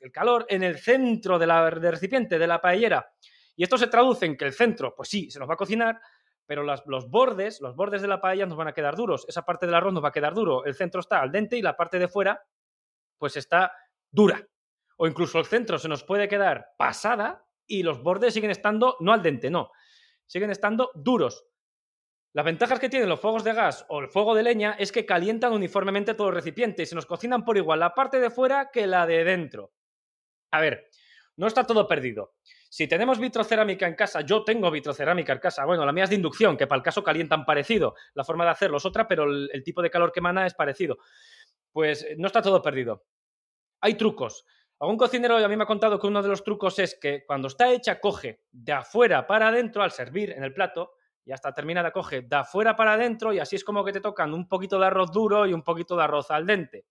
el 0.00 0.12
calor 0.12 0.44
en 0.50 0.62
el 0.62 0.78
centro 0.78 1.38
de 1.38 1.46
la, 1.46 1.70
del 1.70 1.92
recipiente, 1.92 2.38
de 2.38 2.46
la 2.46 2.60
paellera. 2.60 3.10
Y 3.56 3.62
esto 3.62 3.78
se 3.78 3.86
traduce 3.86 4.26
en 4.26 4.36
que 4.36 4.44
el 4.44 4.52
centro, 4.52 4.94
pues 4.94 5.08
sí, 5.08 5.30
se 5.30 5.38
nos 5.38 5.48
va 5.48 5.54
a 5.54 5.56
cocinar, 5.56 5.98
pero 6.44 6.62
los 6.62 7.08
bordes, 7.08 7.62
los 7.62 7.74
bordes 7.74 8.02
de 8.02 8.08
la 8.08 8.20
paella 8.20 8.44
nos 8.44 8.58
van 8.58 8.68
a 8.68 8.74
quedar 8.74 8.96
duros. 8.96 9.24
Esa 9.28 9.46
parte 9.46 9.64
del 9.64 9.76
arroz 9.76 9.94
nos 9.94 10.04
va 10.04 10.08
a 10.08 10.12
quedar 10.12 10.34
duro. 10.34 10.66
El 10.66 10.74
centro 10.74 11.00
está 11.00 11.22
al 11.22 11.32
dente 11.32 11.56
y 11.56 11.62
la 11.62 11.74
parte 11.74 11.98
de 11.98 12.06
fuera, 12.06 12.44
pues 13.16 13.38
está 13.38 13.72
dura. 14.10 14.46
O 14.98 15.06
incluso 15.06 15.38
el 15.38 15.46
centro 15.46 15.78
se 15.78 15.88
nos 15.88 16.04
puede 16.04 16.28
quedar 16.28 16.66
pasada 16.76 17.46
y 17.66 17.82
los 17.82 18.02
bordes 18.02 18.34
siguen 18.34 18.50
estando, 18.50 18.98
no 19.00 19.14
al 19.14 19.22
dente, 19.22 19.48
no, 19.48 19.70
siguen 20.26 20.50
estando 20.50 20.90
duros. 20.94 21.46
Las 22.34 22.46
ventajas 22.46 22.80
que 22.80 22.88
tienen 22.88 23.10
los 23.10 23.20
fuegos 23.20 23.44
de 23.44 23.52
gas 23.52 23.84
o 23.88 24.00
el 24.00 24.08
fuego 24.08 24.34
de 24.34 24.42
leña 24.42 24.74
es 24.78 24.90
que 24.90 25.04
calientan 25.04 25.52
uniformemente 25.52 26.14
todo 26.14 26.28
el 26.28 26.34
recipiente 26.34 26.82
y 26.82 26.86
se 26.86 26.94
nos 26.94 27.04
cocinan 27.04 27.44
por 27.44 27.58
igual 27.58 27.80
la 27.80 27.94
parte 27.94 28.20
de 28.20 28.30
fuera 28.30 28.70
que 28.72 28.86
la 28.86 29.06
de 29.06 29.22
dentro. 29.22 29.72
A 30.50 30.60
ver, 30.60 30.88
no 31.36 31.46
está 31.46 31.66
todo 31.66 31.86
perdido. 31.86 32.32
Si 32.70 32.88
tenemos 32.88 33.18
vitrocerámica 33.18 33.86
en 33.86 33.94
casa, 33.94 34.22
yo 34.22 34.44
tengo 34.44 34.70
vitrocerámica 34.70 35.34
en 35.34 35.40
casa, 35.40 35.66
bueno, 35.66 35.84
la 35.84 35.92
mía 35.92 36.04
es 36.04 36.10
de 36.10 36.16
inducción, 36.16 36.56
que 36.56 36.66
para 36.66 36.78
el 36.78 36.82
caso 36.82 37.04
calientan 37.04 37.44
parecido, 37.44 37.94
la 38.14 38.24
forma 38.24 38.44
de 38.44 38.50
hacerlo 38.52 38.78
es 38.78 38.86
otra, 38.86 39.06
pero 39.06 39.24
el, 39.24 39.62
tipo 39.62 39.82
de 39.82 39.90
calor 39.90 40.10
que 40.10 40.20
emana 40.20 40.46
es 40.46 40.54
parecido. 40.54 40.96
Pues 41.70 42.06
no 42.16 42.28
está 42.28 42.40
todo 42.40 42.62
perdido. 42.62 43.04
Hay 43.82 43.94
trucos. 43.94 44.46
Algún 44.80 44.96
cocinero 44.96 45.36
a 45.36 45.48
mí 45.48 45.56
me 45.56 45.64
ha 45.64 45.66
contado 45.66 46.00
que 46.00 46.06
uno 46.06 46.22
de 46.22 46.30
los 46.30 46.42
trucos 46.42 46.78
es 46.78 46.98
que 46.98 47.24
cuando 47.26 47.48
está 47.48 47.70
hecha, 47.70 48.00
coge 48.00 48.40
de 48.50 48.72
afuera 48.72 49.26
para 49.26 49.48
adentro 49.48 49.82
al 49.82 49.90
servir 49.90 50.30
en 50.30 50.42
el 50.42 50.54
plato, 50.54 50.94
ya 51.24 51.34
está 51.34 51.52
terminada, 51.52 51.92
coge 51.92 52.22
de 52.22 52.36
afuera 52.36 52.74
para 52.76 52.94
adentro 52.94 53.32
y 53.32 53.38
así 53.38 53.56
es 53.56 53.64
como 53.64 53.84
que 53.84 53.92
te 53.92 54.00
tocan 54.00 54.34
un 54.34 54.48
poquito 54.48 54.78
de 54.78 54.86
arroz 54.86 55.12
duro 55.12 55.46
y 55.46 55.52
un 55.52 55.62
poquito 55.62 55.96
de 55.96 56.02
arroz 56.02 56.30
al 56.30 56.46
dente. 56.46 56.84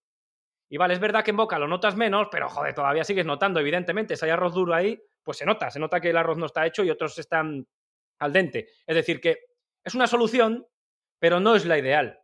Y 0.68 0.78
vale, 0.78 0.94
es 0.94 1.00
verdad 1.00 1.22
que 1.22 1.32
en 1.32 1.36
boca 1.36 1.58
lo 1.58 1.68
notas 1.68 1.96
menos, 1.96 2.28
pero 2.30 2.48
joder, 2.48 2.74
todavía 2.74 3.04
sigues 3.04 3.26
notando, 3.26 3.60
evidentemente, 3.60 4.16
si 4.16 4.24
hay 4.24 4.30
arroz 4.30 4.54
duro 4.54 4.74
ahí, 4.74 4.98
pues 5.22 5.36
se 5.36 5.44
nota, 5.44 5.70
se 5.70 5.78
nota 5.78 6.00
que 6.00 6.10
el 6.10 6.16
arroz 6.16 6.38
no 6.38 6.46
está 6.46 6.66
hecho 6.66 6.82
y 6.82 6.90
otros 6.90 7.18
están 7.18 7.66
al 8.18 8.32
dente. 8.32 8.68
Es 8.86 8.96
decir, 8.96 9.20
que 9.20 9.38
es 9.84 9.94
una 9.94 10.06
solución, 10.06 10.66
pero 11.18 11.40
no 11.40 11.56
es 11.56 11.66
la 11.66 11.76
ideal. 11.76 12.21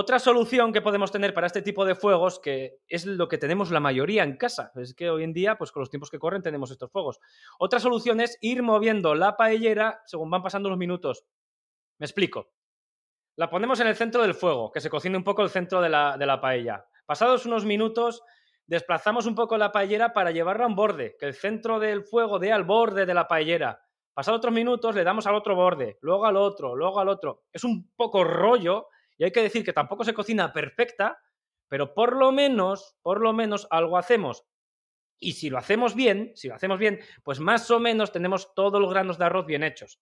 Otra 0.00 0.20
solución 0.20 0.72
que 0.72 0.80
podemos 0.80 1.10
tener 1.10 1.34
para 1.34 1.48
este 1.48 1.60
tipo 1.60 1.84
de 1.84 1.96
fuegos, 1.96 2.38
que 2.38 2.78
es 2.86 3.04
lo 3.04 3.26
que 3.26 3.36
tenemos 3.36 3.72
la 3.72 3.80
mayoría 3.80 4.22
en 4.22 4.36
casa, 4.36 4.70
es 4.76 4.94
que 4.94 5.10
hoy 5.10 5.24
en 5.24 5.32
día, 5.32 5.58
pues 5.58 5.72
con 5.72 5.80
los 5.80 5.90
tiempos 5.90 6.08
que 6.08 6.20
corren, 6.20 6.40
tenemos 6.40 6.70
estos 6.70 6.92
fuegos. 6.92 7.18
Otra 7.58 7.80
solución 7.80 8.20
es 8.20 8.38
ir 8.40 8.62
moviendo 8.62 9.16
la 9.16 9.36
paellera 9.36 10.00
según 10.06 10.30
van 10.30 10.44
pasando 10.44 10.68
los 10.68 10.78
minutos. 10.78 11.24
Me 11.98 12.06
explico. 12.06 12.52
La 13.34 13.50
ponemos 13.50 13.80
en 13.80 13.88
el 13.88 13.96
centro 13.96 14.22
del 14.22 14.34
fuego, 14.34 14.70
que 14.70 14.80
se 14.80 14.88
cocine 14.88 15.16
un 15.16 15.24
poco 15.24 15.42
el 15.42 15.50
centro 15.50 15.80
de 15.80 15.88
la, 15.88 16.16
de 16.16 16.26
la 16.26 16.40
paella. 16.40 16.86
Pasados 17.04 17.44
unos 17.44 17.64
minutos, 17.64 18.22
desplazamos 18.68 19.26
un 19.26 19.34
poco 19.34 19.58
la 19.58 19.72
paellera 19.72 20.12
para 20.12 20.30
llevarla 20.30 20.66
a 20.66 20.68
un 20.68 20.76
borde, 20.76 21.16
que 21.18 21.26
el 21.26 21.34
centro 21.34 21.80
del 21.80 22.04
fuego 22.04 22.38
dé 22.38 22.52
al 22.52 22.62
borde 22.62 23.04
de 23.04 23.14
la 23.14 23.26
paellera. 23.26 23.82
Pasados 24.14 24.38
otros 24.38 24.54
minutos, 24.54 24.94
le 24.94 25.02
damos 25.02 25.26
al 25.26 25.34
otro 25.34 25.56
borde, 25.56 25.98
luego 26.02 26.24
al 26.24 26.36
otro, 26.36 26.76
luego 26.76 27.00
al 27.00 27.08
otro. 27.08 27.42
Es 27.52 27.64
un 27.64 27.90
poco 27.96 28.22
rollo 28.22 28.86
y 29.18 29.24
hay 29.24 29.32
que 29.32 29.42
decir 29.42 29.64
que 29.64 29.72
tampoco 29.72 30.04
se 30.04 30.14
cocina 30.14 30.52
perfecta, 30.52 31.20
pero 31.68 31.92
por 31.92 32.16
lo 32.16 32.32
menos, 32.32 32.96
por 33.02 33.20
lo 33.20 33.32
menos 33.32 33.66
algo 33.70 33.98
hacemos. 33.98 34.46
Y 35.18 35.32
si 35.32 35.50
lo 35.50 35.58
hacemos 35.58 35.94
bien, 35.94 36.32
si 36.36 36.48
lo 36.48 36.54
hacemos 36.54 36.78
bien, 36.78 37.00
pues 37.24 37.40
más 37.40 37.70
o 37.70 37.80
menos 37.80 38.12
tenemos 38.12 38.54
todos 38.54 38.80
los 38.80 38.90
granos 38.90 39.18
de 39.18 39.24
arroz 39.24 39.46
bien 39.46 39.64
hechos. 39.64 40.00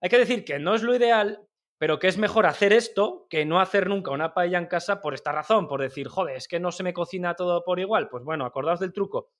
Hay 0.00 0.10
que 0.10 0.18
decir 0.18 0.44
que 0.44 0.58
no 0.58 0.74
es 0.74 0.82
lo 0.82 0.94
ideal, 0.94 1.46
pero 1.78 1.98
que 1.98 2.08
es 2.08 2.18
mejor 2.18 2.46
hacer 2.46 2.72
esto 2.72 3.26
que 3.30 3.44
no 3.44 3.60
hacer 3.60 3.88
nunca 3.88 4.10
una 4.10 4.34
paella 4.34 4.58
en 4.58 4.66
casa 4.66 5.00
por 5.00 5.14
esta 5.14 5.32
razón, 5.32 5.68
por 5.68 5.80
decir, 5.80 6.08
joder, 6.08 6.36
es 6.36 6.48
que 6.48 6.58
no 6.58 6.72
se 6.72 6.82
me 6.82 6.92
cocina 6.92 7.34
todo 7.34 7.64
por 7.64 7.78
igual. 7.78 8.08
Pues 8.08 8.24
bueno, 8.24 8.44
acordaos 8.44 8.80
del 8.80 8.92
truco, 8.92 9.30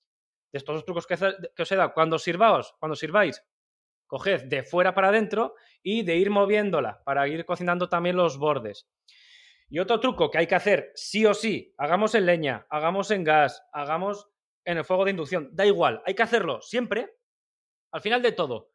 de 0.51 0.57
estos 0.57 0.75
dos 0.75 0.85
trucos 0.85 1.05
que, 1.05 1.15
os 1.15 1.71
he 1.71 1.75
dado. 1.75 1.93
Cuando 1.93 2.17
sirvaos, 2.17 2.75
cuando 2.79 2.95
sirváis, 2.95 3.43
coged 4.07 4.45
de 4.45 4.63
fuera 4.63 4.93
para 4.93 5.09
adentro 5.09 5.55
y 5.83 6.03
de 6.03 6.15
ir 6.15 6.29
moviéndola 6.29 7.03
para 7.03 7.27
ir 7.27 7.45
cocinando 7.45 7.89
también 7.89 8.15
los 8.15 8.37
bordes. 8.37 8.89
Y 9.69 9.79
otro 9.79 9.99
truco 9.99 10.31
que 10.31 10.39
hay 10.39 10.47
que 10.47 10.55
hacer 10.55 10.91
sí 10.95 11.25
o 11.25 11.33
sí, 11.33 11.73
hagamos 11.77 12.15
en 12.15 12.25
leña, 12.25 12.65
hagamos 12.69 13.11
en 13.11 13.23
gas, 13.23 13.63
hagamos 13.73 14.29
en 14.65 14.77
el 14.77 14.85
fuego 14.85 15.05
de 15.05 15.11
inducción, 15.11 15.49
da 15.51 15.65
igual, 15.65 16.01
hay 16.05 16.15
que 16.15 16.23
hacerlo 16.23 16.61
siempre, 16.61 17.15
al 17.91 18.01
final 18.01 18.21
de 18.21 18.31
todo, 18.31 18.71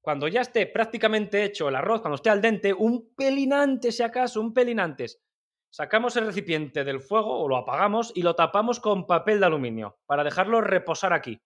cuando 0.00 0.28
ya 0.28 0.42
esté 0.42 0.66
prácticamente 0.66 1.44
hecho 1.44 1.68
el 1.68 1.76
arroz, 1.76 2.02
cuando 2.02 2.16
esté 2.16 2.28
al 2.28 2.42
dente, 2.42 2.74
un 2.74 3.14
pelín 3.14 3.54
antes, 3.54 3.96
si 3.96 4.02
acaso, 4.02 4.40
un 4.40 4.52
pelín 4.52 4.80
antes, 4.80 5.22
sacamos 5.70 6.16
el 6.16 6.26
recipiente 6.26 6.84
del 6.84 7.00
fuego 7.00 7.40
o 7.40 7.48
lo 7.48 7.56
apagamos 7.56 8.12
y 8.14 8.22
lo 8.22 8.34
tapamos 8.34 8.80
con 8.80 9.06
papel 9.06 9.40
de 9.40 9.46
aluminio 9.46 9.98
para 10.06 10.24
dejarlo 10.24 10.60
reposar 10.60 11.14
aquí 11.14 11.42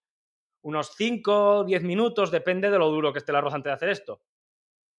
unos 0.61 0.93
5 0.95 1.57
o 1.59 1.63
10 1.63 1.83
minutos, 1.83 2.31
depende 2.31 2.69
de 2.69 2.77
lo 2.77 2.89
duro 2.89 3.13
que 3.13 3.19
esté 3.19 3.31
el 3.31 3.37
arroz 3.37 3.53
antes 3.53 3.69
de 3.69 3.75
hacer 3.75 3.89
esto. 3.89 4.21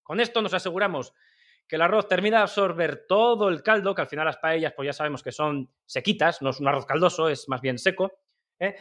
Con 0.03 0.21
esto 0.21 0.43
nos 0.43 0.55
aseguramos 0.55 1.13
que 1.69 1.77
el 1.77 1.83
arroz 1.83 2.09
termina 2.09 2.39
de 2.39 2.43
absorber 2.43 3.07
todo 3.07 3.49
el 3.49 3.63
caldo, 3.63 3.95
que 3.95 4.03
al 4.03 4.09
final 4.09 4.27
las 4.27 4.39
paellas, 4.39 4.73
pues 4.75 4.87
ya 4.87 4.93
sabemos 4.93 5.23
que 5.23 5.31
son 5.31 5.71
sequitas, 5.87 6.43
no 6.43 6.51
es 6.51 6.59
un 6.59 6.67
arroz 6.67 6.85
caldoso, 6.85 7.29
es 7.29 7.49
más 7.49 7.61
bien 7.61 7.79
seco. 7.79 8.11
¿eh? 8.59 8.75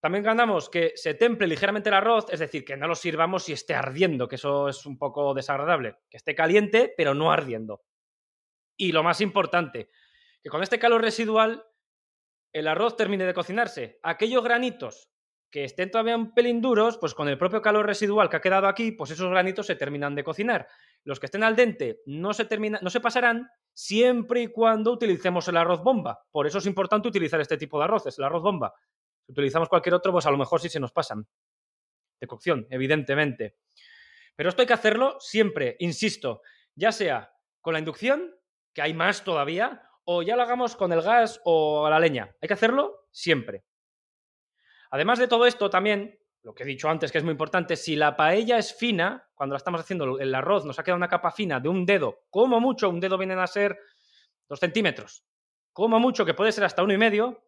También 0.00 0.24
ganamos 0.24 0.68
que 0.68 0.92
se 0.96 1.14
temple 1.14 1.46
ligeramente 1.46 1.88
el 1.88 1.94
arroz, 1.94 2.26
es 2.30 2.40
decir, 2.40 2.64
que 2.64 2.76
no 2.76 2.88
lo 2.88 2.96
sirvamos 2.96 3.44
si 3.44 3.52
esté 3.52 3.74
ardiendo, 3.74 4.26
que 4.26 4.36
eso 4.36 4.68
es 4.68 4.86
un 4.86 4.98
poco 4.98 5.34
desagradable. 5.34 5.98
Que 6.10 6.16
esté 6.16 6.34
caliente, 6.34 6.92
pero 6.96 7.14
no 7.14 7.30
ardiendo. 7.30 7.84
Y 8.76 8.92
lo 8.92 9.04
más 9.04 9.20
importante, 9.20 9.90
que 10.42 10.48
con 10.48 10.62
este 10.62 10.78
calor 10.78 11.02
residual 11.02 11.64
el 12.52 12.66
arroz 12.66 12.96
termine 12.96 13.24
de 13.24 13.34
cocinarse. 13.34 14.00
Aquellos 14.02 14.42
granitos 14.42 15.10
que 15.50 15.64
estén 15.64 15.90
todavía 15.90 16.16
un 16.16 16.32
pelín 16.32 16.60
duros, 16.60 16.96
pues 16.98 17.14
con 17.14 17.28
el 17.28 17.36
propio 17.36 17.60
calor 17.60 17.84
residual 17.84 18.28
que 18.28 18.36
ha 18.36 18.40
quedado 18.40 18.68
aquí, 18.68 18.92
pues 18.92 19.10
esos 19.10 19.28
granitos 19.30 19.66
se 19.66 19.74
terminan 19.74 20.14
de 20.14 20.22
cocinar. 20.22 20.68
Los 21.04 21.18
que 21.18 21.26
estén 21.26 21.42
al 21.42 21.56
dente 21.56 22.02
no 22.06 22.32
se, 22.32 22.46
no 22.80 22.90
se 22.90 23.00
pasarán 23.00 23.50
siempre 23.72 24.42
y 24.42 24.46
cuando 24.48 24.92
utilicemos 24.92 25.48
el 25.48 25.56
arroz 25.56 25.82
bomba. 25.82 26.22
Por 26.30 26.46
eso 26.46 26.58
es 26.58 26.66
importante 26.66 27.08
utilizar 27.08 27.40
este 27.40 27.56
tipo 27.56 27.78
de 27.78 27.84
arroces, 27.84 28.18
el 28.18 28.24
arroz 28.24 28.42
bomba. 28.42 28.74
Si 29.26 29.32
utilizamos 29.32 29.68
cualquier 29.68 29.94
otro, 29.94 30.12
pues 30.12 30.26
a 30.26 30.30
lo 30.30 30.38
mejor 30.38 30.60
sí 30.60 30.68
se 30.68 30.80
nos 30.80 30.92
pasan. 30.92 31.26
De 32.20 32.26
cocción, 32.26 32.66
evidentemente. 32.70 33.56
Pero 34.36 34.50
esto 34.50 34.62
hay 34.62 34.68
que 34.68 34.74
hacerlo 34.74 35.16
siempre, 35.20 35.76
insisto, 35.80 36.42
ya 36.74 36.92
sea 36.92 37.32
con 37.60 37.72
la 37.72 37.78
inducción, 37.78 38.34
que 38.72 38.82
hay 38.82 38.94
más 38.94 39.24
todavía, 39.24 39.82
o 40.04 40.22
ya 40.22 40.36
lo 40.36 40.42
hagamos 40.42 40.76
con 40.76 40.92
el 40.92 41.02
gas 41.02 41.40
o 41.44 41.88
la 41.90 41.98
leña. 41.98 42.34
Hay 42.40 42.46
que 42.46 42.54
hacerlo 42.54 43.08
siempre. 43.10 43.64
Además 44.90 45.18
de 45.18 45.28
todo 45.28 45.46
esto, 45.46 45.70
también, 45.70 46.18
lo 46.42 46.54
que 46.54 46.64
he 46.64 46.66
dicho 46.66 46.88
antes 46.88 47.12
que 47.12 47.18
es 47.18 47.24
muy 47.24 47.32
importante, 47.32 47.76
si 47.76 47.96
la 47.96 48.16
paella 48.16 48.58
es 48.58 48.74
fina, 48.74 49.28
cuando 49.34 49.54
la 49.54 49.58
estamos 49.58 49.80
haciendo 49.80 50.18
el 50.18 50.34
arroz, 50.34 50.64
nos 50.64 50.78
ha 50.78 50.82
quedado 50.82 50.96
una 50.96 51.08
capa 51.08 51.30
fina 51.30 51.60
de 51.60 51.68
un 51.68 51.86
dedo, 51.86 52.24
como 52.30 52.60
mucho, 52.60 52.88
un 52.88 53.00
dedo 53.00 53.18
vienen 53.18 53.38
a 53.38 53.46
ser 53.46 53.78
dos 54.48 54.58
centímetros, 54.58 55.24
como 55.72 56.00
mucho, 56.00 56.24
que 56.24 56.34
puede 56.34 56.52
ser 56.52 56.64
hasta 56.64 56.82
uno 56.82 56.92
y 56.92 56.98
medio, 56.98 57.44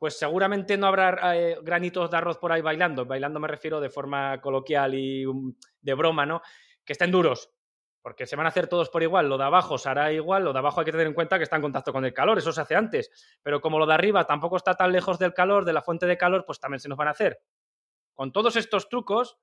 pues 0.00 0.18
seguramente 0.18 0.78
no 0.78 0.86
habrá 0.86 1.36
eh, 1.36 1.58
granitos 1.62 2.10
de 2.10 2.16
arroz 2.16 2.38
por 2.38 2.50
ahí 2.50 2.62
bailando. 2.62 3.04
Bailando 3.04 3.38
me 3.38 3.46
refiero 3.46 3.80
de 3.80 3.90
forma 3.90 4.40
coloquial 4.40 4.94
y 4.94 5.26
um, 5.26 5.54
de 5.80 5.94
broma, 5.94 6.24
¿no? 6.24 6.40
Que 6.82 6.94
estén 6.94 7.10
duros 7.10 7.50
porque 8.02 8.26
se 8.26 8.36
van 8.36 8.46
a 8.46 8.48
hacer 8.48 8.66
todos 8.66 8.88
por 8.88 9.02
igual. 9.02 9.28
Lo 9.28 9.38
de 9.38 9.44
abajo 9.44 9.78
se 9.78 9.88
hará 9.88 10.12
igual, 10.12 10.44
lo 10.44 10.52
de 10.52 10.58
abajo 10.58 10.80
hay 10.80 10.86
que 10.86 10.92
tener 10.92 11.06
en 11.06 11.14
cuenta 11.14 11.38
que 11.38 11.44
está 11.44 11.56
en 11.56 11.62
contacto 11.62 11.92
con 11.92 12.04
el 12.04 12.14
calor, 12.14 12.38
eso 12.38 12.52
se 12.52 12.60
hace 12.60 12.74
antes. 12.74 13.10
Pero 13.42 13.60
como 13.60 13.78
lo 13.78 13.86
de 13.86 13.94
arriba 13.94 14.26
tampoco 14.26 14.56
está 14.56 14.74
tan 14.74 14.92
lejos 14.92 15.18
del 15.18 15.34
calor, 15.34 15.64
de 15.64 15.72
la 15.72 15.82
fuente 15.82 16.06
de 16.06 16.16
calor, 16.16 16.44
pues 16.46 16.60
también 16.60 16.80
se 16.80 16.88
nos 16.88 16.98
van 16.98 17.08
a 17.08 17.12
hacer. 17.12 17.40
Con 18.14 18.32
todos 18.32 18.56
estos 18.56 18.88
trucos, 18.88 19.38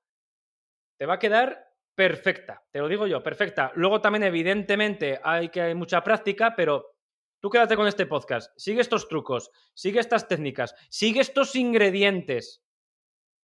te 0.96 1.06
va 1.06 1.14
a 1.14 1.18
quedar 1.18 1.68
perfecta, 1.94 2.62
te 2.70 2.78
lo 2.78 2.88
digo 2.88 3.06
yo, 3.06 3.22
perfecta. 3.22 3.72
Luego 3.74 4.00
también, 4.00 4.24
evidentemente, 4.24 5.20
hay 5.22 5.48
que 5.48 5.62
hay 5.62 5.74
mucha 5.74 6.02
práctica, 6.02 6.54
pero 6.56 6.94
tú 7.40 7.50
quédate 7.50 7.76
con 7.76 7.86
este 7.86 8.06
podcast, 8.06 8.52
sigue 8.56 8.80
estos 8.80 9.08
trucos, 9.08 9.50
sigue 9.74 10.00
estas 10.00 10.28
técnicas, 10.28 10.74
sigue 10.90 11.20
estos 11.20 11.56
ingredientes. 11.56 12.62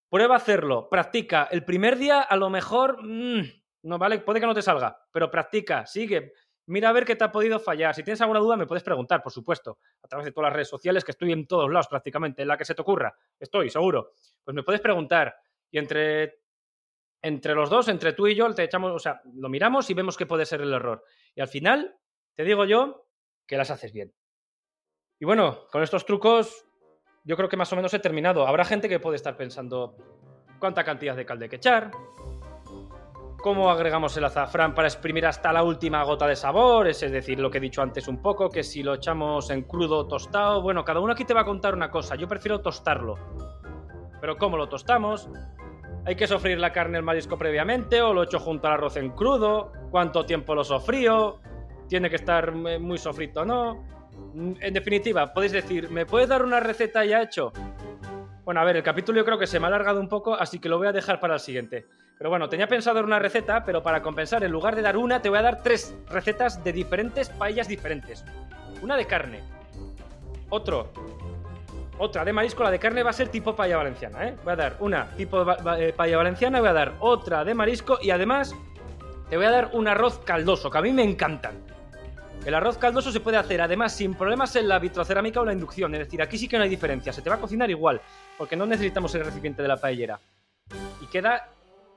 Prueba 0.09 0.35
a 0.35 0.37
hacerlo, 0.37 0.87
practica. 0.89 1.47
El 1.51 1.65
primer 1.65 1.97
día, 1.97 2.21
a 2.21 2.37
lo 2.37 2.49
mejor. 2.49 3.03
Mmm, 3.03 3.41
no 3.85 3.97
vale, 3.97 4.19
puede 4.19 4.39
que 4.39 4.45
no 4.45 4.53
te 4.53 4.61
salga, 4.61 4.97
pero 5.11 5.29
practica, 5.29 5.85
sigue, 5.85 6.33
mira 6.67 6.89
a 6.89 6.91
ver 6.91 7.05
qué 7.05 7.15
te 7.15 7.23
ha 7.23 7.31
podido 7.31 7.59
fallar. 7.59 7.93
Si 7.93 8.03
tienes 8.03 8.21
alguna 8.21 8.39
duda, 8.39 8.57
me 8.57 8.65
puedes 8.65 8.83
preguntar, 8.83 9.21
por 9.21 9.31
supuesto, 9.31 9.79
a 10.01 10.07
través 10.07 10.25
de 10.25 10.31
todas 10.31 10.49
las 10.49 10.53
redes 10.53 10.69
sociales, 10.69 11.03
que 11.03 11.11
estoy 11.11 11.31
en 11.31 11.45
todos 11.45 11.71
lados 11.71 11.87
prácticamente, 11.87 12.41
en 12.41 12.47
la 12.47 12.57
que 12.57 12.65
se 12.65 12.73
te 12.73 12.81
ocurra. 12.81 13.15
Estoy, 13.39 13.69
seguro. 13.69 14.11
Pues 14.43 14.55
me 14.55 14.63
puedes 14.63 14.81
preguntar. 14.81 15.35
Y 15.69 15.77
entre, 15.77 16.41
entre 17.21 17.53
los 17.53 17.69
dos, 17.69 17.87
entre 17.87 18.13
tú 18.13 18.27
y 18.27 18.35
yo, 18.35 18.51
te 18.53 18.63
echamos, 18.63 18.91
o 18.91 18.99
sea, 18.99 19.21
lo 19.35 19.49
miramos 19.49 19.89
y 19.89 19.93
vemos 19.93 20.17
qué 20.17 20.25
puede 20.25 20.45
ser 20.45 20.61
el 20.61 20.73
error. 20.73 21.03
Y 21.35 21.41
al 21.41 21.47
final, 21.47 21.95
te 22.33 22.43
digo 22.43 22.65
yo 22.65 23.07
que 23.45 23.57
las 23.57 23.69
haces 23.69 23.93
bien. 23.93 24.13
Y 25.19 25.25
bueno, 25.25 25.67
con 25.71 25.83
estos 25.83 26.05
trucos, 26.05 26.65
yo 27.23 27.37
creo 27.37 27.49
que 27.49 27.57
más 27.57 27.71
o 27.71 27.75
menos 27.75 27.93
he 27.93 27.99
terminado. 27.99 28.47
Habrá 28.47 28.65
gente 28.65 28.89
que 28.89 28.99
puede 28.99 29.15
estar 29.15 29.37
pensando 29.37 29.95
cuánta 30.59 30.83
cantidad 30.83 31.15
de 31.15 31.25
calde 31.25 31.45
hay 31.45 31.49
que 31.49 31.55
echar, 31.57 31.91
cómo 33.45 33.69
agregamos 33.69 34.17
el 34.17 34.23
azafrán 34.23 34.73
para 34.73 34.87
exprimir 34.87 35.23
hasta 35.27 35.53
la 35.53 35.61
última 35.61 36.01
gota 36.03 36.25
de 36.25 36.35
sabor, 36.35 36.87
es 36.87 36.99
decir, 37.01 37.39
lo 37.39 37.51
que 37.51 37.59
he 37.59 37.61
dicho 37.61 37.83
antes 37.83 38.07
un 38.07 38.19
poco, 38.19 38.49
que 38.49 38.63
si 38.63 38.81
lo 38.81 38.95
echamos 38.95 39.51
en 39.51 39.61
crudo 39.61 40.07
tostado, 40.07 40.63
bueno, 40.63 40.83
cada 40.83 40.99
uno 40.99 41.13
aquí 41.13 41.25
te 41.25 41.35
va 41.35 41.41
a 41.41 41.45
contar 41.45 41.75
una 41.75 41.91
cosa, 41.91 42.15
yo 42.15 42.27
prefiero 42.27 42.61
tostarlo. 42.61 43.19
Pero 44.19 44.35
¿cómo 44.39 44.57
lo 44.57 44.67
tostamos? 44.67 45.29
¿Hay 46.07 46.15
que 46.15 46.25
sofreír 46.25 46.57
la 46.57 46.73
carne 46.73 46.97
el 46.97 47.03
marisco 47.03 47.37
previamente 47.37 48.01
o 48.01 48.15
lo 48.15 48.23
echo 48.23 48.39
junto 48.39 48.65
al 48.65 48.73
arroz 48.73 48.97
en 48.97 49.11
crudo? 49.11 49.71
¿Cuánto 49.91 50.25
tiempo 50.25 50.55
lo 50.55 50.63
sofrío? 50.63 51.39
¿Tiene 51.87 52.09
que 52.09 52.15
estar 52.15 52.51
muy 52.51 52.97
sofrito 52.97 53.41
o 53.41 53.45
no? 53.45 53.85
En 54.59 54.73
definitiva, 54.73 55.31
podéis 55.31 55.51
decir, 55.51 55.91
¿me 55.91 56.07
puedes 56.07 56.29
dar 56.29 56.43
una 56.43 56.59
receta 56.61 57.05
ya 57.05 57.21
hecho? 57.21 57.53
Bueno, 58.43 58.59
a 58.59 58.63
ver, 58.63 58.77
el 58.77 58.83
capítulo 58.83 59.19
yo 59.19 59.25
creo 59.25 59.37
que 59.37 59.45
se 59.45 59.59
me 59.59 59.65
ha 59.65 59.67
alargado 59.67 59.99
un 59.99 60.09
poco, 60.09 60.33
así 60.33 60.57
que 60.57 60.67
lo 60.67 60.79
voy 60.79 60.87
a 60.87 60.91
dejar 60.91 61.19
para 61.19 61.35
el 61.35 61.39
siguiente. 61.39 61.85
Pero 62.17 62.29
bueno, 62.29 62.47
tenía 62.47 62.67
pensado 62.67 62.95
dar 62.95 63.05
una 63.05 63.19
receta, 63.19 63.65
pero 63.65 63.83
para 63.83 64.01
compensar, 64.01 64.43
en 64.43 64.51
lugar 64.51 64.75
de 64.75 64.81
dar 64.81 64.97
una, 64.97 65.21
te 65.21 65.29
voy 65.29 65.39
a 65.39 65.41
dar 65.41 65.61
tres 65.61 65.95
recetas 66.09 66.63
de 66.63 66.71
diferentes 66.71 67.29
paellas 67.29 67.67
diferentes. 67.67 68.23
Una 68.81 68.95
de 68.95 69.05
carne. 69.05 69.41
Otro. 70.49 70.91
Otra 71.97 72.25
de 72.25 72.33
marisco, 72.33 72.63
la 72.63 72.71
de 72.71 72.79
carne 72.79 73.03
va 73.03 73.09
a 73.09 73.13
ser 73.13 73.29
tipo 73.29 73.55
paella 73.55 73.77
valenciana, 73.77 74.27
¿eh? 74.27 74.35
Voy 74.43 74.53
a 74.53 74.55
dar 74.57 74.75
una 74.79 75.07
tipo 75.15 75.45
eh, 75.77 75.93
paella 75.95 76.17
valenciana, 76.17 76.59
voy 76.59 76.69
a 76.69 76.73
dar 76.73 76.93
otra 76.99 77.45
de 77.45 77.53
marisco 77.53 77.99
y 78.01 78.09
además 78.11 78.53
te 79.29 79.37
voy 79.37 79.45
a 79.45 79.51
dar 79.51 79.69
un 79.73 79.87
arroz 79.87 80.19
caldoso, 80.19 80.69
que 80.69 80.77
a 80.77 80.81
mí 80.81 80.91
me 80.91 81.03
encantan. 81.03 81.55
El 82.45 82.53
arroz 82.53 82.77
caldoso 82.77 83.11
se 83.11 83.21
puede 83.21 83.37
hacer 83.37 83.61
además 83.61 83.93
sin 83.93 84.13
problemas 84.13 84.55
en 84.55 84.67
la 84.67 84.77
vitrocerámica 84.77 85.39
o 85.39 85.45
la 85.45 85.53
inducción, 85.53 85.93
es 85.95 85.99
decir, 85.99 86.21
aquí 86.21 86.37
sí 86.37 86.47
que 86.47 86.57
no 86.57 86.63
hay 86.63 86.69
diferencia, 86.69 87.13
se 87.13 87.21
te 87.21 87.29
va 87.29 87.37
a 87.37 87.39
cocinar 87.39 87.69
igual, 87.69 88.01
porque 88.37 88.55
no 88.55 88.65
necesitamos 88.65 89.15
el 89.15 89.25
recipiente 89.25 89.61
de 89.61 89.67
la 89.67 89.77
paellera. 89.77 90.19
Y 91.01 91.07
queda 91.07 91.47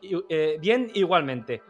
eh, 0.02 0.58
bien 0.60 0.90
igualmente. 0.94 1.62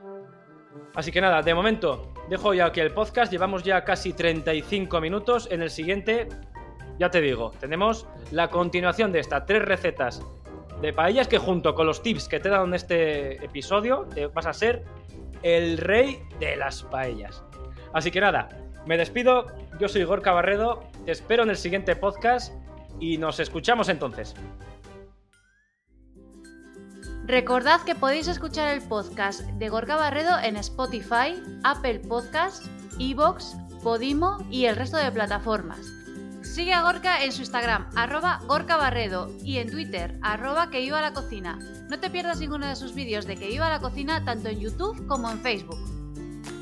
Así 0.94 1.10
que 1.12 1.20
nada, 1.20 1.42
de 1.42 1.54
momento 1.54 2.12
dejo 2.28 2.54
ya 2.54 2.72
que 2.72 2.80
el 2.80 2.92
podcast 2.92 3.32
llevamos 3.32 3.62
ya 3.62 3.84
casi 3.84 4.12
35 4.12 5.00
minutos. 5.00 5.48
En 5.50 5.62
el 5.62 5.70
siguiente 5.70 6.28
ya 6.98 7.10
te 7.10 7.20
digo, 7.20 7.52
tenemos 7.60 8.06
la 8.30 8.48
continuación 8.48 9.12
de 9.12 9.20
estas 9.20 9.46
tres 9.46 9.64
recetas 9.64 10.22
de 10.80 10.92
paellas 10.92 11.28
que 11.28 11.38
junto 11.38 11.74
con 11.74 11.86
los 11.86 12.02
tips 12.02 12.28
que 12.28 12.40
te 12.40 12.48
he 12.48 12.50
dado 12.50 12.64
en 12.64 12.74
este 12.74 13.44
episodio, 13.44 14.06
vas 14.34 14.46
a 14.46 14.52
ser 14.52 14.84
el 15.42 15.78
rey 15.78 16.20
de 16.38 16.56
las 16.56 16.82
paellas. 16.84 17.42
Así 17.92 18.10
que 18.10 18.20
nada, 18.20 18.48
me 18.86 18.96
despido, 18.96 19.46
yo 19.78 19.88
soy 19.88 20.04
Gorka 20.04 20.32
Barredo, 20.32 20.84
te 21.04 21.12
espero 21.12 21.42
en 21.42 21.50
el 21.50 21.56
siguiente 21.56 21.96
podcast 21.96 22.54
y 23.00 23.18
nos 23.18 23.40
escuchamos 23.40 23.88
entonces. 23.88 24.34
Recordad 27.28 27.82
que 27.82 27.94
podéis 27.94 28.26
escuchar 28.26 28.68
el 28.68 28.80
podcast 28.80 29.42
de 29.42 29.68
Gorka 29.68 29.96
Barredo 29.96 30.38
en 30.42 30.56
Spotify, 30.56 31.34
Apple 31.62 32.00
Podcasts, 32.08 32.70
Evox, 32.98 33.54
Podimo 33.82 34.38
y 34.50 34.64
el 34.64 34.76
resto 34.76 34.96
de 34.96 35.12
plataformas. 35.12 35.92
Sigue 36.40 36.72
a 36.72 36.80
Gorka 36.80 37.22
en 37.22 37.32
su 37.32 37.42
Instagram, 37.42 37.90
arroba 37.94 38.40
Gorka 38.46 38.78
Barredo, 38.78 39.30
y 39.44 39.58
en 39.58 39.70
Twitter, 39.70 40.18
arroba 40.22 40.70
que 40.70 40.80
iba 40.80 41.00
a 41.00 41.02
la 41.02 41.12
cocina. 41.12 41.58
No 41.90 42.00
te 42.00 42.08
pierdas 42.08 42.40
ninguno 42.40 42.66
de 42.66 42.76
sus 42.76 42.94
vídeos 42.94 43.26
de 43.26 43.36
que 43.36 43.50
iba 43.50 43.66
a 43.66 43.70
la 43.72 43.80
cocina 43.80 44.24
tanto 44.24 44.48
en 44.48 44.60
YouTube 44.60 45.06
como 45.06 45.30
en 45.30 45.40
Facebook. 45.40 45.78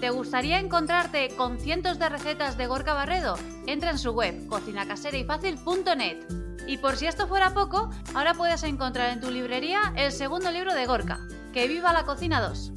¿Te 0.01 0.11
gustaría 0.11 0.59
encontrarte 0.59 1.29
con 1.37 1.61
cientos 1.61 2.01
de 2.01 2.09
recetas 2.09 2.59
de 2.59 2.67
Gorka 2.67 2.93
Barredo? 2.93 3.37
Entra 3.69 3.91
en 3.91 3.99
su 3.99 4.11
web, 4.11 4.49
cocinacaserayfacil.net. 4.49 6.46
Y 6.67 6.79
por 6.79 6.97
si 6.97 7.07
esto 7.07 7.29
fuera 7.29 7.55
poco, 7.55 7.91
ahora 8.15 8.35
puedes 8.35 8.63
encontrar 8.65 9.11
en 9.11 9.21
tu 9.21 9.31
librería 9.31 9.93
el 9.97 10.11
segundo 10.13 10.51
libro 10.51 10.75
de 10.75 10.87
Gorka, 10.87 11.21
Que 11.53 11.69
viva 11.69 11.93
la 11.93 12.05
cocina 12.05 12.41
2. 12.41 12.73